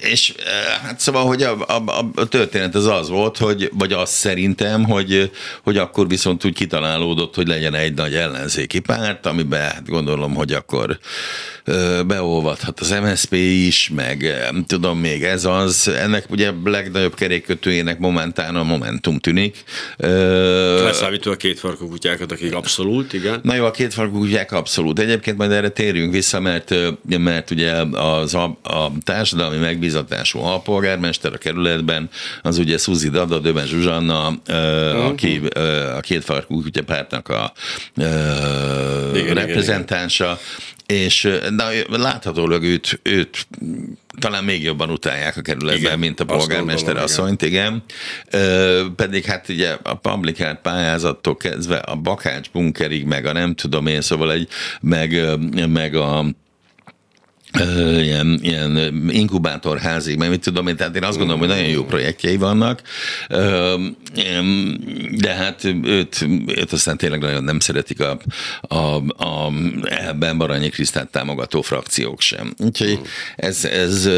és 0.00 0.34
hát 0.82 1.00
szóval, 1.00 1.26
hogy 1.26 1.42
a, 1.42 1.56
a, 1.66 2.10
a 2.14 2.28
történet 2.28 2.74
az 2.74 2.86
az 2.86 3.08
volt, 3.08 3.36
hogy, 3.38 3.70
vagy 3.72 3.92
az 3.92 4.10
szerintem, 4.10 4.84
hogy, 4.84 5.30
hogy 5.62 5.76
akkor 5.76 6.08
viszont 6.08 6.44
úgy 6.44 6.54
kitalálódott, 6.54 7.34
hogy 7.34 7.46
legyen 7.46 7.74
egy 7.74 7.94
nagy 7.94 8.14
ellenzéki 8.14 8.78
párt, 8.78 9.26
amiben 9.26 9.60
hát 9.60 9.88
gondolom, 9.88 10.34
hogy 10.34 10.52
akkor 10.52 10.98
beolvadhat 12.06 12.80
az 12.80 12.90
MSZP 13.02 13.32
is, 13.32 13.90
meg 13.94 14.26
tudom 14.66 14.98
még 14.98 15.24
ez 15.24 15.44
az. 15.44 15.88
Ennek 15.88 16.24
ugye 16.30 16.50
legnagyobb 16.64 17.14
kerékkötőjének 17.14 17.98
momentán 17.98 18.56
a 18.56 18.62
Momentum 18.62 19.18
tűnik. 19.18 19.64
Leszámítva 19.96 21.30
a 21.30 21.36
két 21.36 21.58
farkú 21.58 21.88
kutyákat, 21.88 22.32
akik 22.32 22.54
abszolút, 22.54 23.12
igen. 23.12 23.40
Na 23.42 23.54
jó, 23.54 23.64
a 23.64 23.70
két 23.70 23.94
farkú 23.94 24.18
kutyák 24.18 24.52
abszolút. 24.52 24.98
Egyébként 24.98 25.36
majd 25.36 25.50
erre 25.50 25.68
térjünk 25.68 26.12
vissza, 26.12 26.40
mert, 26.40 26.74
mert 27.18 27.50
ugye 27.50 27.72
az 27.92 28.34
a, 28.34 28.58
a 28.62 28.92
társadalmi 29.04 29.56
megbízatású 29.56 30.38
alpolgármester 30.38 31.32
a 31.32 31.38
kerületben, 31.38 32.08
az 32.42 32.58
ugye 32.58 32.78
Szuzi 32.78 33.08
Dada, 33.08 33.38
Döben 33.38 33.66
Zsuzsanna, 33.66 34.40
uh-huh. 34.48 35.06
aki 35.06 35.40
a 35.96 36.00
két 36.00 36.24
farkú 36.24 36.62
kutya 36.62 36.82
pártnak 36.82 37.28
a 37.28 37.52
igen, 39.14 39.34
reprezentánsa, 39.34 40.24
igen, 40.24 40.36
igen 40.36 40.65
és 40.86 41.28
de 41.56 41.84
láthatólag 41.88 42.62
őt, 42.62 43.00
őt 43.02 43.46
talán 44.18 44.44
még 44.44 44.62
jobban 44.62 44.90
utálják 44.90 45.36
a 45.36 45.40
kerületben, 45.40 45.78
igen, 45.78 45.98
mint 45.98 46.20
a 46.20 46.24
polgármester 46.24 46.96
asszonyt, 46.96 47.42
igen. 47.42 47.82
igen. 48.30 48.94
Pedig 48.94 49.24
hát 49.24 49.48
ugye 49.48 49.76
a 49.82 49.94
publikált 49.94 50.60
pályázattól 50.60 51.36
kezdve 51.36 51.76
a 51.76 51.96
Bakács 51.96 52.50
bunkerig, 52.50 53.04
meg 53.04 53.26
a 53.26 53.32
nem 53.32 53.54
tudom 53.54 53.86
én, 53.86 54.00
szóval 54.00 54.32
egy, 54.32 54.48
meg, 54.80 55.20
meg 55.68 55.94
a 55.94 56.24
ilyen, 58.00 58.38
ilyen 58.42 58.76
inkubátorházig, 59.10 60.18
mert 60.18 60.30
mit 60.30 60.40
tudom 60.40 60.66
én, 60.66 60.76
tehát 60.76 60.96
én 60.96 61.04
azt 61.04 61.16
gondolom, 61.16 61.40
hogy 61.40 61.48
nagyon 61.48 61.68
jó 61.68 61.84
projektjei 61.84 62.36
vannak, 62.36 62.82
de 65.10 65.34
hát 65.34 65.64
őt, 65.84 66.26
őt 66.46 66.72
aztán 66.72 66.96
tényleg 66.96 67.20
nagyon 67.20 67.44
nem 67.44 67.60
szeretik 67.60 68.00
a, 68.00 68.18
a, 68.60 68.96
a 69.24 69.52
ebben 69.84 70.38
Baranyi 70.38 70.68
Krisztát 70.68 71.10
támogató 71.10 71.62
frakciók 71.62 72.20
sem. 72.20 72.54
Úgyhogy 72.58 73.00
ez... 73.36 73.64
ez 73.64 74.08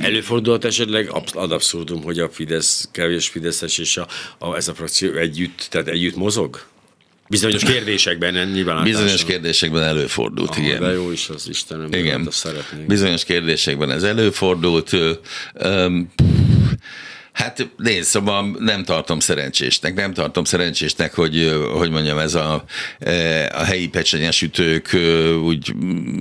Előfordulhat 0.00 0.64
esetleg 0.64 1.10
ad 1.32 1.52
abszurdum, 1.52 2.02
hogy 2.02 2.18
a 2.18 2.28
Fidesz, 2.28 2.88
kevés 2.92 3.28
Fideszes 3.28 3.78
és 3.78 3.96
a, 3.96 4.06
a, 4.38 4.56
ez 4.56 4.68
a 4.68 4.74
frakció 4.74 5.12
együtt, 5.12 5.66
tehát 5.70 5.88
együtt 5.88 6.16
mozog? 6.16 6.66
Bizonyos 7.28 7.62
kérdésekben 7.62 8.48
nyilván. 8.48 8.82
Bizonyos 8.82 9.24
kérdésekben 9.24 9.82
előfordult, 9.82 10.50
Aha, 10.50 10.60
igen. 10.60 10.80
De 10.80 10.92
jó 10.92 11.10
is 11.10 11.28
az 11.28 11.48
Istenem, 11.48 11.92
igen. 11.92 12.26
azt 12.26 12.36
szeretnénk. 12.36 12.86
Bizonyos 12.86 13.24
kérdésekben 13.24 13.90
ez 13.90 14.02
előfordult. 14.02 14.96
Um, 15.64 16.12
Hát 17.38 17.68
nézd, 17.76 18.08
szóval 18.08 18.56
nem 18.58 18.84
tartom 18.84 19.20
szerencsésnek, 19.20 19.94
nem 19.94 20.12
tartom 20.12 20.44
szerencsésnek, 20.44 21.14
hogy, 21.14 21.60
hogy 21.72 21.90
mondjam, 21.90 22.18
ez 22.18 22.34
a, 22.34 22.64
a 23.50 23.64
helyi 23.64 23.88
pecsenyesütők 23.88 24.96
úgy 25.44 25.74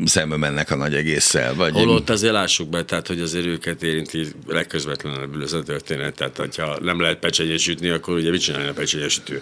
szembe 0.05 0.37
mennek 0.37 0.71
a 0.71 0.75
nagy 0.75 0.95
egészszel. 0.95 1.55
Vagy 1.55 1.73
Holott 1.73 2.09
azért 2.09 2.33
lássuk 2.33 2.69
be, 2.69 2.83
tehát, 2.83 3.07
hogy 3.07 3.21
azért 3.21 3.45
őket 3.45 3.83
érinti 3.83 4.27
legközvetlenebbül 4.47 5.43
ez 5.43 5.53
a 5.53 5.63
történet. 5.63 6.15
Tehát, 6.15 6.37
hogyha 6.37 6.77
nem 6.81 7.01
lehet 7.01 7.17
pecsenyesütni, 7.17 7.89
akkor 7.89 8.15
ugye 8.15 8.29
mit 8.29 8.41
csinálni 8.41 8.67
a 8.67 8.73
pecsenyesütő? 8.73 9.41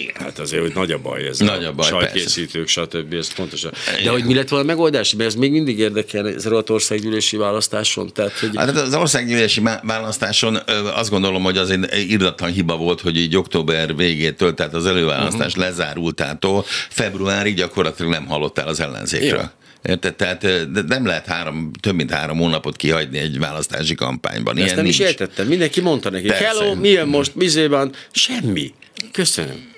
Igen. 0.00 0.14
Hát 0.14 0.38
azért, 0.38 0.62
hogy 0.62 0.72
nagy 0.74 0.92
a 0.92 0.98
baj 0.98 1.26
ez. 1.26 1.38
Nagy 1.38 1.64
a 1.64 1.72
baj, 1.72 1.88
Sajtkészítők, 1.88 2.68
stb. 2.68 3.14
Ez 3.14 3.34
pontosan. 3.34 3.72
Igen. 3.92 4.04
De 4.04 4.10
hogy 4.10 4.24
mi 4.24 4.34
lett 4.34 4.48
volna 4.48 4.64
a 4.64 4.68
megoldás? 4.68 5.14
Mert 5.14 5.28
ez 5.28 5.34
még 5.34 5.50
mindig 5.50 5.78
érdekel 5.78 6.28
ez 6.28 6.46
az 6.46 6.70
országgyűlési 6.70 7.36
választáson. 7.36 8.12
Tehát, 8.12 8.38
hogy... 8.38 8.50
Hát 8.54 8.76
az 8.76 8.94
országgyűlési 8.94 9.62
választáson 9.82 10.58
azt 10.94 11.10
gondolom, 11.10 11.42
hogy 11.42 11.56
az 11.56 11.70
egy 11.70 12.10
irdatlan 12.10 12.50
hiba 12.50 12.76
volt, 12.76 13.00
hogy 13.00 13.16
így 13.16 13.36
október 13.36 13.96
végétől, 13.96 14.54
tehát 14.54 14.74
az 14.74 14.86
előválasztás 14.86 15.46
uh-huh. 15.46 15.64
lezárultától 15.64 16.64
februárig 16.88 17.56
gyakorlatilag 17.56 18.10
nem 18.10 18.26
hallottál 18.26 18.68
az 18.68 18.80
ellenzékről. 18.80 19.40
Ja. 19.40 19.52
Érted? 19.82 20.14
Tehát 20.14 20.46
nem 20.86 21.06
lehet 21.06 21.26
három, 21.26 21.70
több 21.80 21.94
mint 21.94 22.10
három 22.10 22.38
hónapot 22.38 22.76
kihagyni 22.76 23.18
egy 23.18 23.38
választási 23.38 23.94
kampányban. 23.94 24.54
Ilyen 24.56 24.66
Ezt 24.66 24.76
nem 24.76 24.84
nincs. 24.84 24.98
is 24.98 25.06
értettem. 25.06 25.46
Mindenki 25.46 25.80
mondta 25.80 26.10
neki, 26.10 26.26
Persze. 26.26 26.44
hello, 26.44 26.74
milyen 26.74 27.08
most, 27.08 27.34
mizében? 27.34 27.92
Semmi. 28.10 28.72
Köszönöm. 29.12 29.76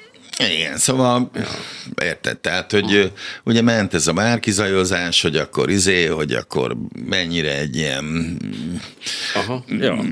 Igen, 0.49 0.77
szóval 0.77 1.31
ja. 1.35 1.49
érted, 2.05 2.39
tehát, 2.39 2.71
hogy 2.71 2.97
Aha. 2.97 3.13
ugye 3.45 3.63
ment 3.63 3.95
ez 3.95 4.07
a 4.07 4.13
márkizajozás, 4.13 5.23
hogy 5.23 5.37
akkor 5.37 5.71
izé, 5.71 6.07
hogy 6.07 6.33
akkor 6.33 6.77
mennyire 7.07 7.59
egy 7.59 7.77
ilyen 7.77 8.37
Aha. 9.35 9.65
Ja. 9.69 10.05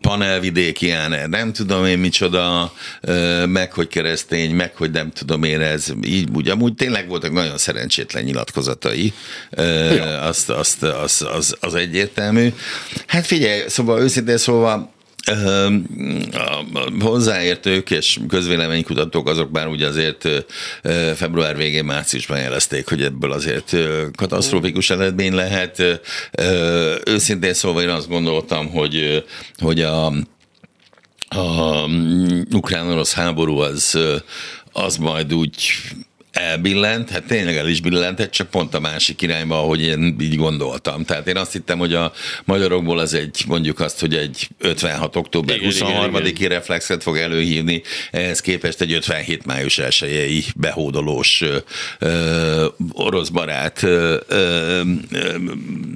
panelvidék 0.00 0.80
ilyen, 0.80 1.30
nem 1.30 1.52
tudom 1.52 1.86
én 1.86 1.98
micsoda, 1.98 2.72
meg 3.46 3.72
hogy 3.72 3.88
keresztény, 3.88 4.54
meg 4.54 4.76
hogy 4.76 4.90
nem 4.90 5.10
tudom 5.10 5.42
én 5.42 5.60
ez, 5.60 5.92
így 6.04 6.28
úgy, 6.34 6.48
amúgy 6.48 6.74
tényleg 6.74 7.08
voltak 7.08 7.32
nagyon 7.32 7.58
szerencsétlen 7.58 8.22
nyilatkozatai, 8.22 9.12
ja. 9.56 10.20
azt, 10.20 10.50
azt, 10.50 10.82
az, 10.82 11.26
az, 11.32 11.56
az 11.60 11.74
egyértelmű. 11.74 12.48
Hát 13.06 13.26
figyelj, 13.26 13.62
szóval 13.68 14.00
őszintén 14.00 14.38
szóval 14.38 14.92
a 16.32 16.62
hozzáértők 17.00 17.90
és 17.90 18.18
közvéleménykutatók 18.28 19.28
azok 19.28 19.50
már 19.50 19.66
ugye 19.66 19.86
azért 19.86 20.28
február 21.14 21.56
végén, 21.56 21.84
márciusban 21.84 22.38
jelezték, 22.38 22.88
hogy 22.88 23.02
ebből 23.02 23.32
azért 23.32 23.76
katasztrófikus 24.16 24.90
eredmény 24.90 25.34
lehet. 25.34 25.82
Őszintén 27.04 27.54
szóval 27.54 27.82
én 27.82 27.88
azt 27.88 28.08
gondoltam, 28.08 28.68
hogy, 28.68 29.24
hogy 29.58 29.80
a, 29.80 30.06
a 31.28 31.84
ukrán-orosz 32.52 33.12
háború 33.12 33.58
az, 33.58 33.98
az 34.72 34.96
majd 34.96 35.34
úgy 35.34 35.56
elbillent, 36.32 37.10
hát 37.10 37.24
tényleg 37.24 37.56
el 37.56 37.68
is 37.68 37.80
billentett, 37.80 38.30
csak 38.30 38.50
pont 38.50 38.74
a 38.74 38.80
másik 38.80 39.22
irányba, 39.22 39.58
ahogy 39.58 39.82
én 39.82 40.16
így 40.20 40.36
gondoltam. 40.36 41.04
Tehát 41.04 41.26
én 41.26 41.36
azt 41.36 41.52
hittem, 41.52 41.78
hogy 41.78 41.94
a 41.94 42.12
magyarokból 42.44 43.00
ez 43.00 43.12
egy, 43.12 43.44
mondjuk 43.46 43.80
azt, 43.80 44.00
hogy 44.00 44.14
egy 44.14 44.48
56. 44.58 45.16
október 45.16 45.58
23-i 45.60 46.44
reflexet 46.48 47.02
fog 47.02 47.16
előhívni, 47.16 47.82
ehhez 48.10 48.40
képest 48.40 48.80
egy 48.80 48.92
57. 48.92 49.46
május 49.46 49.78
1 49.78 50.46
behódolós 50.56 51.44
ö, 51.98 52.66
orosz 52.92 53.28
barát 53.28 53.82
ö, 53.82 54.16
ö, 54.28 54.80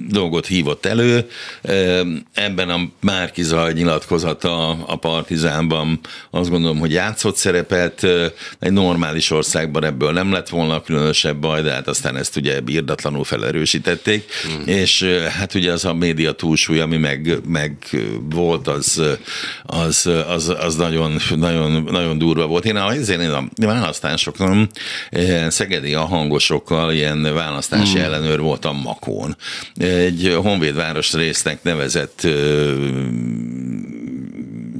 dolgot 0.07 0.47
hívott 0.47 0.85
elő. 0.85 1.29
Ö, 1.61 2.01
ebben 2.33 2.69
a 2.69 2.79
Márki 3.01 3.43
Zaj 3.43 3.73
nyilatkozata 3.73 4.69
a 4.69 4.95
Partizánban 4.95 5.99
azt 6.31 6.49
gondolom, 6.49 6.79
hogy 6.79 6.91
játszott 6.91 7.35
szerepet, 7.35 8.07
egy 8.59 8.71
normális 8.71 9.31
országban 9.31 9.83
ebből 9.83 10.11
nem 10.11 10.26
nem 10.27 10.35
lett 10.35 10.49
volna 10.49 10.81
különösebb 10.81 11.37
baj, 11.37 11.61
de 11.61 11.71
hát 11.71 11.87
aztán 11.87 12.17
ezt 12.17 12.35
ugye 12.35 12.59
írdatlanul 12.67 13.23
felerősítették, 13.23 14.31
mm. 14.47 14.61
és 14.65 15.03
hát 15.37 15.53
ugye 15.53 15.71
az 15.71 15.85
a 15.85 15.93
média 15.93 16.31
túlsúly, 16.31 16.79
ami 16.79 16.97
meg, 16.97 17.39
meg 17.47 17.77
volt, 18.29 18.67
az, 18.67 19.01
az, 19.63 20.09
az, 20.27 20.55
az 20.59 20.75
nagyon, 20.75 21.17
nagyon, 21.35 21.87
nagyon 21.91 22.17
durva 22.17 22.47
volt. 22.47 22.65
Én 22.65 22.75
a, 22.75 22.93
én 22.93 23.31
a 23.31 23.43
választásokon 23.55 24.69
szegedi 25.47 25.93
a 25.93 26.05
hangosokkal 26.05 26.93
ilyen 26.93 27.33
választási 27.33 27.97
mm. 27.97 28.01
ellenőr 28.01 28.39
voltam 28.39 28.81
Makón. 28.81 29.37
Egy 29.75 30.37
honvédváros 30.41 31.13
résznek 31.13 31.63
nevezett 31.63 32.27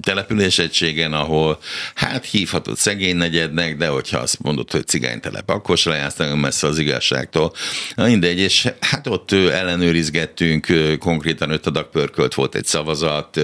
településegységen, 0.08 1.14
ahol 1.14 1.60
hát 1.95 2.26
hívhatod 2.26 2.78
szegény 2.78 3.16
negyednek, 3.16 3.78
de 3.78 3.88
hogyha 3.88 4.18
azt 4.18 4.39
mondod, 4.41 4.72
hogy 4.72 4.88
cigánytelep, 4.88 5.49
akkor 5.49 5.78
se 5.78 5.89
lejársz 5.89 6.16
nagyon 6.16 6.38
messze 6.38 6.68
az 6.68 6.80
igazságtól. 6.80 7.53
Na 7.95 8.05
mindegy, 8.05 8.39
és 8.39 8.68
hát 8.80 9.08
ott 9.08 9.32
ellenőrizgettünk, 9.32 10.68
konkrétan 10.99 11.49
öt 11.49 11.72
pörkölt 11.91 12.34
volt 12.34 12.55
egy 12.55 12.66
szavazat, 12.66 13.36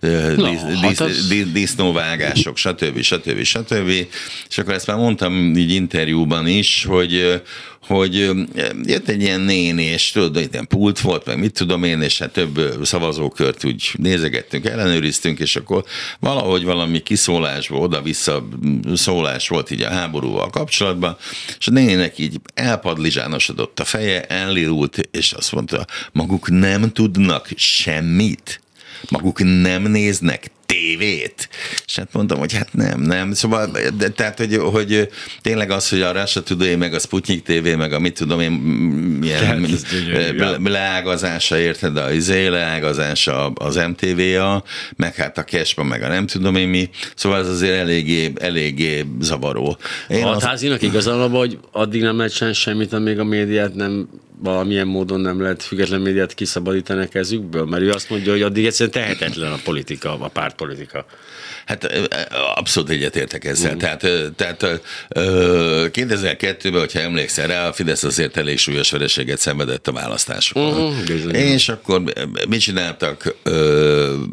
Na, 0.00 0.50
disz, 0.50 0.98
hát 0.98 1.28
disz, 1.28 1.46
disznóvágások, 1.52 2.56
stb. 2.56 3.00
stb. 3.00 3.42
stb. 3.42 3.88
És 4.48 4.58
akkor 4.58 4.74
ezt 4.74 4.86
már 4.86 4.96
mondtam 4.96 5.56
így 5.56 5.72
interjúban 5.72 6.46
is, 6.46 6.84
hogy 6.84 7.42
hogy 7.88 8.14
jött 8.84 9.08
egy 9.08 9.22
ilyen 9.22 9.40
néni, 9.40 9.82
és 9.82 10.10
tudod, 10.10 10.48
ilyen 10.52 10.66
pult 10.66 11.00
volt, 11.00 11.26
meg 11.26 11.38
mit 11.38 11.52
tudom 11.52 11.84
én, 11.84 12.00
és 12.00 12.18
hát 12.18 12.32
több 12.32 12.60
szavazókört 12.82 13.64
úgy 13.64 13.90
nézegettünk, 13.96 14.64
ellenőriztünk, 14.66 15.38
és 15.38 15.56
akkor 15.56 15.84
valahogy 16.20 16.64
valami 16.64 17.00
kiszólás, 17.02 17.70
oda-vissza 17.70 18.48
szólás 18.94 19.48
volt 19.48 19.70
így 19.70 19.82
a 19.82 19.90
háborúval 19.90 20.50
kapcsolatban, 20.50 21.16
és 21.58 21.66
a 21.66 21.70
néninek 21.70 22.18
így 22.18 22.40
elpadlizsánosodott 22.54 23.80
a 23.80 23.84
feje, 23.84 24.22
ellilult, 24.22 25.08
és 25.10 25.32
azt 25.32 25.52
mondta, 25.52 25.86
maguk 26.12 26.50
nem 26.50 26.92
tudnak 26.92 27.48
semmit. 27.56 28.60
Maguk 29.08 29.38
nem 29.62 29.82
néznek 29.82 30.50
tévét? 30.68 31.48
És 31.86 31.96
hát 31.96 32.12
mondtam, 32.12 32.38
hogy 32.38 32.52
hát 32.52 32.72
nem, 32.72 33.00
nem. 33.00 33.32
Szóval, 33.32 33.70
de, 33.96 34.08
tehát, 34.08 34.38
hogy, 34.38 34.56
hogy 34.56 35.08
tényleg 35.40 35.70
az, 35.70 35.88
hogy 35.88 36.00
a 36.00 36.12
Russia 36.12 36.42
Today, 36.42 36.76
meg 36.76 36.94
a 36.94 36.98
Sputnik 36.98 37.42
TV, 37.42 37.76
meg 37.76 37.92
a 37.92 37.98
mit 37.98 38.14
tudom 38.14 38.40
én, 38.40 38.50
milyen 39.20 39.66
leágazása, 40.64 41.58
érted, 41.58 41.96
a 41.96 42.12
izé, 42.12 42.46
leágazása 42.46 43.46
az 43.46 43.76
MTV-a, 43.76 44.62
meg 44.96 45.14
hát 45.14 45.38
a 45.38 45.44
Cashban, 45.44 45.86
meg 45.86 46.02
a 46.02 46.08
nem 46.08 46.26
tudom 46.26 46.56
én 46.56 46.68
mi. 46.68 46.90
Szóval 47.14 47.38
ez 47.38 47.48
azért 47.48 47.78
eléggé, 47.78 48.32
eléggé 48.40 49.04
zavaró. 49.20 49.78
Én 50.08 50.24
a 50.24 50.30
azt... 50.30 50.44
házinak 50.44 50.82
igazán 50.82 51.30
hogy 51.30 51.58
addig 51.72 52.02
nem 52.02 52.16
lehet 52.16 52.54
semmit, 52.54 52.92
amíg 52.92 53.18
a 53.18 53.24
médiát 53.24 53.74
nem 53.74 54.08
valamilyen 54.40 54.86
módon 54.86 55.20
nem 55.20 55.40
lehet 55.40 55.62
független 55.62 56.00
médiát 56.00 56.34
kiszabadítani 56.34 57.04
a 57.04 57.08
kezükből? 57.08 57.64
Mert 57.64 57.82
ő 57.82 57.90
azt 57.90 58.10
mondja, 58.10 58.32
hogy 58.32 58.42
addig 58.42 58.66
egyszerűen 58.66 59.04
tehetetlen 59.04 59.52
a 59.52 59.58
politika, 59.64 60.20
a 60.20 60.28
pártpolitika. 60.28 61.06
Hát 61.68 61.92
abszolút 62.54 62.90
egyetértek 62.90 63.44
ezzel. 63.44 63.74
Mm. 63.74 63.78
Tehát, 63.78 64.06
tehát 64.36 64.80
2002-ben, 65.92 66.80
hogyha 66.80 67.00
emlékszel 67.00 67.46
rá, 67.46 67.68
a 67.68 67.72
Fidesz 67.72 68.02
azért 68.02 68.36
elég 68.36 68.58
súlyos 68.58 68.90
vereséget 68.90 69.38
szenvedett 69.38 69.88
a 69.88 69.92
választásokon. 69.92 70.92
Mm, 70.92 71.30
és 71.30 71.68
akkor 71.68 72.02
mit 72.48 72.60
csináltak, 72.60 73.34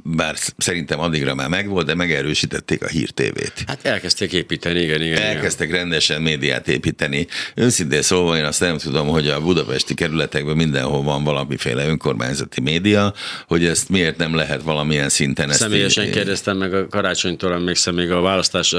bár 0.03 0.35
szerintem 0.57 0.99
addigra 0.99 1.35
már 1.35 1.49
megvolt, 1.49 1.85
de 1.85 1.95
megerősítették 1.95 2.83
a 2.83 2.87
hírtévét. 2.87 3.53
Hát 3.67 3.85
elkezdték 3.85 4.31
építeni, 4.33 4.79
igen, 4.79 5.01
igen. 5.01 5.21
Elkezdtek 5.21 5.67
igen. 5.67 5.79
rendesen 5.79 6.21
médiát 6.21 6.67
építeni. 6.67 7.27
Őszintén 7.55 8.01
szóval 8.01 8.37
én 8.37 8.45
azt 8.45 8.59
nem 8.59 8.77
tudom, 8.77 9.07
hogy 9.07 9.27
a 9.27 9.41
budapesti 9.41 9.93
kerületekben 9.93 10.55
mindenhol 10.55 11.03
van 11.03 11.23
valamiféle 11.23 11.87
önkormányzati 11.87 12.61
média, 12.61 13.13
hogy 13.47 13.65
ezt 13.65 13.89
miért 13.89 14.17
nem 14.17 14.35
lehet 14.35 14.61
valamilyen 14.61 15.09
szinten 15.09 15.49
ezt 15.49 15.59
Személyesen 15.59 16.11
kérdeztem 16.11 16.57
meg 16.57 16.73
a 16.73 16.87
karácsony 16.87 17.24
karácsonytól 17.25 17.53
emlékszem, 17.53 17.95
még 17.95 18.11
a 18.11 18.21
választás 18.21 18.73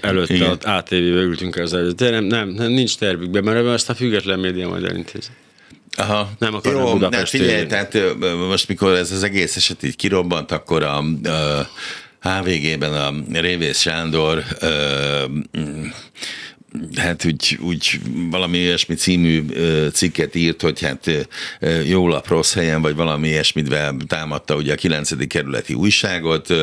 előtt 0.00 0.28
Igen. 0.28 0.50
az 0.50 0.64
ATV-be 0.64 1.20
ültünk 1.20 1.56
az 1.56 1.74
előtt. 1.74 1.96
De 1.96 2.10
nem, 2.10 2.24
nem, 2.24 2.48
nem, 2.48 2.72
nincs 2.72 2.96
tervükben, 2.96 3.44
mert 3.44 3.56
ebben 3.56 3.72
azt 3.72 3.90
a 3.90 3.94
független 3.94 4.38
média 4.38 4.68
majd 4.68 4.84
elintézi. 4.84 5.28
Aha. 5.96 6.30
Nem 6.38 6.54
akarom 6.54 6.82
Jó, 6.82 6.92
Budapest 6.92 7.20
hát 7.20 7.28
figyelj, 7.28 7.66
tehát 7.66 7.98
most 8.48 8.68
mikor 8.68 8.94
ez 8.94 9.12
az 9.12 9.22
egész 9.22 9.56
eset 9.56 9.82
így 9.82 9.96
kirobbant, 9.96 10.52
akkor 10.52 10.82
a, 10.82 10.98
a 10.98 11.68
HVG-ben 12.20 12.92
a 12.92 13.40
Révész 13.40 13.80
Sándor 13.80 14.44
hát 16.96 17.24
úgy, 17.24 17.58
úgy 17.62 18.00
valami 18.30 18.58
ilyesmi 18.58 18.94
című 18.94 19.44
cikket 19.92 20.34
írt, 20.34 20.60
hogy 20.62 20.80
hát 20.80 21.10
jó 21.86 22.08
lap 22.08 22.28
rossz 22.28 22.54
helyen, 22.54 22.82
vagy 22.82 22.94
valami 22.94 23.28
ilyesmit 23.28 23.74
támadta 24.06 24.54
ugye 24.54 24.72
a 24.72 24.76
9. 24.76 25.26
kerületi 25.26 25.74
újságot, 25.74 26.54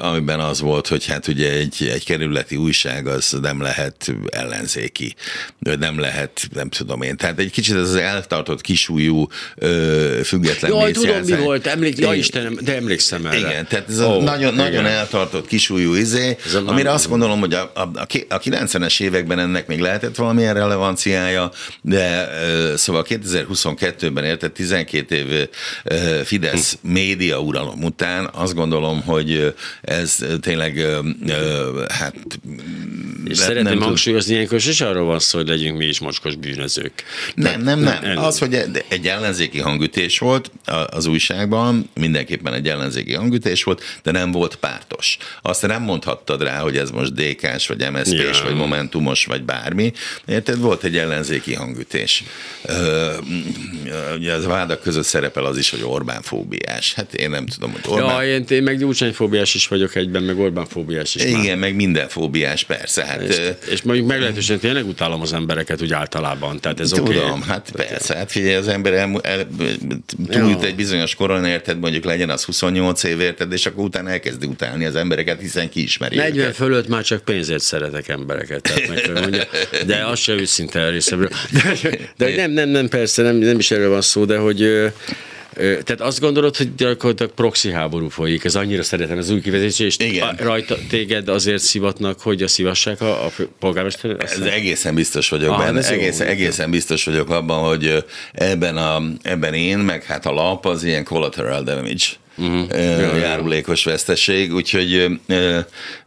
amiben 0.00 0.40
az 0.40 0.60
volt, 0.60 0.86
hogy 0.86 1.06
hát 1.06 1.28
ugye 1.28 1.52
egy, 1.52 1.90
egy 1.92 2.04
kerületi 2.04 2.56
újság 2.56 3.06
az 3.06 3.38
nem 3.42 3.60
lehet 3.60 4.14
ellenzéki, 4.28 5.14
nem 5.58 5.98
lehet, 5.98 6.48
nem 6.54 6.68
tudom 6.68 7.02
én. 7.02 7.16
Tehát 7.16 7.38
egy 7.38 7.50
kicsit 7.50 7.74
ez 7.74 7.88
az 7.88 7.94
eltartott 7.94 8.60
kisújú 8.60 9.28
független 10.24 10.70
Jaj, 10.70 10.92
tudom, 10.92 11.20
mi 11.24 11.36
volt, 11.36 11.66
emlék, 11.66 11.98
ja, 11.98 12.14
Istenem, 12.14 12.58
de 12.60 12.76
emlékszem 12.76 13.26
erre. 13.26 13.38
Igen, 13.38 13.66
tehát 13.66 13.88
ez 13.88 14.00
oh, 14.00 14.10
a 14.10 14.22
nagyon, 14.22 14.52
igen. 14.52 14.54
nagyon 14.54 14.86
eltartott 14.86 15.46
kisújú 15.46 15.94
izé, 15.94 16.36
amire 16.66 16.92
azt 16.92 17.08
gondolom, 17.08 17.40
hogy 17.40 17.54
a, 17.54 17.72
a, 17.74 17.80
a 18.28 18.38
90-es 18.38 19.00
évek 19.00 19.15
években 19.16 19.38
ennek 19.38 19.66
még 19.66 19.80
lehetett 19.80 20.16
valamilyen 20.16 20.54
relevanciája, 20.54 21.50
de 21.82 22.28
szóval 22.76 23.04
2022-ben 23.08 24.24
érted 24.24 24.52
12 24.52 25.14
év 25.14 25.48
Fidesz 26.24 26.78
média 26.82 27.40
uralom 27.40 27.84
után 27.84 28.30
azt 28.32 28.54
gondolom, 28.54 29.02
hogy 29.02 29.54
ez 29.80 30.24
tényleg 30.40 30.86
hát 31.88 32.14
és 33.28 33.38
nem, 33.38 33.46
szeretném 33.46 33.80
hangsúlyozni, 33.80 34.34
ilyenkor 34.34 34.60
sose 34.60 34.88
arról 34.88 35.04
van 35.04 35.18
szó, 35.18 35.38
hogy 35.38 35.48
legyünk 35.48 35.78
mi 35.78 35.84
is 35.84 36.00
mocskos 36.00 36.34
bűnözők. 36.34 36.92
Nem, 37.34 37.60
nem, 37.60 37.80
nem. 37.80 37.98
nem. 38.02 38.18
Az, 38.18 38.38
hogy 38.38 38.54
egy 38.88 39.06
ellenzéki 39.06 39.60
hangütés 39.60 40.18
volt 40.18 40.50
az 40.86 41.06
újságban, 41.06 41.90
mindenképpen 41.94 42.52
egy 42.52 42.68
ellenzéki 42.68 43.14
hangütés 43.14 43.64
volt, 43.64 43.82
de 44.02 44.10
nem 44.10 44.30
volt 44.30 44.56
pártos. 44.56 45.18
Azt 45.42 45.66
nem 45.66 45.82
mondhattad 45.82 46.42
rá, 46.42 46.58
hogy 46.58 46.76
ez 46.76 46.90
most 46.90 47.14
DK-s, 47.14 47.66
vagy 47.66 47.90
MSZP-s, 47.92 48.38
ja. 48.38 48.44
vagy 48.44 48.54
Momentumos, 49.06 49.24
vagy 49.24 49.42
bármi. 49.42 49.92
Érted? 50.26 50.58
Volt 50.58 50.84
egy 50.84 50.96
ellenzéki 50.96 51.54
hangütés. 51.54 52.24
Ugye 54.16 54.32
az 54.32 54.44
vádak 54.46 54.82
között 54.82 55.04
szerepel 55.04 55.44
az 55.44 55.58
is, 55.58 55.70
hogy 55.70 55.82
Orbán 55.82 56.22
fóbiás. 56.22 56.94
Hát 56.94 57.14
én 57.14 57.30
nem 57.30 57.46
tudom, 57.46 57.72
hogy 57.72 57.80
Orbán... 57.86 58.24
Ja, 58.24 58.34
én, 58.34 58.44
én 58.48 58.62
meg 58.62 58.78
Gyurcsány 58.78 59.12
fóbiás 59.12 59.54
is 59.54 59.68
vagyok 59.68 59.94
egyben, 59.94 60.22
meg 60.22 60.38
Orbán 60.38 60.66
fóbiás 60.66 61.14
is. 61.14 61.24
Igen, 61.24 61.40
már. 61.40 61.56
meg 61.56 61.74
minden 61.74 62.08
fóbiás, 62.08 62.64
persze. 62.64 63.04
Hát, 63.04 63.20
és, 63.22 63.36
és 63.70 63.82
mondjuk 63.82 64.06
meglehetősen 64.06 64.58
tényleg 64.58 64.86
utálom 64.86 65.20
az 65.20 65.32
embereket 65.32 65.82
úgy 65.82 65.92
általában. 65.92 66.60
Tehát 66.60 66.80
ez 66.80 66.88
Tudom, 66.88 67.30
okay. 67.30 67.48
hát 67.48 67.70
persze. 67.76 68.16
Hát 68.16 68.30
figyelj, 68.30 68.54
az 68.54 68.68
ember 68.68 68.92
el, 68.92 69.20
el, 69.22 69.46
túljut 70.28 70.62
egy 70.62 70.74
bizonyos 70.74 71.14
koron, 71.14 71.44
érted, 71.44 71.78
mondjuk 71.78 72.04
legyen 72.04 72.30
az 72.30 72.44
28 72.44 73.02
év, 73.02 73.20
érted, 73.20 73.52
és 73.52 73.66
akkor 73.66 73.84
utána 73.84 74.10
elkezdi 74.10 74.46
utálni 74.46 74.84
az 74.84 74.96
embereket, 74.96 75.40
hiszen 75.40 75.68
ki 75.68 75.82
ismeri 75.82 76.16
40 76.16 76.38
őket. 76.38 76.54
fölött 76.54 76.88
már 76.88 77.02
csak 77.02 77.24
pénzért 77.24 77.62
szeretek 77.62 78.08
embereket. 78.08 78.62
Tehát 78.62 78.86
meg, 79.12 79.20
mondja, 79.20 79.44
de 79.86 80.04
az 80.04 80.18
se 80.18 80.32
őszinte 80.32 80.90
részemről. 80.90 81.28
De, 81.52 81.76
de 82.16 82.36
nem, 82.36 82.50
nem, 82.50 82.68
nem, 82.68 82.88
persze, 82.88 83.22
nem, 83.22 83.36
nem 83.36 83.58
is 83.58 83.70
erről 83.70 83.90
van 83.90 84.00
szó, 84.00 84.24
de 84.24 84.36
hogy 84.36 84.92
tehát 85.56 86.00
azt 86.00 86.20
gondolod, 86.20 86.56
hogy 86.56 86.74
gyakorlatilag 86.74 87.32
proxy 87.32 87.70
háború 87.70 88.08
folyik, 88.08 88.44
ez 88.44 88.54
annyira 88.54 88.82
szeretem 88.82 89.18
az 89.18 89.30
új 89.30 89.40
kivezetés, 89.40 89.78
és 89.78 89.96
Igen. 89.98 90.34
rajta 90.38 90.76
téged 90.88 91.28
azért 91.28 91.62
szivatnak, 91.62 92.20
hogy 92.20 92.42
a 92.42 92.48
szívassák 92.48 93.00
a, 93.00 93.24
a 93.24 93.32
polgármester? 93.58 94.16
Ez 94.18 94.40
egészen 94.40 94.94
biztos 94.94 95.28
vagyok 95.28 95.50
ah, 95.50 95.58
benne, 95.58 95.88
egészen, 95.88 96.26
egészen 96.26 96.70
biztos 96.70 97.04
vagyok 97.04 97.30
abban, 97.30 97.68
hogy 97.68 98.04
ebben, 98.32 98.76
a, 98.76 99.02
ebben 99.22 99.54
én, 99.54 99.78
meg 99.78 100.04
hát 100.04 100.26
a 100.26 100.32
lap 100.32 100.66
az 100.66 100.84
ilyen 100.84 101.04
collateral 101.04 101.62
damage 101.62 102.04
uh-huh. 102.36 103.18
járulékos 103.20 103.84
veszteség, 103.84 104.54
úgyhogy 104.54 104.90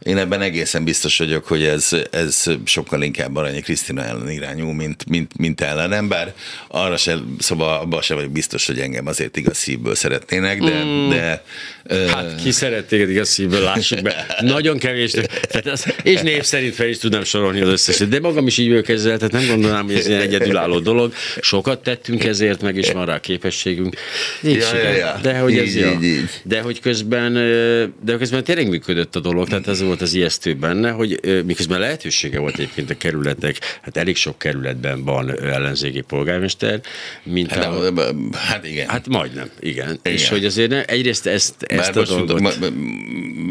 én 0.02 0.16
ebben 0.16 0.40
egészen 0.40 0.84
biztos 0.84 1.18
vagyok, 1.18 1.46
hogy 1.46 1.62
ez, 1.62 1.88
ez 2.10 2.44
sokkal 2.64 3.02
inkább 3.02 3.36
Aranyi 3.36 3.60
Krisztina 3.60 4.02
ellen 4.02 4.30
irányú, 4.30 4.66
mint, 4.66 5.08
mint, 5.08 5.38
mint 5.38 5.60
ellenem, 5.60 6.08
bár 6.08 6.34
arra 6.68 6.96
se, 6.96 7.18
szóval 7.38 7.80
abban 7.80 8.02
sem 8.02 8.16
vagyok 8.16 8.32
biztos, 8.32 8.66
hogy 8.66 8.78
engem 8.78 9.06
azért 9.06 9.36
igaz 9.36 9.56
szívből 9.56 9.94
szeretnének, 9.94 10.62
de, 10.62 10.84
mm. 10.84 11.08
de 11.08 11.44
Hát 11.90 12.34
ki 12.42 12.50
szeret 12.50 12.84
téged 12.84 13.10
igaz 13.10 13.28
szívből, 13.28 13.60
lássuk 13.60 14.02
be. 14.02 14.26
Nagyon 14.40 14.78
kevés. 14.78 15.10
Tehát 15.10 15.66
az, 15.66 15.86
és 16.02 16.20
név 16.20 16.42
szerint 16.42 16.74
fel 16.74 16.88
is 16.88 16.98
tudnám 16.98 17.24
sorolni 17.24 17.60
az 17.60 17.68
összeset. 17.68 18.08
De 18.08 18.20
magam 18.20 18.46
is 18.46 18.58
így 18.58 18.68
vagyok 18.68 18.88
ezzel, 18.88 19.16
tehát 19.16 19.32
nem 19.32 19.46
gondolnám, 19.46 19.84
hogy 19.84 19.94
ez 19.94 20.06
egy 20.06 20.20
egyedülálló 20.20 20.78
dolog. 20.78 21.12
Sokat 21.40 21.82
tettünk 21.82 22.24
ezért, 22.24 22.62
meg 22.62 22.76
is 22.76 22.90
van 22.90 23.06
rá 23.06 23.20
képességünk. 23.20 23.96
ja, 24.42 24.76
ja, 24.76 24.90
ja. 24.90 25.18
De 25.22 25.38
hogy 25.38 25.58
ez 25.58 25.76
így, 25.76 25.76
így, 25.76 26.04
így. 26.04 26.19
De 26.42 26.60
hogy 26.60 26.80
közben, 26.80 27.32
de 28.02 28.16
közben 28.18 28.44
tényleg 28.44 28.68
működött 28.68 29.16
a 29.16 29.20
dolog, 29.20 29.48
tehát 29.48 29.68
ez 29.68 29.82
volt 29.82 30.00
az 30.00 30.14
ijesztő 30.14 30.54
benne, 30.54 30.90
hogy 30.90 31.20
miközben 31.44 31.80
lehetősége 31.80 32.38
volt 32.38 32.54
egyébként 32.54 32.90
a 32.90 32.96
kerületek, 32.96 33.78
hát 33.82 33.96
elég 33.96 34.16
sok 34.16 34.38
kerületben 34.38 35.04
van 35.04 35.40
ellenzéki 35.40 36.00
polgármester, 36.00 36.80
mint 37.22 37.50
hát, 37.50 37.64
a, 37.64 37.92
hát 38.34 38.66
igen. 38.66 38.88
Hát 38.88 39.08
majdnem, 39.08 39.50
igen. 39.60 39.98
igen. 40.02 40.14
És 40.14 40.28
hogy 40.28 40.44
azért 40.44 40.70
ne, 40.70 40.84
egyrészt 40.84 41.26
ezt, 41.26 41.62
ezt 41.62 41.96
a 41.96 42.04
dolgot... 42.04 42.58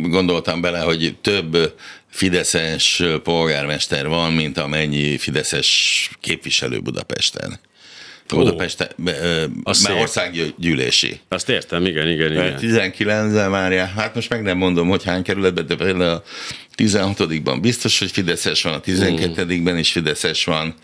Gondoltam 0.01 0.61
bele, 0.61 0.79
hogy 0.79 1.15
több 1.21 1.73
fideszes 2.09 3.03
polgármester 3.23 4.07
van, 4.07 4.33
mint 4.33 4.57
amennyi 4.57 5.17
fideszes 5.17 6.09
képviselő 6.19 6.79
Budapesten. 6.79 7.59
Budapest 8.35 8.95
már 9.63 9.97
országgyűlési. 9.99 11.19
Azt 11.27 11.49
értem, 11.49 11.85
igen, 11.85 12.07
igen, 12.07 12.31
igen. 12.31 12.55
19 12.55 13.33
ben 13.33 13.51
várja. 13.51 13.85
Hát 13.85 14.15
most 14.15 14.29
meg 14.29 14.41
nem 14.41 14.57
mondom, 14.57 14.87
hogy 14.87 15.03
hány 15.03 15.23
kerületben, 15.23 15.67
de 15.67 15.75
például 15.75 16.01
a 16.01 16.23
16-ban 16.77 17.57
biztos, 17.61 17.99
hogy 17.99 18.11
Fideszes 18.11 18.63
van, 18.63 18.73
a 18.73 18.81
12-ben 18.81 19.77
is 19.77 19.91
Fideszes 19.91 20.43
van, 20.45 20.75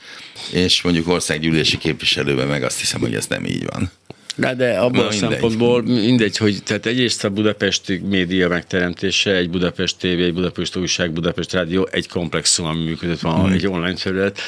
és 0.52 0.82
mondjuk 0.82 1.08
országgyűlési 1.08 1.78
képviselőben 1.78 2.48
meg 2.48 2.64
azt 2.64 2.80
hiszem, 2.80 3.02
hogy 3.02 3.16
ez 3.16 3.28
nem 3.28 3.46
így 3.46 3.66
van. 3.66 3.92
De, 4.36 4.56
de 4.56 4.78
abban 4.80 5.02
Na, 5.02 5.08
a 5.08 5.10
mindegy. 5.10 5.30
szempontból 5.30 5.82
mindegy, 5.82 6.38
hogy 6.38 6.64
tehát 6.64 6.86
egyrészt 6.86 7.24
a 7.24 7.30
budapesti 7.30 8.02
média 8.10 8.48
megteremtése, 8.48 9.36
egy 9.36 9.50
Budapest 9.50 9.98
TV, 9.98 10.06
egy 10.06 10.34
Budapest 10.34 10.76
újság, 10.76 11.12
Budapest 11.12 11.54
rádió, 11.54 11.88
egy 11.92 12.08
komplexum, 12.08 12.66
ami 12.66 12.84
működött 12.84 13.20
van, 13.20 13.44
hmm. 13.44 13.52
egy 13.52 13.68
online 13.68 13.94
terület, 13.94 14.40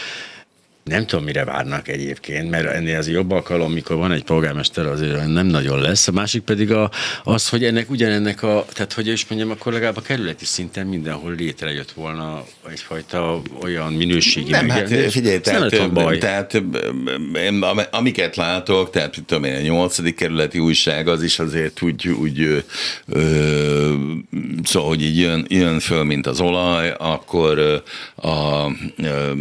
nem 0.88 1.05
tudom, 1.05 1.25
mire 1.25 1.43
várnak 1.43 1.88
egyébként, 1.88 2.49
mert 2.49 2.65
ennél 2.65 2.97
az 2.97 3.09
jobb 3.09 3.31
alkalom, 3.31 3.71
mikor 3.71 3.95
van 3.95 4.11
egy 4.11 4.23
polgármester, 4.23 4.85
azért 4.85 5.27
nem 5.27 5.45
nagyon 5.45 5.81
lesz. 5.81 6.07
A 6.07 6.11
másik 6.11 6.41
pedig 6.41 6.71
a, 6.71 6.91
az, 7.23 7.49
hogy 7.49 7.63
ennek 7.63 7.89
ugyanennek 7.89 8.43
a, 8.43 8.65
tehát 8.73 8.93
hogy 8.93 9.07
is 9.07 9.27
mondjam, 9.29 9.51
akkor 9.51 9.73
legalább 9.73 9.97
a 9.97 10.01
kerületi 10.01 10.45
szinten 10.45 10.88
mindenhol 10.88 11.35
létrejött 11.35 11.91
volna 11.91 12.43
egyfajta 12.69 13.41
olyan 13.61 13.93
minőségi 13.93 14.51
Nem, 14.51 14.69
hát 14.69 14.89
figyelj, 15.11 15.39
tehát, 15.39 15.71
nem 15.71 15.93
baj. 15.93 16.17
tehát 16.17 16.53
én, 17.33 17.65
amiket 17.91 18.35
látok, 18.35 18.89
tehát 18.89 19.15
tudom 19.25 19.43
én, 19.43 19.55
a 19.55 19.61
nyolcadik 19.61 20.15
kerületi 20.15 20.59
újság 20.59 21.07
az 21.07 21.23
is 21.23 21.39
azért 21.39 21.81
úgy, 21.81 22.07
úgy 22.07 22.63
ö, 23.07 23.93
szóval, 24.63 24.88
hogy 24.89 25.01
így 25.01 25.17
jön, 25.19 25.45
jön 25.47 25.79
föl, 25.79 26.03
mint 26.03 26.27
az 26.27 26.39
olaj, 26.39 26.93
akkor 26.97 27.83
a, 28.15 28.65
ö, 28.97 29.31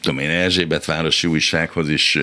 tudom 0.00 0.18
én, 0.18 0.30
Erzsébet 0.30 0.81
városi 0.84 1.26
újsághoz 1.26 1.88
is, 1.88 2.18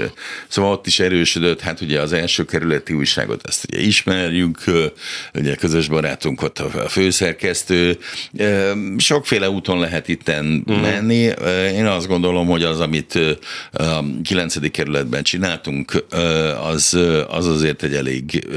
szóval 0.48 0.72
ott 0.72 0.88
is 0.88 1.00
erősödött, 1.00 1.62
hát 1.62 1.82
ugye 1.82 2.02
az 2.02 2.14
első 2.14 2.46
kerületi 2.46 2.94
újságot, 2.94 3.48
ezt 3.48 3.66
ugye 3.72 3.82
ismerjük, 3.82 4.64
ugye 5.34 5.56
közös 5.56 5.88
barátunk 5.88 6.42
ott 6.42 6.60
a 6.60 6.70
főszerkesztő, 6.90 7.98
sokféle 8.98 9.50
úton 9.50 9.80
lehet 9.80 10.08
itten 10.08 10.64
uh-huh. 10.66 10.82
menni. 10.82 11.32
Én 11.74 11.86
azt 11.86 12.08
gondolom, 12.08 12.48
hogy 12.48 12.64
az, 12.64 12.80
amit 12.80 13.20
a 13.72 14.04
9. 14.24 14.72
kerületben 14.72 15.24
csináltunk, 15.24 16.04
az, 16.64 16.98
az 17.28 17.48
azért 17.48 17.84
egy 17.84 17.94
elég 17.94 18.48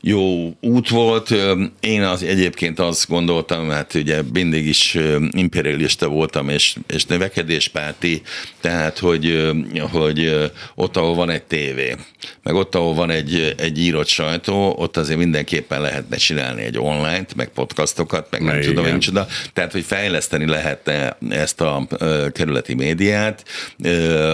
jó 0.00 0.56
út 0.60 0.88
volt. 0.88 1.34
Én 1.80 2.02
az 2.02 2.22
egyébként 2.22 2.78
azt 2.78 3.08
gondoltam, 3.08 3.70
hát 3.70 3.94
ugye 3.94 4.22
mindig 4.32 4.66
is 4.66 4.98
imperialista 5.30 6.08
voltam, 6.08 6.48
és, 6.48 6.76
és 6.94 7.04
növekedéspárti, 7.04 8.22
tehát 8.60 8.98
hogy, 8.98 9.52
hogy 9.92 10.50
ott, 10.74 10.96
ahol 10.96 11.14
van 11.14 11.30
egy 11.30 11.42
tévé, 11.42 11.94
meg 12.42 12.54
ott, 12.54 12.74
ahol 12.74 12.94
van 12.94 13.10
egy, 13.10 13.54
egy 13.58 13.78
írott 13.78 14.06
sajtó, 14.06 14.74
ott 14.78 14.96
azért 14.96 15.18
mindenképpen 15.18 15.80
lehetne 15.80 16.16
csinálni 16.16 16.62
egy 16.62 16.78
online 16.78 17.26
meg 17.36 17.48
podcastokat, 17.48 18.26
meg 18.30 18.42
nem 18.42 18.60
tudom, 18.60 18.86
én 18.86 18.98
csoda. 18.98 19.26
Tehát, 19.52 19.72
hogy 19.72 19.84
fejleszteni 19.84 20.46
lehetne 20.46 21.16
ezt 21.28 21.60
a 21.60 21.86
kerületi 22.32 22.74
médiát. 22.74 23.44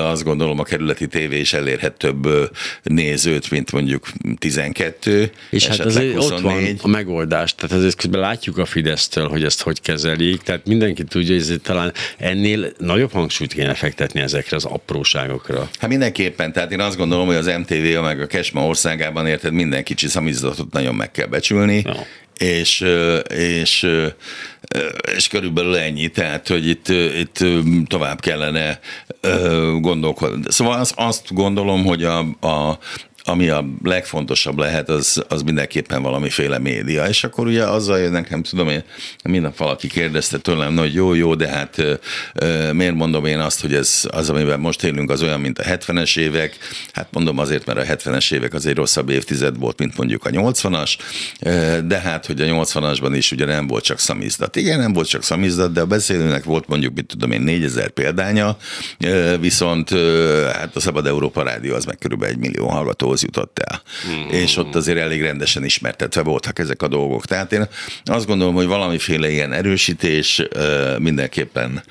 Azt 0.02 0.24
gondolom, 0.24 0.58
a 0.58 0.62
kerületi 0.62 1.06
tévé 1.06 1.38
is 1.38 1.52
elérhet 1.52 1.92
több 1.92 2.50
nézőt, 2.82 3.50
mint 3.50 3.72
mondjuk 3.72 4.08
12. 4.38 5.30
És 5.50 5.61
hát 5.66 5.80
azért 5.80 6.14
24. 6.14 6.70
ott 6.70 6.80
van 6.80 6.90
a 6.90 6.94
megoldás, 6.96 7.54
tehát 7.54 7.76
azért 7.76 7.96
közben 7.96 8.20
látjuk 8.20 8.58
a 8.58 8.64
Fidesztől, 8.64 9.28
hogy 9.28 9.44
ezt 9.44 9.62
hogy 9.62 9.80
kezelik, 9.80 10.42
tehát 10.42 10.66
mindenki 10.66 11.04
tudja, 11.04 11.34
hogy 11.34 11.60
talán 11.60 11.92
ennél 12.18 12.72
nagyobb 12.78 13.12
hangsúlyt 13.12 13.52
kéne 13.52 13.74
fektetni 13.74 14.20
ezekre 14.20 14.56
az 14.56 14.64
apróságokra. 14.64 15.68
Hát 15.78 15.90
mindenképpen, 15.90 16.52
tehát 16.52 16.72
én 16.72 16.80
azt 16.80 16.96
gondolom, 16.96 17.26
hogy 17.26 17.36
az 17.36 17.46
MTV, 17.46 18.02
meg 18.02 18.20
a 18.20 18.26
Kesma 18.26 18.66
országában 18.66 19.26
érted, 19.26 19.52
minden 19.52 19.84
kicsi 19.84 20.06
szamizdatot 20.06 20.72
nagyon 20.72 20.94
meg 20.94 21.10
kell 21.10 21.26
becsülni, 21.26 21.80
no 21.80 21.92
és, 22.42 22.84
és, 23.34 23.88
és 25.16 25.28
körülbelül 25.28 25.76
ennyi, 25.76 26.08
tehát, 26.08 26.48
hogy 26.48 26.68
itt, 26.68 26.88
itt 27.18 27.44
tovább 27.86 28.20
kellene 28.20 28.80
gondolkodni. 29.80 30.42
Szóval 30.48 30.80
azt, 30.80 30.94
azt 30.96 31.34
gondolom, 31.34 31.84
hogy 31.84 32.04
a, 32.04 32.18
a, 32.40 32.78
ami 33.25 33.49
a 33.49 33.64
legfontosabb 33.83 34.59
lehet, 34.59 34.89
az, 34.89 35.25
az 35.29 35.43
mindenképpen 35.43 36.03
valamiféle 36.03 36.59
média. 36.59 37.05
És 37.05 37.25
akkor 37.25 37.47
ugye 37.47 37.64
azzal 37.64 37.99
jönnek, 37.99 38.31
nem 38.31 38.43
tudom 38.43 38.68
én, 38.68 38.83
minden 39.25 39.53
valaki 39.57 39.89
kérdezte 39.89 40.39
tőlem, 40.39 40.77
hogy 40.77 40.95
jó, 40.95 41.14
jó, 41.14 41.35
de 41.35 41.49
hát 41.49 41.83
miért 42.73 42.95
mondom 42.95 43.25
én 43.25 43.39
azt, 43.39 43.61
hogy 43.61 43.75
ez 43.75 44.05
az, 44.11 44.31
amiben 44.31 44.61
most 44.61 44.85
élünk, 44.85 45.11
az 45.11 45.23
olyan, 45.23 45.41
mint 45.41 45.59
a 45.59 45.62
70-es 45.62 46.18
évek. 46.18 46.59
Hát 46.93 47.09
mondom 47.12 47.39
azért, 47.39 47.66
mert 47.66 47.79
a 47.79 47.95
70-es 47.95 48.33
évek 48.33 48.55
az 48.55 48.66
egy 48.66 48.75
rosszabb 48.75 49.09
évtized 49.09 49.59
volt, 49.59 49.79
mint 49.79 49.97
mondjuk 49.97 50.25
a 50.25 50.31
80-as, 50.31 50.97
de 51.87 51.99
hát, 51.99 52.27
hogy 52.27 52.41
a 52.41 52.45
80-asban 52.45 53.12
is 53.14 53.33
ugye 53.33 53.45
nem 53.45 53.66
volt 53.66 53.85
csak 53.85 53.99
szamizdat. 53.99 54.57
Igen, 54.57 54.79
nem 54.79 54.93
volt 54.93 55.09
csak 55.09 55.23
szamizdat, 55.23 55.73
de 55.73 55.81
a 55.81 55.87
beszélőnek 55.87 56.45
volt 56.45 56.68
mondjuk, 56.68 56.95
mit 56.95 57.07
tudom 57.07 57.31
én, 57.31 57.41
4000 57.41 57.89
példánya, 57.89 58.57
viszont 59.41 59.91
hát 60.53 60.77
a 60.77 60.81
Szabad 60.81 61.07
Európa 61.07 61.43
Rádió 61.43 61.75
az 61.75 61.85
meg 61.85 61.99
körülbelül 61.99 62.35
egy 62.35 62.41
millió 62.41 62.68
hallgató 62.68 63.11
ahhoz 63.12 63.22
jutott 63.22 63.58
el. 63.58 63.82
Mm. 64.08 64.28
És 64.28 64.56
ott 64.56 64.74
azért 64.74 64.98
elég 64.98 65.22
rendesen 65.22 65.64
ismertetve 65.64 66.22
voltak 66.22 66.58
ezek 66.58 66.82
a 66.82 66.88
dolgok. 66.88 67.24
Tehát 67.24 67.52
én 67.52 67.68
azt 68.04 68.26
gondolom, 68.26 68.54
hogy 68.54 68.66
valamiféle 68.66 69.30
ilyen 69.30 69.52
erősítés 69.52 70.42
mindenképpen 70.98 71.82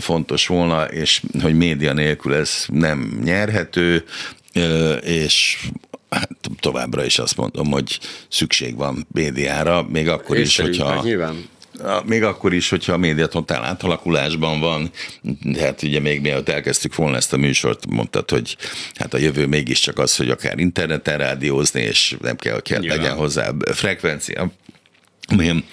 fontos 0.00 0.46
volna, 0.46 0.84
és 0.84 1.22
hogy 1.42 1.54
média 1.54 1.92
nélkül 1.92 2.34
ez 2.34 2.64
nem 2.68 3.20
nyerhető, 3.24 4.04
és 5.00 5.66
hát 6.10 6.30
továbbra 6.60 7.04
is 7.04 7.18
azt 7.18 7.36
mondom, 7.36 7.70
hogy 7.70 7.98
szükség 8.28 8.76
van 8.76 9.06
médiára, 9.12 9.86
még 9.90 10.08
akkor 10.08 10.36
is, 10.36 10.58
hogyha... 10.58 11.02
Nyilván 11.02 11.52
még 12.04 12.22
akkor 12.22 12.52
is, 12.52 12.68
hogyha 12.68 12.92
a 12.92 12.96
média 12.96 13.26
totál 13.26 13.64
átalakulásban 13.64 14.60
van, 14.60 14.90
hát 15.58 15.82
ugye 15.82 16.00
még 16.00 16.20
mielőtt 16.20 16.48
elkezdtük 16.48 16.94
volna 16.94 17.16
ezt 17.16 17.32
a 17.32 17.36
műsort, 17.36 17.86
mondtad, 17.86 18.30
hogy 18.30 18.56
hát 18.94 19.14
a 19.14 19.18
jövő 19.18 19.46
mégiscsak 19.46 19.98
az, 19.98 20.16
hogy 20.16 20.30
akár 20.30 20.58
interneten 20.58 21.18
rádiózni, 21.18 21.80
és 21.80 22.16
nem 22.20 22.36
kell, 22.36 22.60
kell 22.60 22.82
legyen 22.82 23.14
hozzá 23.14 23.50
frekvencia 23.72 24.52
mi, 25.36 25.64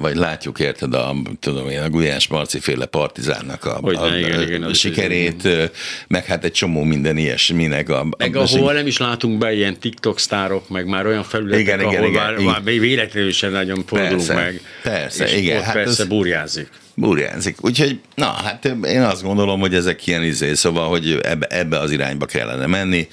vagy 0.00 0.16
látjuk, 0.16 0.58
érted, 0.58 0.94
a, 0.94 1.16
tudom 1.40 1.68
én, 1.68 1.80
a 1.80 1.88
Gulyás 1.88 2.28
Marci 2.28 2.60
féle 2.60 2.86
partizánnak 2.86 3.64
a, 3.64 3.78
hogy 3.82 3.94
a, 3.94 4.08
ne, 4.08 4.18
igen, 4.18 4.42
igen, 4.42 4.62
a 4.62 4.74
sikerét, 4.74 5.44
igen. 5.44 5.70
meg 6.08 6.24
hát 6.24 6.44
egy 6.44 6.52
csomó 6.52 6.82
minden 6.82 7.16
ilyesminek. 7.16 7.88
A, 7.88 8.06
meg 8.18 8.36
a, 8.36 8.42
ahol 8.42 8.72
nem 8.72 8.86
is 8.86 8.98
látunk 8.98 9.38
be 9.38 9.52
ilyen 9.52 9.78
TikTok 9.78 10.18
sztárok, 10.18 10.68
meg 10.68 10.86
már 10.86 11.06
olyan 11.06 11.22
felületek, 11.22 11.60
igen, 11.60 11.80
ahol 11.80 11.92
igen, 11.92 12.10
már, 12.10 12.32
igen, 12.32 12.44
már 12.44 12.62
véletlenül 12.62 13.32
sem 13.32 13.52
nagyon 13.52 13.84
fordulunk 13.86 14.16
persze, 14.16 14.34
meg. 14.34 14.60
Persze, 14.82 15.24
és 15.24 15.40
igen. 15.40 15.56
Ott 15.56 15.62
hát 15.62 15.74
persze 15.74 16.02
az, 16.02 16.08
burjázik 16.08 16.68
burjánzik. 16.94 17.56
Úgyhogy, 17.60 18.00
na, 18.14 18.26
hát 18.26 18.64
én 18.64 19.02
azt 19.02 19.22
gondolom, 19.22 19.60
hogy 19.60 19.74
ezek 19.74 20.06
ilyen 20.06 20.24
izé, 20.24 20.54
szóval, 20.54 20.88
hogy 20.88 21.18
ebbe, 21.22 21.46
ebbe 21.46 21.78
az 21.78 21.90
irányba 21.90 22.26
kellene 22.26 22.66
menni, 22.66 23.08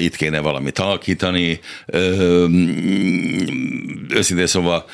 itt 0.00 0.16
kéne 0.16 0.40
valamit 0.40 0.78
alakítani, 0.78 1.60
őszintén 4.08 4.46
szóval 4.46 4.84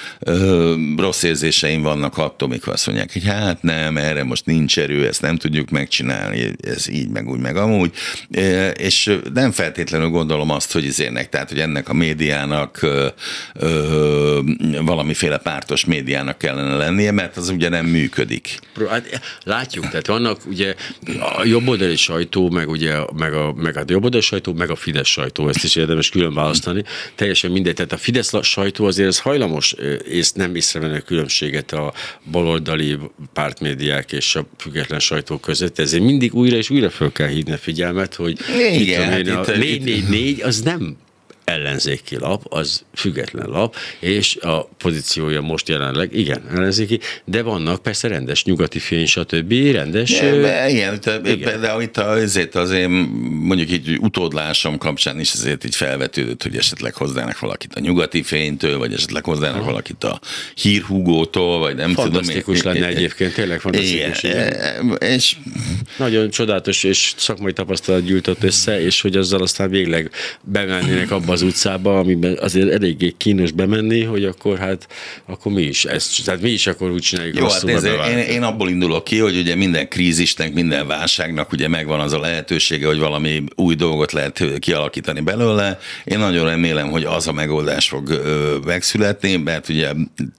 rossz 0.96 1.22
érzéseim 1.22 1.82
vannak 1.82 2.18
attól, 2.18 2.48
mikor 2.48 2.72
azt 2.72 2.86
mondják, 2.86 3.12
hogy 3.12 3.24
hát 3.24 3.62
nem, 3.62 3.96
erre 3.96 4.24
most 4.24 4.46
nincs 4.46 4.78
erő, 4.78 5.06
ezt 5.06 5.22
nem 5.22 5.36
tudjuk 5.36 5.70
megcsinálni, 5.70 6.52
ez 6.60 6.88
így, 6.88 7.08
meg 7.08 7.28
úgy, 7.28 7.40
meg 7.40 7.56
amúgy, 7.56 7.92
és 8.74 9.18
nem 9.34 9.52
feltétlenül 9.52 10.08
gondolom 10.08 10.50
azt, 10.50 10.72
hogy 10.72 10.84
izének, 10.84 11.28
tehát, 11.28 11.48
hogy 11.48 11.60
ennek 11.60 11.88
a 11.88 11.92
médiának 11.92 12.86
valamiféle 14.84 15.38
pártos 15.38 15.84
médiának 15.84 16.38
kellene 16.38 16.74
lennie, 16.74 17.10
mert 17.10 17.36
az 17.36 17.48
ugye 17.48 17.68
nem 17.68 17.86
működik 17.86 18.01
működik. 18.02 18.58
Hát, 18.88 19.20
látjuk, 19.44 19.88
tehát 19.88 20.06
vannak 20.06 20.46
ugye 20.46 20.74
a 21.36 21.44
jobboldali 21.44 21.96
sajtó, 21.96 22.50
meg 22.50 22.68
ugye 22.68 22.96
meg 23.16 23.34
a, 23.34 23.52
meg 23.52 23.76
a 23.76 23.84
jobboldali 23.86 24.22
sajtó, 24.22 24.52
meg 24.52 24.70
a 24.70 24.76
Fidesz 24.76 25.08
sajtó, 25.08 25.48
ezt 25.48 25.64
is 25.64 25.76
érdemes 25.76 26.08
külön 26.08 26.34
választani. 26.34 26.84
Teljesen 27.14 27.50
mindegy, 27.50 27.74
tehát 27.74 27.92
a 27.92 27.96
Fidesz 27.96 28.42
sajtó 28.42 28.84
azért 28.84 29.08
ez 29.08 29.18
hajlamos, 29.18 29.74
és 30.04 30.30
nem 30.30 30.54
észrevenni 30.54 30.96
a 30.96 31.00
különbséget 31.00 31.72
a 31.72 31.92
baloldali 32.30 32.98
pártmédiák 33.32 34.12
és 34.12 34.36
a 34.36 34.46
független 34.58 35.00
sajtó 35.00 35.38
között, 35.38 35.78
ezért 35.78 36.02
mindig 36.02 36.34
újra 36.34 36.56
és 36.56 36.70
újra 36.70 36.90
fel 36.90 37.12
kell 37.12 37.28
hívni 37.28 37.52
a 37.52 37.58
figyelmet, 37.58 38.14
hogy 38.14 38.38
Igen, 38.72 39.10
hát 39.10 39.18
én, 39.18 39.32
a 39.32 39.44
444 39.56 40.42
az 40.42 40.60
nem 40.60 40.96
ellenzéki 41.44 42.18
lap, 42.18 42.42
az 42.48 42.84
független 42.94 43.48
lap, 43.48 43.76
és 43.98 44.36
a 44.36 44.64
pozíciója 44.78 45.40
most 45.40 45.68
jelenleg, 45.68 46.16
igen, 46.16 46.42
ellenzéki, 46.50 47.00
de 47.24 47.42
vannak 47.42 47.82
persze 47.82 48.08
rendes 48.08 48.44
nyugati 48.44 48.78
fény, 48.78 49.06
stb. 49.06 49.52
rendes... 49.52 50.10
De, 50.18 50.68
igen, 50.68 51.00
te, 51.00 51.20
igen. 51.24 51.60
de 51.60 51.76
itt 51.80 51.96
azért 51.96 52.54
az 52.54 52.70
én 52.70 52.88
mondjuk 53.30 53.70
így 53.70 53.96
utódlásom 54.00 54.78
kapcsán 54.78 55.20
is 55.20 55.32
azért 55.32 55.64
így 55.64 55.76
felvetődött, 55.76 56.42
hogy 56.42 56.56
esetleg 56.56 56.94
hoznának 56.94 57.38
valakit 57.38 57.74
a 57.74 57.80
nyugati 57.80 58.22
fénytől, 58.22 58.78
vagy 58.78 58.92
esetleg 58.92 59.24
hoznának 59.24 59.56
Aha. 59.56 59.64
valakit 59.64 60.04
a 60.04 60.20
hírhúgótól, 60.54 61.58
vagy 61.58 61.74
nem 61.74 61.94
fantasztikus 61.94 62.58
tudom. 62.58 62.72
lenne 62.72 62.86
egyébként, 62.86 63.34
tényleg 63.34 63.60
fantasztikus. 63.60 64.22
Igen, 64.22 64.98
és... 64.98 65.36
Nagyon 65.96 66.30
csodálatos 66.30 66.84
és 66.84 67.12
szakmai 67.16 67.52
tapasztalat 67.52 68.04
gyűjtött 68.04 68.42
össze, 68.42 68.82
és 68.82 69.00
hogy 69.00 69.16
azzal 69.16 69.42
aztán 69.42 69.70
végleg 69.70 70.10
bemennének 70.42 71.10
abba 71.10 71.31
az 71.32 71.42
utcába, 71.42 71.98
amiben 71.98 72.38
azért 72.40 72.70
eléggé 72.70 73.14
kínos 73.16 73.50
bemenni, 73.50 74.02
hogy 74.02 74.24
akkor 74.24 74.58
hát, 74.58 74.86
akkor 75.26 75.52
mi 75.52 75.62
is 75.62 75.84
ezt, 75.84 76.24
tehát 76.24 76.40
mi 76.40 76.50
is 76.50 76.66
akkor 76.66 76.90
úgy 76.90 77.02
csináljuk. 77.02 77.36
Jó, 77.36 77.48
hát 77.48 77.62
nézd, 77.62 77.84
én, 78.10 78.18
én, 78.18 78.42
abból 78.42 78.68
indulok 78.68 79.04
ki, 79.04 79.18
hogy 79.18 79.36
ugye 79.36 79.54
minden 79.54 79.88
krízisnek, 79.88 80.52
minden 80.52 80.86
válságnak 80.86 81.52
ugye 81.52 81.68
megvan 81.68 82.00
az 82.00 82.12
a 82.12 82.18
lehetősége, 82.20 82.86
hogy 82.86 82.98
valami 82.98 83.44
új 83.54 83.74
dolgot 83.74 84.12
lehet 84.12 84.44
kialakítani 84.58 85.20
belőle. 85.20 85.78
Én 86.04 86.18
nagyon 86.18 86.46
remélem, 86.46 86.90
hogy 86.90 87.04
az 87.04 87.28
a 87.28 87.32
megoldás 87.32 87.88
fog 87.88 88.22
megszületni, 88.64 89.36
mert 89.36 89.68
ugye 89.68 89.92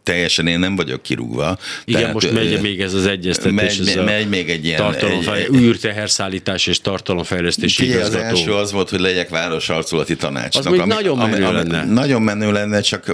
teljesen 0.04 0.48
én 0.48 0.60
nem 0.60 0.76
vagyok 0.76 1.02
kirúgva. 1.02 1.58
Igen, 1.86 2.00
tehát, 2.00 2.14
most 2.14 2.32
megy 2.32 2.62
még 2.62 2.82
ez 2.82 2.94
az 2.94 3.06
egyeztetés. 3.06 3.78
Megy, 3.78 3.88
ez 3.88 4.06
megy 4.06 4.30
még 4.30 4.50
egy 4.50 4.66
ilyen... 4.66 4.78
Tartalomfej, 4.78 5.41
egy, 5.41 5.56
űrteherszállítás 5.56 6.68
és 6.68 6.82
tartalomfejlesztési 6.82 7.86
igazgató. 7.86 8.24
Az 8.24 8.24
első 8.24 8.54
az 8.54 8.72
volt, 8.72 8.89
hogy 8.89 9.00
legyek 9.00 9.30
városarculati 9.30 10.16
tanácsnak. 10.16 10.66
Az 10.66 10.72
ami, 10.84 10.94
nagyon 10.94 11.18
menő 11.18 11.46
ami, 11.46 11.56
lenne. 11.56 11.86
Nagyon 11.86 12.22
menő 12.22 12.52
lenne, 12.52 12.82
csak 12.82 13.14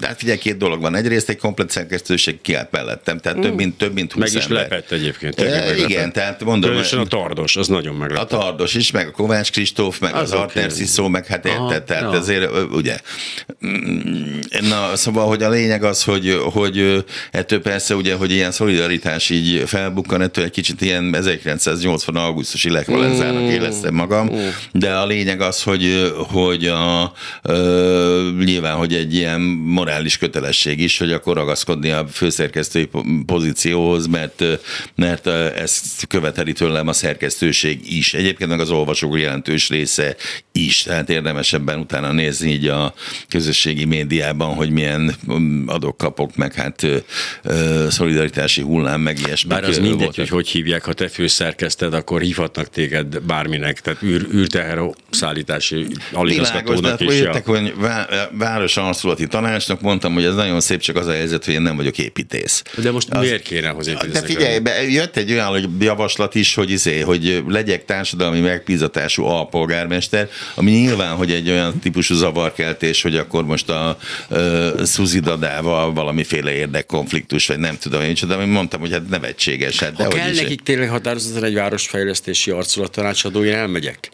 hát 0.00 0.22
ugye 0.22 0.36
két 0.36 0.56
dolog 0.56 0.80
van. 0.80 0.94
Egyrészt 0.94 1.28
egy 1.28 1.38
komplet 1.38 1.70
szerkesztőség 1.70 2.40
kiállt 2.40 2.70
mellettem, 2.70 3.18
tehát 3.18 3.38
mm. 3.38 3.40
több 3.40 3.54
mint, 3.54 3.78
több 3.78 3.92
mint 3.92 4.12
20 4.12 4.22
Meg 4.22 4.42
is 4.42 4.48
ember. 4.48 4.62
lepett 4.62 4.90
egyébként. 4.90 5.40
E, 5.40 5.76
igen, 5.76 6.12
tehát 6.12 6.44
mondom. 6.44 6.70
Különösen 6.70 6.98
a 6.98 7.04
Tardos, 7.04 7.56
az 7.56 7.68
nagyon 7.68 7.94
meglepett. 7.94 8.32
A 8.32 8.38
Tardos 8.38 8.74
is, 8.74 8.90
meg 8.90 9.06
a 9.06 9.10
Kovács 9.10 9.50
Kristóf, 9.50 9.98
meg 9.98 10.14
az, 10.14 10.22
az 10.22 10.32
Arter 10.32 10.70
Sziszó, 10.70 11.08
meg 11.08 11.26
hát 11.26 11.46
érted, 11.46 11.82
tehát 11.82 12.02
ja. 12.02 12.18
azért 12.18 12.50
ugye. 12.72 12.98
Mm, 13.66 14.38
na, 14.68 14.96
szóval, 14.96 15.26
hogy 15.26 15.42
a 15.42 15.48
lényeg 15.48 15.84
az, 15.84 16.04
hogy, 16.04 16.40
hogy 16.52 17.04
ettől 17.30 17.60
persze 17.60 17.94
ugye, 17.94 18.14
hogy 18.14 18.30
ilyen 18.30 18.50
szolidaritás 18.50 19.30
így 19.30 19.62
felbukkan, 19.66 20.22
ettől 20.22 20.44
egy 20.44 20.50
kicsit 20.50 20.80
ilyen 20.80 21.14
1980 21.14 22.16
augusztusi 22.16 22.70
lekvalenzának 22.70 23.42
mm. 23.42 23.48
éreztem 23.48 23.94
magam, 23.94 24.30
mm. 24.32 24.48
de 24.72 24.94
a 24.94 25.06
lényeg 25.06 25.40
az, 25.40 25.62
hogy, 25.62 26.12
hogy 26.16 26.66
a, 26.66 27.05
ö, 27.42 28.30
nyilván, 28.44 28.76
hogy 28.76 28.94
egy 28.94 29.14
ilyen 29.14 29.40
morális 29.40 30.18
kötelesség 30.18 30.80
is, 30.80 30.98
hogy 30.98 31.12
akkor 31.12 31.36
ragaszkodni 31.36 31.90
a 31.90 32.06
főszerkesztői 32.12 32.88
pozícióhoz, 33.26 34.06
mert, 34.06 34.44
mert 34.94 35.26
ezt 35.26 36.06
követeli 36.06 36.52
tőlem 36.52 36.88
a 36.88 36.92
szerkesztőség 36.92 37.92
is. 37.96 38.14
Egyébként 38.14 38.50
meg 38.50 38.60
az 38.60 38.70
olvasók 38.70 39.18
jelentős 39.18 39.68
része 39.68 40.16
is, 40.52 40.82
tehát 40.82 41.10
érdemesebben 41.10 41.78
utána 41.78 42.12
nézni 42.12 42.50
így 42.50 42.66
a 42.66 42.94
közösségi 43.28 43.84
médiában, 43.84 44.54
hogy 44.54 44.70
milyen 44.70 45.14
mm, 45.32 45.68
adok-kapok, 45.68 46.36
meg 46.36 46.54
hát 46.54 46.86
szolidaritási 47.88 48.62
hullám, 48.62 49.00
meg 49.00 49.18
ilyesmi. 49.26 49.48
Bár 49.48 49.64
az 49.64 49.78
mindegy, 49.78 49.98
voltak. 49.98 50.14
hogy 50.14 50.28
hogy 50.28 50.48
hívják, 50.48 50.84
ha 50.84 50.92
te 50.92 51.08
főszerkeszted, 51.08 51.94
akkor 51.94 52.20
hívhatnak 52.20 52.70
téged 52.70 53.20
bárminek, 53.20 53.80
tehát 53.80 54.02
űr, 54.02 54.26
űrteher 54.34 54.80
szállítási 55.10 55.86
aligazgatónak 56.12 56.95
is. 57.00 57.18
Jöttek, 57.18 57.46
hogy 57.46 57.74
város 58.32 58.76
arculati 58.76 59.26
tanácsnak 59.26 59.80
mondtam, 59.80 60.14
hogy 60.14 60.24
ez 60.24 60.34
nagyon 60.34 60.60
szép, 60.60 60.80
csak 60.80 60.96
az 60.96 61.06
a 61.06 61.12
helyzet, 61.12 61.44
hogy 61.44 61.54
én 61.54 61.62
nem 61.62 61.76
vagyok 61.76 61.98
építész. 61.98 62.62
De 62.82 62.90
most 62.90 63.10
az, 63.10 63.20
miért 63.20 63.42
kéne 63.42 63.68
hozzá 63.68 63.92
De 64.12 64.22
figyelj, 64.22 64.58
be, 64.58 64.90
jött 64.90 65.16
egy 65.16 65.32
olyan 65.32 65.76
javaslat 65.80 66.34
is, 66.34 66.54
hogy, 66.54 66.70
izé, 66.70 67.00
hogy 67.00 67.42
legyek 67.48 67.84
társadalmi 67.84 68.40
megbízatású 68.40 69.24
alpolgármester, 69.24 70.28
ami 70.54 70.70
nyilván, 70.70 71.14
hogy 71.14 71.30
egy 71.30 71.50
olyan 71.50 71.78
típusú 71.78 72.14
zavarkeltés, 72.14 73.02
hogy 73.02 73.16
akkor 73.16 73.44
most 73.44 73.68
a 73.68 73.98
uh, 74.30 74.82
Szuzidadával 74.82 75.92
valamiféle 75.92 76.52
érdekkonfliktus, 76.52 77.46
vagy 77.46 77.58
nem 77.58 77.76
tudom 77.78 78.02
én, 78.02 78.14
de 78.28 78.34
én 78.34 78.48
mondtam, 78.48 78.80
hogy 78.80 78.92
hát 78.92 79.08
nevetséges. 79.08 79.78
Hát, 79.78 79.96
de 79.96 80.04
ha 80.04 80.10
kell 80.10 80.34
nekik 80.34 80.60
tényleg 80.60 80.88
határozottan 80.88 81.44
egy 81.44 81.54
városfejlesztési 81.54 82.50
arculattanácsadó, 82.50 83.44
én 83.44 83.54
elmegyek. 83.54 84.10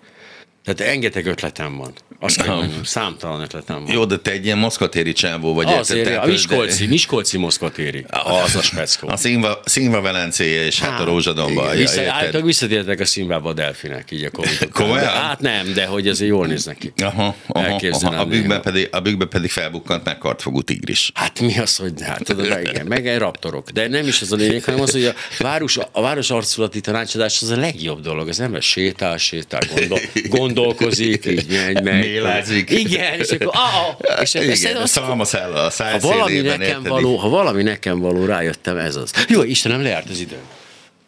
Tehát 0.65 0.81
rengeteg 0.81 1.27
ötletem 1.27 1.77
van. 1.77 1.93
Azt 2.21 2.43
kell 2.43 2.55
mondjam, 2.55 2.85
számtalan 2.85 3.41
ötletem 3.41 3.85
van. 3.85 3.93
Jó, 3.93 4.05
de 4.05 4.17
te 4.17 4.31
egy 4.31 4.45
ilyen 4.45 4.59
moszkvatéri 4.59 5.13
csávó 5.13 5.55
vagy. 5.55 5.67
Azért, 5.67 6.07
érted, 6.07 6.23
a 6.23 6.27
Miskolci, 6.27 6.85
de... 6.85 6.91
Miskolci 6.91 7.39
moszkvatéri. 7.39 8.05
Az 8.09 8.57
a 8.57 8.63
speckó. 8.63 9.09
A 9.09 9.17
színva, 9.17 9.61
színva 9.65 10.01
Velencéje 10.01 10.65
és 10.65 10.81
hát, 10.81 10.91
hát 10.91 11.01
a 11.01 11.05
Rózsadomba. 11.05 11.71
Vissza, 11.71 12.01
általában 12.01 12.45
visszatértek 12.45 13.01
a 13.01 13.05
színvába 13.05 13.49
a 13.49 13.53
delfinek, 13.53 14.11
így 14.11 14.25
a 14.25 14.31
Komolyan? 14.73 15.07
Hát 15.07 15.41
nem, 15.41 15.73
de 15.73 15.87
hogy 15.87 16.09
azért 16.09 16.31
jól 16.31 16.47
néznek 16.47 16.79
ki. 16.79 16.93
Aha, 17.03 17.37
aha, 17.47 17.81
aha. 17.91 18.21
A, 18.21 18.25
bükkben 18.25 18.63
pedig, 18.63 18.89
a 18.91 19.01
bükkben 19.01 19.29
pedig 19.29 19.51
felbukkant 19.51 20.05
meg 20.05 20.19
kartfogú 20.19 20.61
tigris. 20.61 21.11
Hát 21.15 21.41
mi 21.41 21.59
az, 21.59 21.77
hogy 21.77 21.93
hát 22.03 22.25
tudod, 22.25 22.45
igen, 22.45 22.87
meg 22.87 23.09
egy 23.09 23.19
raptorok. 23.19 23.71
De 23.71 23.89
nem 23.89 24.07
is 24.07 24.21
az 24.21 24.33
a 24.33 24.37
lényeg, 24.37 24.65
hanem 24.65 24.81
az, 24.81 24.93
hogy 24.93 25.05
a 25.05 25.15
város, 25.39 25.79
a 25.93 26.01
város 26.01 26.31
arculati 26.31 26.81
tanácsadás 26.81 27.43
az 27.43 27.51
a 27.51 27.57
legjobb 27.57 28.01
dolog. 28.01 28.29
Az 28.29 28.41
ember 28.41 28.63
sétál, 28.63 29.17
sétál, 29.17 29.61
gondol, 29.77 29.99
gondolkozik, 30.55 31.27
így 31.27 31.47
megy, 31.49 31.83
meg. 31.83 31.99
Mélázik. 31.99 32.71
Igen, 32.71 33.19
és 33.19 33.31
akkor, 33.31 33.53
ah, 33.55 34.21
és 34.21 34.35
Igen, 34.35 34.77
a 34.77 34.87
szalmaszáll 34.87 35.53
a 35.53 35.71
ha 35.79 35.99
valami 35.99 36.41
nekem 36.41 36.83
való, 36.83 37.17
ha 37.17 37.29
valami 37.29 37.63
nekem 37.63 37.99
való, 37.99 38.25
rájöttem, 38.25 38.77
ez 38.77 38.97
az. 38.97 39.13
Jó, 39.29 39.43
Istenem, 39.43 39.83
lejárt 39.83 40.11
az 40.11 40.21
idő. 40.21 40.37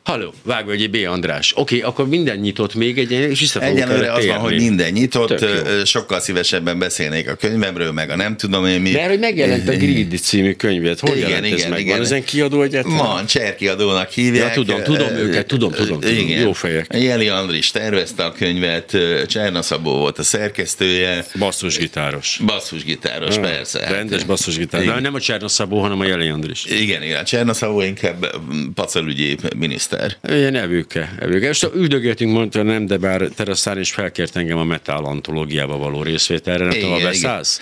Halló, 0.05 0.35
Vágvölgyi 0.43 0.87
B. 0.87 0.97
András. 1.07 1.53
Oké, 1.57 1.77
okay, 1.77 1.89
akkor 1.91 2.09
minden 2.09 2.37
nyitott 2.37 2.75
még 2.75 2.99
egy, 2.99 3.11
és 3.11 3.41
vissza 3.41 3.61
Egyenlőre 3.61 4.13
az 4.13 4.27
van, 4.27 4.39
hogy 4.39 4.55
minden 4.55 4.93
nyitott, 4.93 5.45
sokkal 5.85 6.21
szívesebben 6.21 6.79
beszélnék 6.79 7.29
a 7.29 7.35
könyvemről, 7.35 7.93
meg 7.93 8.11
a 8.11 8.17
nem 8.17 8.37
tudom 8.37 8.67
én 8.67 8.81
mi. 8.81 8.91
De 8.91 9.09
hogy 9.09 9.19
megjelent 9.19 9.69
a 9.69 9.73
Grid 9.73 10.19
című 10.19 10.53
könyvet, 10.53 11.01
hogy 11.01 11.17
igen, 11.17 11.29
jelent 11.29 11.47
igen, 11.47 11.59
ez 11.59 11.69
meg? 11.69 11.81
Igen. 11.81 11.97
Van 11.97 12.05
ezen 12.05 12.25
kiadó 12.25 12.63
egyetlen? 12.63 12.97
Van, 12.97 13.27
Cser 13.27 13.55
kiadónak 13.55 14.11
hívják. 14.11 14.47
Ja, 14.47 14.53
tudom, 14.63 14.83
tudom 14.83 15.09
őket, 15.09 15.47
tudom, 15.47 15.73
tudom, 15.73 16.01
tudom 16.01 16.19
igen. 16.19 16.41
jó 16.41 16.53
fejek. 16.53 16.87
Jeli 16.99 17.29
Andris 17.29 17.71
tervezte 17.71 18.25
a 18.25 18.33
könyvet, 18.33 18.97
Cserna 19.27 19.63
Szabó 19.63 19.97
volt 19.97 20.19
a 20.19 20.23
szerkesztője. 20.23 21.25
Basszusgitáros. 21.39 22.41
Basszusgitáros, 22.47 23.39
persze. 23.39 23.89
Rendes 23.89 24.19
hát, 24.19 24.27
basszusgitáros. 24.27 25.01
Nem 25.01 25.15
a 25.15 25.21
Cserna 25.21 25.49
Szabó, 25.49 25.81
hanem 25.81 26.01
a 26.01 26.05
Jeli 26.05 26.29
Andris. 26.29 26.65
Igen, 26.65 27.03
igen. 27.03 27.25
Cserna 27.25 27.55
Szabó 27.55 27.81
inkább 27.81 28.37
pacolügyi 28.75 29.37
miniszter 29.57 29.93
miniszter. 29.95 30.37
Ilyen 30.39 30.55
evőke, 30.55 31.15
evőke. 31.21 31.49
És 31.49 31.67
üldögéltünk, 31.75 32.33
mondta, 32.33 32.63
nem, 32.63 32.87
de 32.87 32.97
bár 32.97 33.21
Teraszán 33.21 33.79
is 33.79 33.93
felkért 33.93 34.37
engem 34.37 34.59
a 34.59 34.65
Metal 34.65 35.05
antológiába 35.05 35.77
való 35.77 36.03
részvételre, 36.03 36.65
nem 36.65 36.79
tudom, 36.81 37.03
beszállsz? 37.03 37.61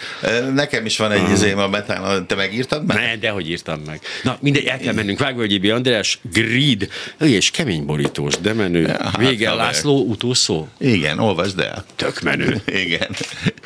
Nekem 0.55 0.87
is 0.87 0.97
van 0.99 1.13
egy 1.13 1.31
izém 1.31 1.59
a 1.59 1.69
Metal, 1.69 2.27
te 2.27 2.35
megírtad 2.35 2.87
meg? 2.87 2.97
Ne, 2.97 3.17
de 3.17 3.31
hogy 3.31 3.51
írtam 3.51 3.81
meg. 3.87 4.01
Na, 4.23 4.37
mindegy, 4.41 4.65
el 4.65 4.79
kell 4.79 4.95
mennünk. 4.95 5.19
Vágvölgyi 5.19 5.71
András, 5.71 6.19
Grid, 6.33 6.89
és 7.19 7.51
kemény 7.51 7.85
borítós, 7.85 8.35
de 8.41 8.53
menő. 8.53 8.81
Ja, 8.81 8.97
hát 9.03 9.17
Vége, 9.17 9.55
László, 9.55 10.05
utószó. 10.05 10.69
Igen, 10.79 11.19
olvasd 11.19 11.61
el. 11.61 11.85
Tök 11.97 12.21
menő. 12.21 12.63
Igen, 12.85 13.09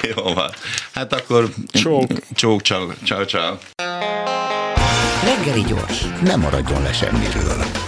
jó 0.02 0.22
van. 0.22 0.50
Hát 0.92 1.12
akkor 1.12 1.48
csók, 1.72 2.10
csók, 2.34 2.62
csók, 2.62 2.94
csók, 3.02 3.26
csók. 3.26 3.58
Reggeli 5.24 5.64
gyors, 5.68 6.00
nem 6.22 6.40
maradjon 6.40 6.82
le 6.82 6.92
semmiről. 6.92 7.85